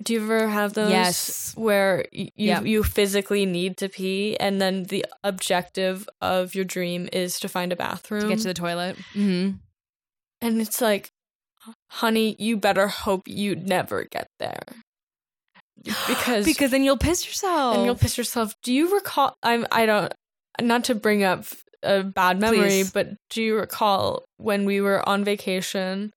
Do 0.02 0.14
you 0.14 0.24
ever 0.24 0.48
have 0.48 0.74
those 0.74 0.90
Yes. 0.90 1.54
where 1.56 2.06
you 2.12 2.30
Yeah. 2.36 2.62
you 2.62 2.82
physically 2.84 3.46
need 3.46 3.78
to 3.78 3.90
pee 3.90 4.36
and 4.40 4.60
then 4.60 4.86
the 4.86 5.06
objective 5.24 6.10
of 6.22 6.56
your 6.56 6.66
dream 6.66 7.08
is 7.14 7.40
to 7.42 7.48
find 7.48 7.72
a 7.72 7.76
bathroom? 7.76 8.22
To 8.24 8.28
get 8.30 8.40
to 8.40 8.48
the 8.48 8.54
toilet. 8.56 8.98
Mm-hmm. 9.14 9.58
and 10.44 10.60
it's 10.62 10.82
like, 10.82 11.12
honey, 11.90 12.36
you 12.40 12.58
better 12.58 12.88
hope 12.88 13.28
you 13.28 13.56
never 13.56 14.06
get 14.06 14.28
there. 14.40 14.64
Because 16.08 16.46
because 16.46 16.72
then 16.72 16.84
you'll 16.84 16.98
piss 16.98 17.26
yourself. 17.26 17.76
and 17.76 17.86
you'll 17.86 17.96
piss 17.96 18.18
yourself. 18.18 18.56
Do 18.62 18.74
you 18.74 18.94
recall? 18.94 19.36
I'm. 19.42 19.66
I 19.72 19.86
don't. 19.86 20.14
Not 20.62 20.86
to 20.86 20.96
bring 20.96 21.24
up 21.24 21.46
a 21.82 22.04
bad 22.04 22.40
memory, 22.40 22.60
Please. 22.60 22.92
but 22.92 23.10
do 23.30 23.42
you 23.42 23.56
recall 23.56 24.26
when 24.38 24.66
we 24.66 24.82
were 24.82 25.08
on 25.08 25.24
vacation 25.24 26.12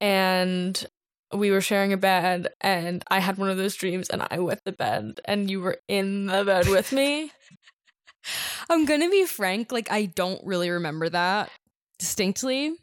and 0.00 0.86
we 1.34 1.50
were 1.50 1.60
sharing 1.60 1.92
a 1.92 1.98
bed, 1.98 2.48
and 2.60 3.04
I 3.10 3.18
had 3.18 3.36
one 3.36 3.50
of 3.50 3.58
those 3.58 3.74
dreams, 3.74 4.08
and 4.08 4.26
I 4.30 4.38
wet 4.38 4.60
the 4.64 4.72
bed, 4.72 5.20
and 5.26 5.50
you 5.50 5.60
were 5.60 5.78
in 5.88 6.26
the 6.26 6.44
bed 6.44 6.68
with 6.68 6.92
me? 6.92 7.30
I'm 8.70 8.84
gonna 8.84 9.10
be 9.10 9.26
frank. 9.26 9.72
Like 9.72 9.90
I 9.90 10.06
don't 10.06 10.40
really 10.46 10.70
remember 10.70 11.08
that 11.10 11.50
distinctly. 11.98 12.74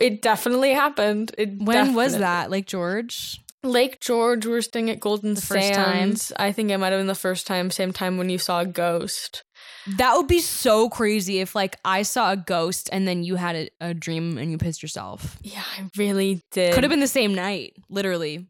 It 0.00 0.22
definitely 0.22 0.72
happened. 0.72 1.34
It 1.36 1.60
When 1.60 1.94
was 1.94 2.18
that? 2.18 2.50
Like 2.50 2.66
George? 2.66 3.40
Lake 3.64 4.00
George. 4.00 4.46
We 4.46 4.52
were 4.52 4.62
staying 4.62 4.90
at 4.90 5.00
Golden 5.00 5.34
The 5.34 5.40
first 5.40 5.72
time? 5.72 6.16
Sands. 6.16 6.32
I 6.38 6.52
think 6.52 6.70
it 6.70 6.78
might 6.78 6.92
have 6.92 7.00
been 7.00 7.06
the 7.06 7.14
first 7.14 7.46
time. 7.46 7.70
Same 7.70 7.92
time 7.92 8.18
when 8.18 8.28
you 8.28 8.38
saw 8.38 8.60
a 8.60 8.66
ghost. 8.66 9.42
That 9.86 10.16
would 10.16 10.28
be 10.28 10.40
so 10.40 10.88
crazy 10.88 11.40
if 11.40 11.54
like 11.54 11.76
I 11.84 12.02
saw 12.02 12.32
a 12.32 12.36
ghost 12.36 12.88
and 12.92 13.06
then 13.06 13.22
you 13.22 13.36
had 13.36 13.56
a, 13.56 13.68
a 13.80 13.94
dream 13.94 14.38
and 14.38 14.50
you 14.50 14.58
pissed 14.58 14.82
yourself. 14.82 15.38
Yeah, 15.42 15.62
I 15.78 15.90
really 15.96 16.40
did. 16.52 16.74
Could 16.74 16.84
have 16.84 16.90
been 16.90 17.00
the 17.00 17.06
same 17.06 17.34
night, 17.34 17.74
literally. 17.90 18.46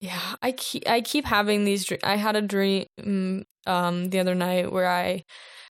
Yeah, 0.00 0.20
I 0.40 0.52
keep 0.52 0.88
I 0.88 1.00
keep 1.00 1.24
having 1.24 1.64
these. 1.64 1.84
Dr- 1.84 2.00
I 2.04 2.16
had 2.16 2.36
a 2.36 2.42
dream 2.42 2.86
um 3.66 4.10
the 4.10 4.20
other 4.20 4.34
night 4.34 4.70
where 4.70 4.88
I 4.88 5.24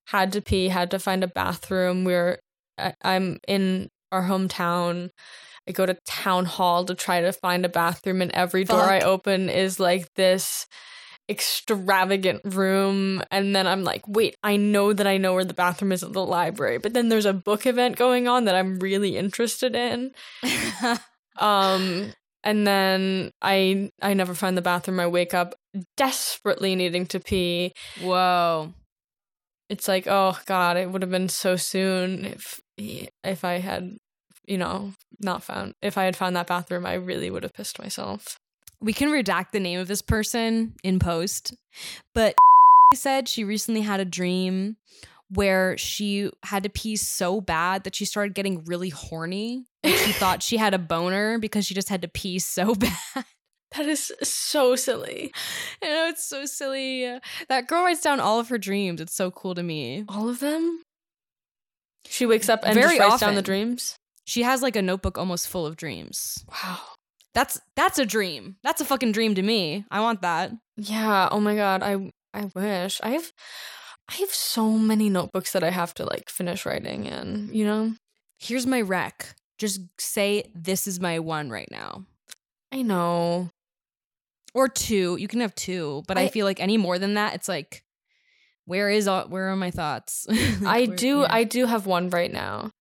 had 0.09 0.33
to 0.33 0.43
pee, 0.43 0.69
had 0.69 0.91
to 0.91 0.99
find 0.99 1.25
a 1.25 1.29
bathroom. 1.29 2.05
We're 2.05 2.39
I, 2.77 2.93
I'm 3.03 3.39
in 3.49 3.89
our 4.13 4.25
hometown. 4.25 5.11
I 5.69 5.73
go 5.73 5.87
to 5.87 5.97
town 6.07 6.47
hall 6.47 6.85
to 6.87 6.95
try 6.95 7.21
to 7.21 7.33
find 7.33 7.65
a 7.65 7.69
bathroom, 7.69 8.23
and 8.23 8.33
every 8.33 8.65
door 8.65 8.83
I 8.83 9.01
open 9.01 9.51
is 9.51 9.79
like 9.79 10.13
this 10.15 10.67
extravagant 11.29 12.41
room. 12.45 13.23
And 13.31 13.55
then 13.55 13.67
I'm 13.67 13.85
like, 13.85 14.07
wait, 14.09 14.37
I 14.43 14.57
know 14.57 14.93
that 14.93 15.07
I 15.07 15.19
know 15.19 15.35
where 15.35 15.45
the 15.45 15.55
bathroom 15.55 15.93
is 15.93 16.03
at 16.03 16.13
the 16.13 16.25
library, 16.25 16.79
but 16.79 16.95
then 16.95 17.11
there's 17.11 17.27
a 17.27 17.35
book 17.35 17.67
event 17.67 17.97
going 17.97 18.27
on 18.27 18.47
that 18.47 18.55
I'm 18.55 18.79
really 18.79 19.17
interested 19.17 19.75
in. 19.75 20.13
Um 21.39 22.13
and 22.43 22.67
then 22.67 23.31
I 23.43 23.91
I 24.03 24.15
never 24.15 24.35
find 24.35 24.57
the 24.57 24.63
bathroom. 24.63 25.01
I 25.01 25.07
wake 25.07 25.35
up 25.35 25.55
desperately 25.97 26.75
needing 26.75 27.07
to 27.07 27.21
pee. 27.21 27.73
Whoa. 28.01 28.75
It's 29.69 29.87
like, 29.87 30.07
oh 30.09 30.39
god, 30.47 30.77
it 30.77 30.91
would 30.91 31.03
have 31.03 31.11
been 31.11 31.29
so 31.29 31.57
soon 31.57 32.25
if 32.25 32.61
if 32.77 33.45
I 33.45 33.59
had, 33.59 33.98
you 34.49 34.59
know, 34.59 34.93
not 35.21 35.43
found 35.43 35.75
if 35.83 35.99
I 35.99 36.05
had 36.05 36.17
found 36.17 36.35
that 36.37 36.47
bathroom, 36.47 36.87
I 36.87 36.95
really 36.95 37.31
would 37.31 37.43
have 37.43 37.53
pissed 37.53 37.79
myself. 37.79 38.39
We 38.81 38.93
can 38.93 39.11
redact 39.11 39.51
the 39.53 39.61
name 39.61 39.79
of 39.79 39.89
this 39.89 40.03
person 40.03 40.75
in 40.83 40.99
post, 40.99 41.55
but 42.15 42.35
she 42.93 42.97
said 42.99 43.29
she 43.29 43.45
recently 43.45 43.83
had 43.83 44.01
a 44.01 44.05
dream 44.05 44.77
where 45.31 45.77
she 45.77 46.31
had 46.45 46.63
to 46.63 46.71
pee 46.71 46.97
so 46.97 47.41
bad 47.41 47.85
that 47.85 47.95
she 47.95 48.07
started 48.07 48.35
getting 48.35 48.65
really 48.65 48.89
horny. 48.89 49.67
She 49.85 50.13
thought 50.13 50.43
she 50.43 50.57
had 50.57 50.73
a 50.73 50.79
boner 50.79 51.39
because 51.39 51.67
she 51.67 51.75
just 51.75 51.91
had 51.91 52.03
to 52.03 52.09
pee 52.09 52.39
so 52.39 52.75
bad. 53.15 53.25
That 53.77 53.87
is 53.87 54.11
so 54.23 54.77
silly. 54.77 55.31
I 55.83 55.87
know 55.89 56.07
it's 56.09 56.27
so 56.27 56.47
silly. 56.47 57.19
That 57.51 57.67
girl 57.69 57.85
writes 57.85 58.01
down 58.01 58.19
all 58.19 58.41
of 58.41 58.49
her 58.49 58.57
dreams. 58.57 59.03
It's 59.03 59.15
so 59.15 59.31
cool 59.31 59.55
to 59.55 59.63
me. 59.63 60.05
All 60.09 60.31
of 60.31 60.41
them? 60.41 60.81
She 62.07 62.25
wakes 62.25 62.49
up 62.49 62.61
and 62.65 62.75
Very 62.75 62.97
just 62.97 63.01
writes 63.01 63.21
down 63.21 63.35
the 63.35 63.43
dreams. 63.43 63.99
She 64.29 64.43
has 64.43 64.61
like 64.61 64.77
a 64.77 64.83
notebook 64.83 65.17
almost 65.17 65.49
full 65.49 65.65
of 65.65 65.77
dreams. 65.77 66.45
Wow. 66.51 66.81
That's 67.33 67.59
that's 67.77 67.99
a 67.99 68.05
dream. 68.05 68.57
That's 68.63 68.83
a 68.83 68.85
fucking 68.85 69.13
dream 69.13 69.35
to 69.37 69.43
me. 69.43 69.87
I 69.91 70.01
want 70.01 70.21
that. 70.21 70.53
Yeah. 70.77 71.31
Oh 71.33 71.41
my 71.41 71.55
god. 71.55 71.83
I 71.83 72.13
I 72.35 72.51
wish. 72.55 73.01
I 73.03 73.11
have 73.13 73.33
I 74.11 74.17
have 74.17 74.29
so 74.31 74.73
many 74.73 75.09
notebooks 75.09 75.53
that 75.53 75.65
I 75.65 75.71
have 75.71 75.95
to 75.95 76.05
like 76.05 76.29
finish 76.29 76.67
writing 76.67 77.07
in, 77.07 77.49
you 77.55 77.65
know? 77.65 77.95
Here's 78.39 78.67
my 78.67 78.83
rec. 78.83 79.35
Just 79.57 79.81
say 79.99 80.51
this 80.55 80.87
is 80.87 81.01
my 81.01 81.21
one 81.21 81.49
right 81.49 81.69
now. 81.71 82.05
I 82.71 82.83
know. 82.83 83.49
Or 84.53 84.69
two. 84.69 85.17
You 85.19 85.27
can 85.29 85.41
have 85.41 85.55
two, 85.55 86.03
but 86.07 86.19
I, 86.19 86.25
I- 86.25 86.29
feel 86.29 86.45
like 86.45 86.61
any 86.61 86.77
more 86.77 86.99
than 86.99 87.15
that, 87.15 87.35
it's 87.35 87.49
like 87.49 87.83
where 88.67 88.91
is 88.91 89.09
all 89.09 89.27
where 89.29 89.49
are 89.49 89.57
my 89.57 89.71
thoughts? 89.71 90.27
I 90.31 90.85
Where- 90.85 90.97
do 90.97 91.21
yeah. 91.21 91.29
I 91.31 91.45
do 91.45 91.65
have 91.65 91.87
one 91.87 92.11
right 92.11 92.31
now. 92.33 92.73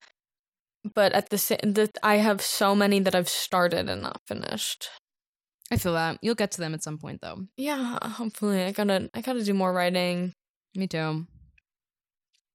But 0.94 1.14
at 1.14 1.30
the 1.30 1.38
same 1.38 1.60
that 1.64 1.98
I 2.04 2.18
have 2.18 2.42
so 2.42 2.76
many 2.76 3.00
that 3.00 3.16
I've 3.16 3.30
started 3.30 3.90
and 3.90 4.02
not 4.02 4.22
finished. 4.28 4.90
I 5.72 5.78
feel 5.78 5.94
that. 5.94 6.20
You'll 6.22 6.36
get 6.36 6.52
to 6.52 6.62
them 6.62 6.74
at 6.74 6.84
some 6.84 6.98
point 6.98 7.22
though. 7.22 7.46
Yeah, 7.58 7.98
hopefully. 8.02 8.64
I 8.64 8.72
got 8.72 8.86
to 8.86 9.10
I 9.14 9.22
got 9.22 9.34
to 9.34 9.44
do 9.44 9.54
more 9.54 9.74
writing. 9.74 10.34
Me 10.76 10.88
too. 10.88 11.26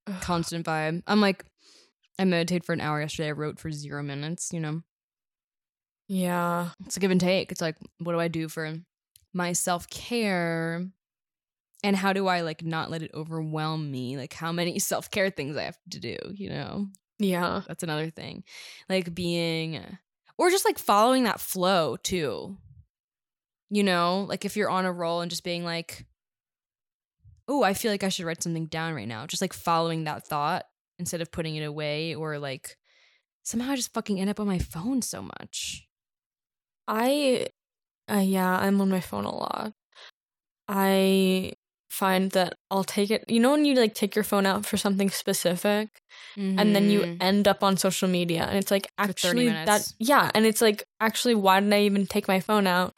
Ugh. 0.06 0.20
Constant 0.20 0.66
vibe. 0.66 1.02
I'm 1.06 1.20
like 1.20 1.44
I 2.18 2.24
meditated 2.24 2.64
for 2.64 2.72
an 2.72 2.80
hour 2.80 3.00
yesterday. 3.00 3.28
I 3.28 3.32
wrote 3.32 3.58
for 3.58 3.70
zero 3.70 4.02
minutes, 4.02 4.50
you 4.52 4.60
know. 4.60 4.82
Yeah. 6.08 6.70
it's 6.84 6.96
a 6.96 7.00
give 7.00 7.10
and 7.10 7.20
take. 7.20 7.50
It's 7.50 7.60
like, 7.60 7.76
what 7.98 8.12
do 8.12 8.20
I 8.20 8.28
do 8.28 8.48
for 8.48 8.74
my 9.32 9.52
self 9.52 9.88
care? 9.88 10.86
And 11.84 11.96
how 11.96 12.12
do 12.12 12.28
I 12.28 12.42
like 12.42 12.62
not 12.62 12.90
let 12.90 13.02
it 13.02 13.10
overwhelm 13.14 13.90
me? 13.90 14.16
Like 14.16 14.34
how 14.34 14.52
many 14.52 14.78
self 14.78 15.10
care 15.10 15.30
things 15.30 15.56
I 15.56 15.62
have 15.64 15.78
to 15.90 16.00
do, 16.00 16.16
you 16.34 16.50
know? 16.50 16.86
Yeah. 17.22 17.62
That's 17.66 17.82
another 17.82 18.10
thing. 18.10 18.44
Like 18.88 19.14
being 19.14 19.80
or 20.38 20.50
just 20.50 20.64
like 20.64 20.78
following 20.78 21.24
that 21.24 21.40
flow 21.40 21.96
too. 21.96 22.56
You 23.70 23.82
know, 23.82 24.26
like 24.28 24.44
if 24.44 24.56
you're 24.56 24.70
on 24.70 24.84
a 24.84 24.92
roll 24.92 25.20
and 25.20 25.30
just 25.30 25.44
being 25.44 25.64
like, 25.64 26.04
oh, 27.48 27.62
I 27.62 27.74
feel 27.74 27.90
like 27.90 28.04
I 28.04 28.08
should 28.08 28.26
write 28.26 28.42
something 28.42 28.66
down 28.66 28.94
right 28.94 29.08
now. 29.08 29.26
Just 29.26 29.40
like 29.40 29.52
following 29.52 30.04
that 30.04 30.26
thought 30.26 30.64
instead 30.98 31.20
of 31.20 31.32
putting 31.32 31.56
it 31.56 31.64
away 31.64 32.14
or 32.14 32.38
like 32.38 32.76
somehow 33.42 33.72
I 33.72 33.76
just 33.76 33.94
fucking 33.94 34.20
end 34.20 34.30
up 34.30 34.40
on 34.40 34.46
my 34.46 34.58
phone 34.58 35.00
so 35.02 35.22
much. 35.22 35.86
I 36.86 37.48
uh, 38.10 38.18
yeah, 38.18 38.58
I'm 38.58 38.80
on 38.80 38.90
my 38.90 39.00
phone 39.00 39.24
a 39.24 39.34
lot. 39.34 39.72
I 40.68 41.52
find 41.92 42.30
that 42.32 42.54
I'll 42.70 42.84
take 42.84 43.10
it. 43.10 43.22
You 43.28 43.38
know 43.38 43.50
when 43.52 43.66
you 43.66 43.74
like 43.74 43.94
take 43.94 44.16
your 44.16 44.24
phone 44.24 44.46
out 44.46 44.64
for 44.64 44.76
something 44.78 45.10
specific 45.10 45.88
and 46.36 46.74
then 46.74 46.88
you 46.90 47.00
Mhm. 47.00 47.16
end 47.20 47.46
up 47.46 47.62
on 47.62 47.76
social 47.76 48.08
media 48.08 48.44
and 48.48 48.56
it's 48.56 48.70
like 48.70 48.86
actually 48.96 49.48
that 49.50 49.86
yeah, 49.98 50.30
and 50.34 50.46
it's 50.46 50.62
like 50.62 50.84
actually 51.00 51.34
why 51.34 51.60
did 51.60 51.72
I 51.72 51.82
even 51.82 52.06
take 52.06 52.26
my 52.28 52.40
phone 52.40 52.66
out? 52.66 52.94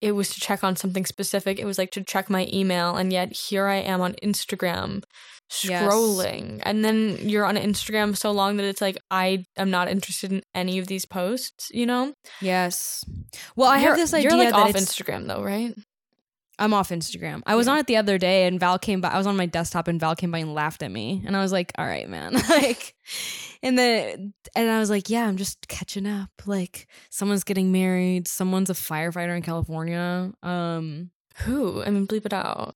It 0.00 0.12
was 0.12 0.30
to 0.30 0.40
check 0.40 0.64
on 0.64 0.76
something 0.76 1.04
specific. 1.04 1.58
It 1.58 1.66
was 1.66 1.76
like 1.76 1.90
to 1.90 2.02
check 2.02 2.30
my 2.30 2.48
email 2.50 2.96
and 2.96 3.12
yet 3.12 3.36
here 3.36 3.66
I 3.66 3.76
am 3.76 4.00
on 4.00 4.14
Instagram 4.22 5.02
Yes. 5.64 5.82
scrolling. 5.82 6.62
And 6.62 6.82
then 6.84 7.18
you're 7.20 7.44
on 7.44 7.56
Instagram 7.56 8.16
so 8.16 8.30
long 8.32 8.56
that 8.56 8.64
it's 8.64 8.80
like 8.80 8.96
I 9.10 9.44
am 9.58 9.68
not 9.70 9.88
interested 9.90 10.32
in 10.32 10.42
any 10.54 10.78
of 10.78 10.86
these 10.86 11.04
posts, 11.04 11.70
you 11.74 11.84
know? 11.86 12.14
Yes. 12.40 13.04
Well, 13.56 13.68
I 13.68 13.76
You're- 13.78 13.88
have 13.88 13.96
this 13.98 14.14
idea 14.14 14.30
You're 14.30 14.38
like 14.44 14.54
off 14.54 14.72
Instagram 14.72 15.26
though, 15.26 15.42
right? 15.42 15.74
I'm 16.60 16.72
off 16.74 16.90
Instagram. 16.90 17.42
I 17.46 17.54
was 17.56 17.66
Yeah. 17.66 17.72
on 17.72 17.78
it 17.78 17.86
the 17.86 17.96
other 17.96 18.18
day, 18.18 18.46
and 18.46 18.60
Val 18.60 18.78
came 18.78 19.00
by. 19.00 19.08
I 19.08 19.18
was 19.18 19.26
on 19.26 19.36
my 19.36 19.46
desktop, 19.46 19.88
and 19.88 19.98
Val 19.98 20.14
came 20.14 20.30
by 20.30 20.38
and 20.38 20.54
laughed 20.54 20.82
at 20.82 20.90
me, 20.92 21.22
and 21.26 21.36
I 21.36 21.40
was 21.40 21.50
like, 21.52 21.72
"All 21.78 21.86
right, 21.86 22.08
man." 22.08 22.34
like, 22.48 22.94
and 23.62 23.78
then 23.78 24.34
and 24.54 24.70
I 24.70 24.78
was 24.78 24.90
like, 24.90 25.08
"Yeah, 25.10 25.26
I'm 25.26 25.36
just 25.36 25.66
catching 25.68 26.06
up. 26.06 26.30
Like, 26.46 26.86
someone's 27.10 27.44
getting 27.44 27.72
married. 27.72 28.28
Someone's 28.28 28.70
a 28.70 28.74
firefighter 28.74 29.36
in 29.36 29.42
California. 29.42 30.30
Um, 30.42 31.10
Who? 31.44 31.82
I 31.82 31.90
mean, 31.90 32.06
bleep 32.06 32.26
it 32.26 32.32
out. 32.34 32.74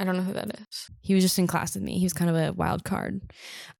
I 0.00 0.04
don't 0.04 0.16
know 0.16 0.22
who 0.22 0.32
that 0.32 0.48
is. 0.60 0.90
He 1.00 1.14
was 1.14 1.24
just 1.24 1.38
in 1.38 1.46
class 1.48 1.74
with 1.74 1.82
me. 1.82 1.98
He 1.98 2.04
was 2.04 2.12
kind 2.12 2.30
of 2.30 2.36
a 2.36 2.52
wild 2.52 2.84
card. 2.84 3.20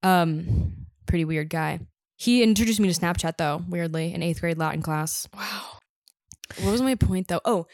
Um, 0.03 0.85
pretty 1.07 1.23
weird 1.25 1.49
guy. 1.49 1.79
He 2.17 2.43
introduced 2.43 2.81
me 2.81 2.91
to 2.91 2.99
Snapchat 2.99 3.37
though, 3.37 3.63
weirdly, 3.69 4.13
in 4.13 4.21
eighth 4.21 4.41
grade 4.41 4.57
Latin 4.57 4.81
class. 4.81 5.27
Wow. 5.33 5.77
What 6.61 6.71
was 6.73 6.81
my 6.81 6.95
point 6.95 7.29
though? 7.29 7.39
Oh, 7.45 7.67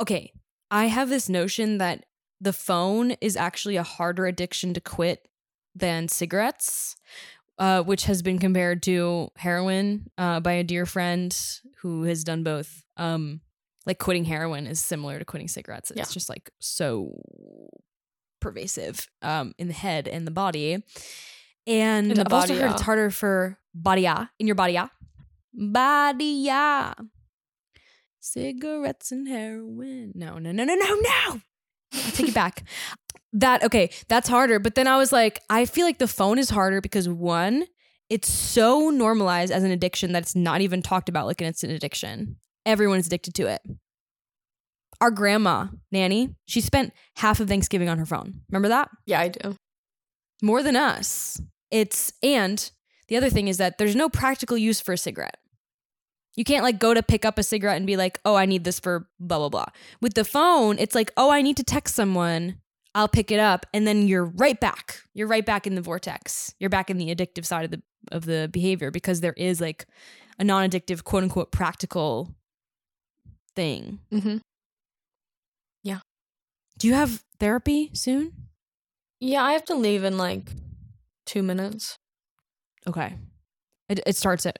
okay. 0.00 0.32
I 0.70 0.86
have 0.86 1.08
this 1.08 1.28
notion 1.28 1.78
that 1.78 2.06
the 2.40 2.52
phone 2.52 3.12
is 3.20 3.36
actually 3.36 3.76
a 3.76 3.82
harder 3.82 4.26
addiction 4.26 4.72
to 4.74 4.80
quit 4.80 5.28
than 5.74 6.08
cigarettes, 6.08 6.96
uh, 7.58 7.82
which 7.82 8.04
has 8.04 8.22
been 8.22 8.38
compared 8.38 8.82
to 8.84 9.28
heroin 9.36 10.10
uh, 10.16 10.40
by 10.40 10.52
a 10.52 10.64
dear 10.64 10.86
friend 10.86 11.36
who 11.82 12.04
has 12.04 12.24
done 12.24 12.42
both. 12.42 12.84
Um, 12.96 13.40
like 13.86 13.98
quitting 13.98 14.24
heroin 14.24 14.66
is 14.66 14.80
similar 14.80 15.18
to 15.18 15.24
quitting 15.24 15.48
cigarettes. 15.48 15.90
It's 15.90 15.98
Yeah. 15.98 16.04
just 16.12 16.28
like 16.28 16.50
so 16.60 17.18
pervasive 18.40 19.08
um, 19.22 19.54
in 19.58 19.68
the 19.68 19.74
head 19.74 20.06
and 20.08 20.26
the 20.26 20.30
body. 20.30 20.82
And 21.66 22.10
the 22.10 22.20
I've 22.20 22.32
also 22.32 22.54
heard 22.58 22.72
it's 22.72 22.82
harder 22.82 23.10
for 23.10 23.58
body 23.74 24.06
in 24.38 24.46
your 24.46 24.54
body 24.54 24.78
body 25.52 26.48
cigarettes 28.20 29.10
and 29.10 29.28
heroin. 29.28 30.12
No, 30.14 30.38
no, 30.38 30.52
no, 30.52 30.64
no, 30.64 30.74
no, 30.74 30.94
no. 30.94 31.40
I 31.92 32.10
take 32.10 32.28
it 32.28 32.34
back. 32.34 32.64
That 33.32 33.62
okay, 33.62 33.90
that's 34.08 34.28
harder. 34.28 34.58
But 34.58 34.74
then 34.74 34.88
I 34.88 34.96
was 34.96 35.12
like, 35.12 35.40
I 35.48 35.64
feel 35.64 35.86
like 35.86 35.98
the 35.98 36.08
phone 36.08 36.36
is 36.36 36.50
harder 36.50 36.80
because 36.80 37.08
one, 37.08 37.66
it's 38.08 38.28
so 38.28 38.90
normalized 38.90 39.52
as 39.52 39.62
an 39.62 39.70
addiction 39.70 40.10
that 40.12 40.22
it's 40.22 40.34
not 40.34 40.62
even 40.62 40.82
talked 40.82 41.08
about 41.08 41.26
like 41.26 41.40
it's 41.40 41.62
an 41.62 41.70
addiction. 41.70 42.38
Everyone's 42.66 43.06
addicted 43.06 43.34
to 43.36 43.46
it. 43.46 43.62
Our 45.00 45.12
grandma, 45.12 45.68
Nanny, 45.92 46.34
she 46.46 46.60
spent 46.60 46.92
half 47.18 47.38
of 47.38 47.46
Thanksgiving 47.46 47.88
on 47.88 47.98
her 47.98 48.04
phone. 48.04 48.40
Remember 48.50 48.68
that? 48.68 48.90
Yeah, 49.06 49.20
I 49.20 49.28
do. 49.28 49.54
More 50.42 50.64
than 50.64 50.74
us. 50.74 51.40
It's 51.70 52.12
and 52.24 52.68
the 53.06 53.16
other 53.16 53.30
thing 53.30 53.46
is 53.46 53.58
that 53.58 53.78
there's 53.78 53.94
no 53.94 54.08
practical 54.08 54.58
use 54.58 54.80
for 54.80 54.92
a 54.92 54.98
cigarette. 54.98 55.36
You 56.40 56.44
can't 56.44 56.64
like 56.64 56.78
go 56.78 56.94
to 56.94 57.02
pick 57.02 57.26
up 57.26 57.38
a 57.38 57.42
cigarette 57.42 57.76
and 57.76 57.86
be 57.86 57.98
like, 57.98 58.18
"Oh, 58.24 58.34
I 58.34 58.46
need 58.46 58.64
this 58.64 58.80
for 58.80 59.06
blah 59.18 59.36
blah 59.36 59.50
blah." 59.50 59.66
With 60.00 60.14
the 60.14 60.24
phone, 60.24 60.78
it's 60.78 60.94
like, 60.94 61.12
"Oh, 61.18 61.30
I 61.30 61.42
need 61.42 61.58
to 61.58 61.62
text 61.62 61.94
someone. 61.94 62.56
I'll 62.94 63.08
pick 63.08 63.30
it 63.30 63.38
up." 63.38 63.66
And 63.74 63.86
then 63.86 64.08
you're 64.08 64.24
right 64.24 64.58
back. 64.58 65.02
You're 65.12 65.26
right 65.26 65.44
back 65.44 65.66
in 65.66 65.74
the 65.74 65.82
vortex. 65.82 66.54
You're 66.58 66.70
back 66.70 66.88
in 66.88 66.96
the 66.96 67.14
addictive 67.14 67.44
side 67.44 67.66
of 67.66 67.70
the 67.70 67.82
of 68.10 68.24
the 68.24 68.48
behavior 68.50 68.90
because 68.90 69.20
there 69.20 69.34
is 69.34 69.60
like 69.60 69.86
a 70.38 70.44
non-addictive 70.44 71.04
quote 71.04 71.24
unquote 71.24 71.52
practical 71.52 72.34
thing. 73.54 73.98
Mm-hmm. 74.10 74.38
Yeah. 75.82 75.98
Do 76.78 76.88
you 76.88 76.94
have 76.94 77.22
therapy 77.38 77.90
soon? 77.92 78.32
Yeah, 79.20 79.42
I 79.42 79.52
have 79.52 79.66
to 79.66 79.74
leave 79.74 80.04
in 80.04 80.16
like 80.16 80.52
two 81.26 81.42
minutes. 81.42 81.98
Okay. 82.88 83.16
It 83.90 84.00
it 84.06 84.16
starts 84.16 84.46
at 84.46 84.58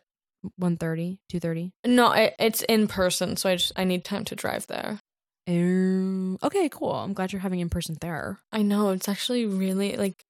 1:30, 0.61 1.19
2:30. 1.33 1.73
No, 1.87 2.13
it, 2.13 2.35
it's 2.39 2.63
in 2.63 2.89
person, 2.89 3.37
so 3.37 3.51
I 3.51 3.57
just 3.57 3.73
I 3.77 3.85
need 3.85 4.05
time 4.05 4.25
to 4.27 4.35
drive 4.35 4.67
there. 4.67 5.01
Um, 5.49 6.39
okay, 6.43 6.69
cool. 6.69 6.93
I'm 6.93 7.13
glad 7.13 7.33
you're 7.33 7.41
having 7.41 7.61
in 7.61 7.69
person 7.69 7.97
there. 8.01 8.39
I 8.53 8.63
know 8.63 8.91
it's 8.91 9.09
actually 9.09 9.47
really 9.47 9.97
like 9.97 10.25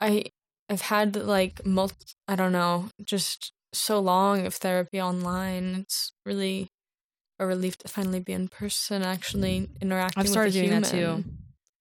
I 0.00 0.24
I've 0.68 0.82
had 0.82 1.16
like 1.16 1.64
multi 1.64 2.14
I 2.28 2.36
don't 2.36 2.52
know 2.52 2.88
just 3.02 3.52
so 3.72 3.98
long 4.00 4.46
of 4.46 4.54
therapy 4.54 5.00
online. 5.00 5.76
It's 5.76 6.12
really 6.26 6.68
a 7.38 7.46
relief 7.46 7.78
to 7.78 7.88
finally 7.88 8.20
be 8.20 8.32
in 8.32 8.48
person, 8.48 9.02
actually 9.02 9.68
interacting. 9.80 10.20
I've 10.20 10.28
started 10.28 10.54
with 10.54 10.56
a 10.56 10.58
doing 10.58 10.82
human. 10.82 10.82
that 10.82 10.90
too. 10.90 11.24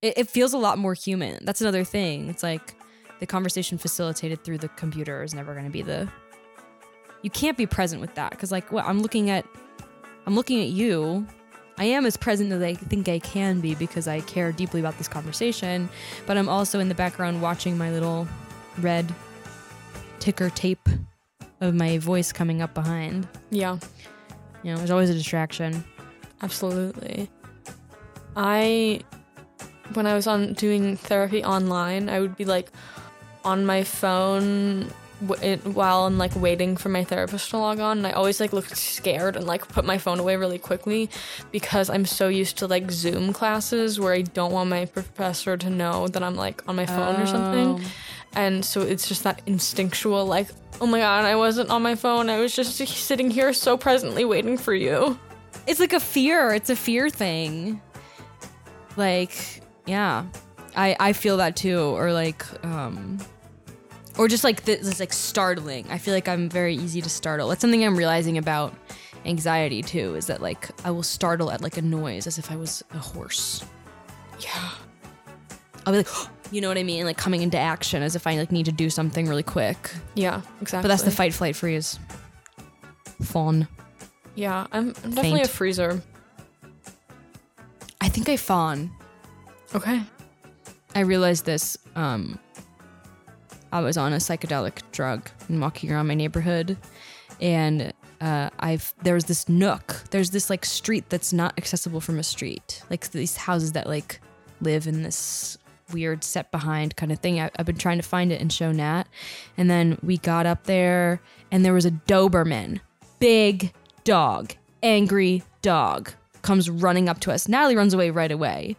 It, 0.02 0.18
it 0.18 0.30
feels 0.30 0.54
a 0.54 0.58
lot 0.58 0.78
more 0.78 0.94
human. 0.94 1.44
That's 1.46 1.62
another 1.62 1.84
thing. 1.84 2.30
It's 2.30 2.44
like 2.44 2.74
the 3.20 3.28
conversation 3.28 3.78
facilitated 3.78 4.44
through 4.44 4.58
the 4.58 4.70
computer 4.70 5.22
is 5.24 5.34
never 5.34 5.54
going 5.54 5.66
to 5.66 5.72
be 5.72 5.82
the. 5.82 6.10
You 7.22 7.30
can't 7.30 7.58
be 7.58 7.66
present 7.66 8.02
with 8.02 8.16
that 8.16 8.32
because, 8.32 8.52
like, 8.52 8.72
what 8.72 8.86
I'm 8.86 9.02
looking 9.02 9.30
at, 9.30 9.46
I'm 10.26 10.36
looking 10.36 10.62
at 10.62 10.68
you. 10.70 11.26
I 11.78 11.86
am 11.86 12.06
as 12.06 12.18
present 12.18 12.52
as 12.52 12.62
I 12.62 12.74
think 12.76 13.08
I 13.10 13.20
can 13.20 13.60
be 13.60 13.74
because 13.76 14.08
I 14.08 14.22
care 14.22 14.52
deeply 14.52 14.80
about 14.80 14.98
this 14.98 15.08
conversation, 15.08 15.90
but 16.28 16.38
I'm 16.38 16.50
also 16.50 16.80
in 16.80 16.90
the 16.90 16.96
background 16.96 17.42
watching 17.42 17.78
my 17.78 17.92
little 17.92 18.28
red 18.80 19.12
ticker 20.20 20.50
tape 20.52 20.88
of 21.60 21.74
my 21.74 21.98
voice 21.98 22.32
coming 22.32 22.62
up 22.62 22.74
behind. 22.74 23.28
Yeah, 23.50 23.78
You 24.64 24.72
know, 24.72 24.78
there's 24.78 24.92
always 24.92 25.10
a 25.10 25.14
distraction. 25.14 25.84
absolutely. 26.44 27.30
I 28.36 29.02
when 29.94 30.08
I 30.08 30.14
was 30.14 30.26
on 30.28 30.54
doing 30.54 30.96
therapy 30.96 31.44
online, 31.44 32.10
I 32.10 32.20
would 32.20 32.38
be 32.38 32.46
like 32.46 32.72
on 33.44 33.66
my 33.66 33.84
phone 33.84 34.90
w- 35.26 35.42
it, 35.54 35.66
while 35.66 36.06
I'm 36.06 36.18
like 36.18 36.36
waiting 36.36 36.76
for 36.78 36.90
my 36.90 37.04
therapist 37.04 37.50
to 37.52 37.58
log 37.58 37.80
on, 37.80 38.00
and 38.00 38.08
I 38.08 38.12
always 38.12 38.40
like 38.40 38.52
looked 38.54 38.76
scared 38.78 39.36
and 39.36 39.46
like 39.48 39.68
put 39.68 39.86
my 39.86 39.98
phone 39.98 40.20
away 40.20 40.36
really 40.36 40.60
quickly 40.60 41.10
because 41.52 41.90
I'm 41.90 42.06
so 42.06 42.28
used 42.28 42.58
to 42.60 42.68
like 42.68 42.92
Zoom 42.92 43.32
classes 43.34 44.00
where 44.00 44.14
I 44.14 44.22
don't 44.24 44.52
want 44.52 44.70
my 44.70 44.86
professor 44.86 45.56
to 45.58 45.70
know 45.70 46.08
that 46.10 46.22
I'm 46.24 46.36
like 46.36 46.68
on 46.68 46.76
my 46.76 46.86
phone 46.86 47.22
or 47.22 47.26
something. 47.28 47.84
Oh. 47.86 47.92
And 48.34 48.64
so 48.64 48.82
it's 48.82 49.08
just 49.08 49.24
that 49.24 49.42
instinctual 49.46 50.26
like, 50.26 50.48
oh 50.80 50.86
my 50.88 51.00
god, 51.00 51.26
I 51.26 51.36
wasn't 51.36 51.70
on 51.70 51.82
my 51.82 51.96
phone. 51.96 52.30
I 52.30 52.40
was 52.40 52.56
just 52.56 52.76
sitting 52.78 53.30
here 53.32 53.54
so 53.54 53.78
presently 53.78 54.26
waiting 54.26 54.58
for 54.58 54.74
you. 54.74 55.18
it's 55.68 55.80
like 55.80 55.94
a 55.94 56.00
fear 56.00 56.54
it's 56.54 56.70
a 56.72 56.76
fear 56.76 57.10
thing 57.10 57.80
like 58.98 59.62
yeah 59.86 60.26
i 60.76 60.96
i 61.00 61.14
feel 61.14 61.38
that 61.38 61.56
too 61.56 61.80
or 61.80 62.12
like 62.14 62.44
um 62.66 63.18
or 64.22 64.28
just 64.28 64.44
like 64.44 64.64
this, 64.66 64.86
this 64.86 65.00
like 65.00 65.12
startling 65.12 65.86
i 65.90 65.98
feel 65.98 66.14
like 66.14 66.28
i'm 66.28 66.48
very 66.48 66.76
easy 66.76 67.02
to 67.02 67.10
startle 67.10 67.50
that's 67.50 67.60
something 67.62 67.84
i'm 67.84 67.98
realizing 67.98 68.38
about 68.38 68.74
anxiety 69.26 69.82
too 69.82 70.14
is 70.16 70.28
that 70.28 70.42
like 70.42 70.70
i 70.86 70.92
will 70.92 71.02
startle 71.04 71.50
at 71.52 71.62
like 71.62 71.78
a 71.78 71.82
noise 71.82 72.28
as 72.28 72.38
if 72.38 72.52
i 72.52 72.56
was 72.56 72.84
a 72.94 72.98
horse 73.00 73.66
Yeah. 74.40 74.70
i'll 75.86 75.94
be 75.94 75.98
like 75.98 76.08
you 76.52 76.62
know 76.62 76.68
what 76.68 76.78
i 76.78 76.84
mean 76.84 77.06
like 77.06 77.18
coming 77.18 77.42
into 77.42 77.58
action 77.58 78.04
as 78.04 78.16
if 78.16 78.28
i 78.28 78.36
like 78.38 78.52
need 78.52 78.66
to 78.66 78.72
do 78.72 78.90
something 78.92 79.28
really 79.28 79.44
quick 79.44 79.90
Yeah, 80.14 80.42
exactly. 80.62 80.84
but 80.84 80.90
that's 80.90 81.04
the 81.04 81.12
fight 81.12 81.34
flight 81.34 81.56
freeze 81.56 81.98
fawn 83.24 83.68
Yeah, 84.36 84.68
I'm, 84.72 84.90
I'm 85.04 85.12
definitely 85.12 85.32
Faint. 85.40 85.46
a 85.46 85.50
freezer. 85.50 86.02
i 88.00 88.08
think 88.08 88.30
i 88.30 88.38
fawn 88.38 88.92
Okay. 89.74 90.02
I 90.94 91.00
realized 91.00 91.46
this. 91.46 91.78
Um, 91.96 92.38
I 93.72 93.82
was 93.82 93.98
on 93.98 94.14
a 94.14 94.18
psychedelic 94.18 94.82
drug 94.92 95.30
and 95.48 95.62
walking 95.62 95.92
around 95.92 96.08
my 96.08 96.14
neighborhood, 96.14 96.78
and 97.40 97.94
uh, 98.20 98.50
I've 98.60 98.94
there 99.04 99.14
was 99.14 99.26
this 99.26 99.48
nook. 99.48 100.04
There's 100.12 100.32
this 100.32 100.50
like 100.50 100.66
street 100.66 101.10
that's 101.10 101.34
not 101.34 101.54
accessible 101.58 102.02
from 102.02 102.20
a 102.20 102.24
street. 102.24 102.84
Like 102.90 103.10
these 103.12 103.38
houses 103.38 103.72
that 103.74 103.88
like 103.88 104.20
live 104.60 104.88
in 104.88 105.04
this 105.04 105.58
weird 105.92 106.24
set 106.24 106.52
behind 106.52 106.96
kind 106.96 107.12
of 107.12 107.20
thing. 107.20 107.40
I, 107.40 107.50
I've 107.58 107.66
been 107.66 107.78
trying 107.78 107.98
to 107.98 108.04
find 108.04 108.32
it 108.32 108.42
and 108.42 108.52
show 108.52 108.72
Nat, 108.72 109.06
and 109.58 109.70
then 109.70 109.98
we 110.04 110.18
got 110.18 110.46
up 110.46 110.66
there, 110.66 111.22
and 111.52 111.66
there 111.66 111.74
was 111.74 111.86
a 111.86 111.92
Doberman, 111.92 112.82
big 113.20 113.74
dog, 114.04 114.54
angry 114.84 115.44
dog, 115.62 116.12
comes 116.42 116.70
running 116.70 117.08
up 117.08 117.20
to 117.22 117.32
us. 117.32 117.48
Natalie 117.48 117.76
runs 117.76 117.94
away 117.94 118.10
right 118.10 118.32
away. 118.32 118.76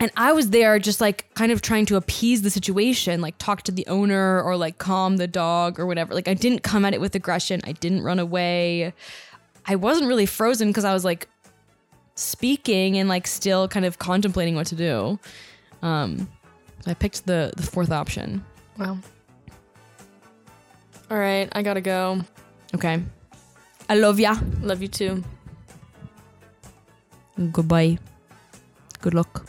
And 0.00 0.10
I 0.16 0.32
was 0.32 0.48
there 0.48 0.78
just 0.78 0.98
like 0.98 1.32
kind 1.34 1.52
of 1.52 1.60
trying 1.60 1.84
to 1.86 1.96
appease 1.96 2.40
the 2.40 2.48
situation, 2.48 3.20
like 3.20 3.36
talk 3.36 3.62
to 3.64 3.72
the 3.72 3.86
owner 3.86 4.40
or 4.42 4.56
like 4.56 4.78
calm 4.78 5.18
the 5.18 5.26
dog 5.26 5.78
or 5.78 5.84
whatever. 5.84 6.14
Like 6.14 6.26
I 6.26 6.32
didn't 6.32 6.62
come 6.62 6.86
at 6.86 6.94
it 6.94 7.02
with 7.02 7.14
aggression. 7.14 7.60
I 7.64 7.72
didn't 7.72 8.02
run 8.02 8.18
away. 8.18 8.94
I 9.66 9.76
wasn't 9.76 10.08
really 10.08 10.24
frozen 10.24 10.68
because 10.68 10.86
I 10.86 10.94
was 10.94 11.04
like 11.04 11.28
speaking 12.14 12.96
and 12.96 13.10
like 13.10 13.26
still 13.26 13.68
kind 13.68 13.84
of 13.84 13.98
contemplating 13.98 14.54
what 14.54 14.66
to 14.68 14.74
do. 14.74 15.18
Um 15.82 16.28
I 16.86 16.94
picked 16.94 17.26
the 17.26 17.52
the 17.54 17.62
fourth 17.62 17.92
option. 17.92 18.42
Wow. 18.78 18.98
All 21.10 21.18
right, 21.18 21.48
I 21.52 21.62
gotta 21.62 21.82
go. 21.82 22.22
Okay. 22.74 23.02
I 23.90 23.96
love 23.96 24.18
ya. 24.18 24.36
Love 24.62 24.80
you 24.80 24.88
too. 24.88 25.22
Goodbye. 27.52 27.98
Good 29.02 29.12
luck. 29.12 29.44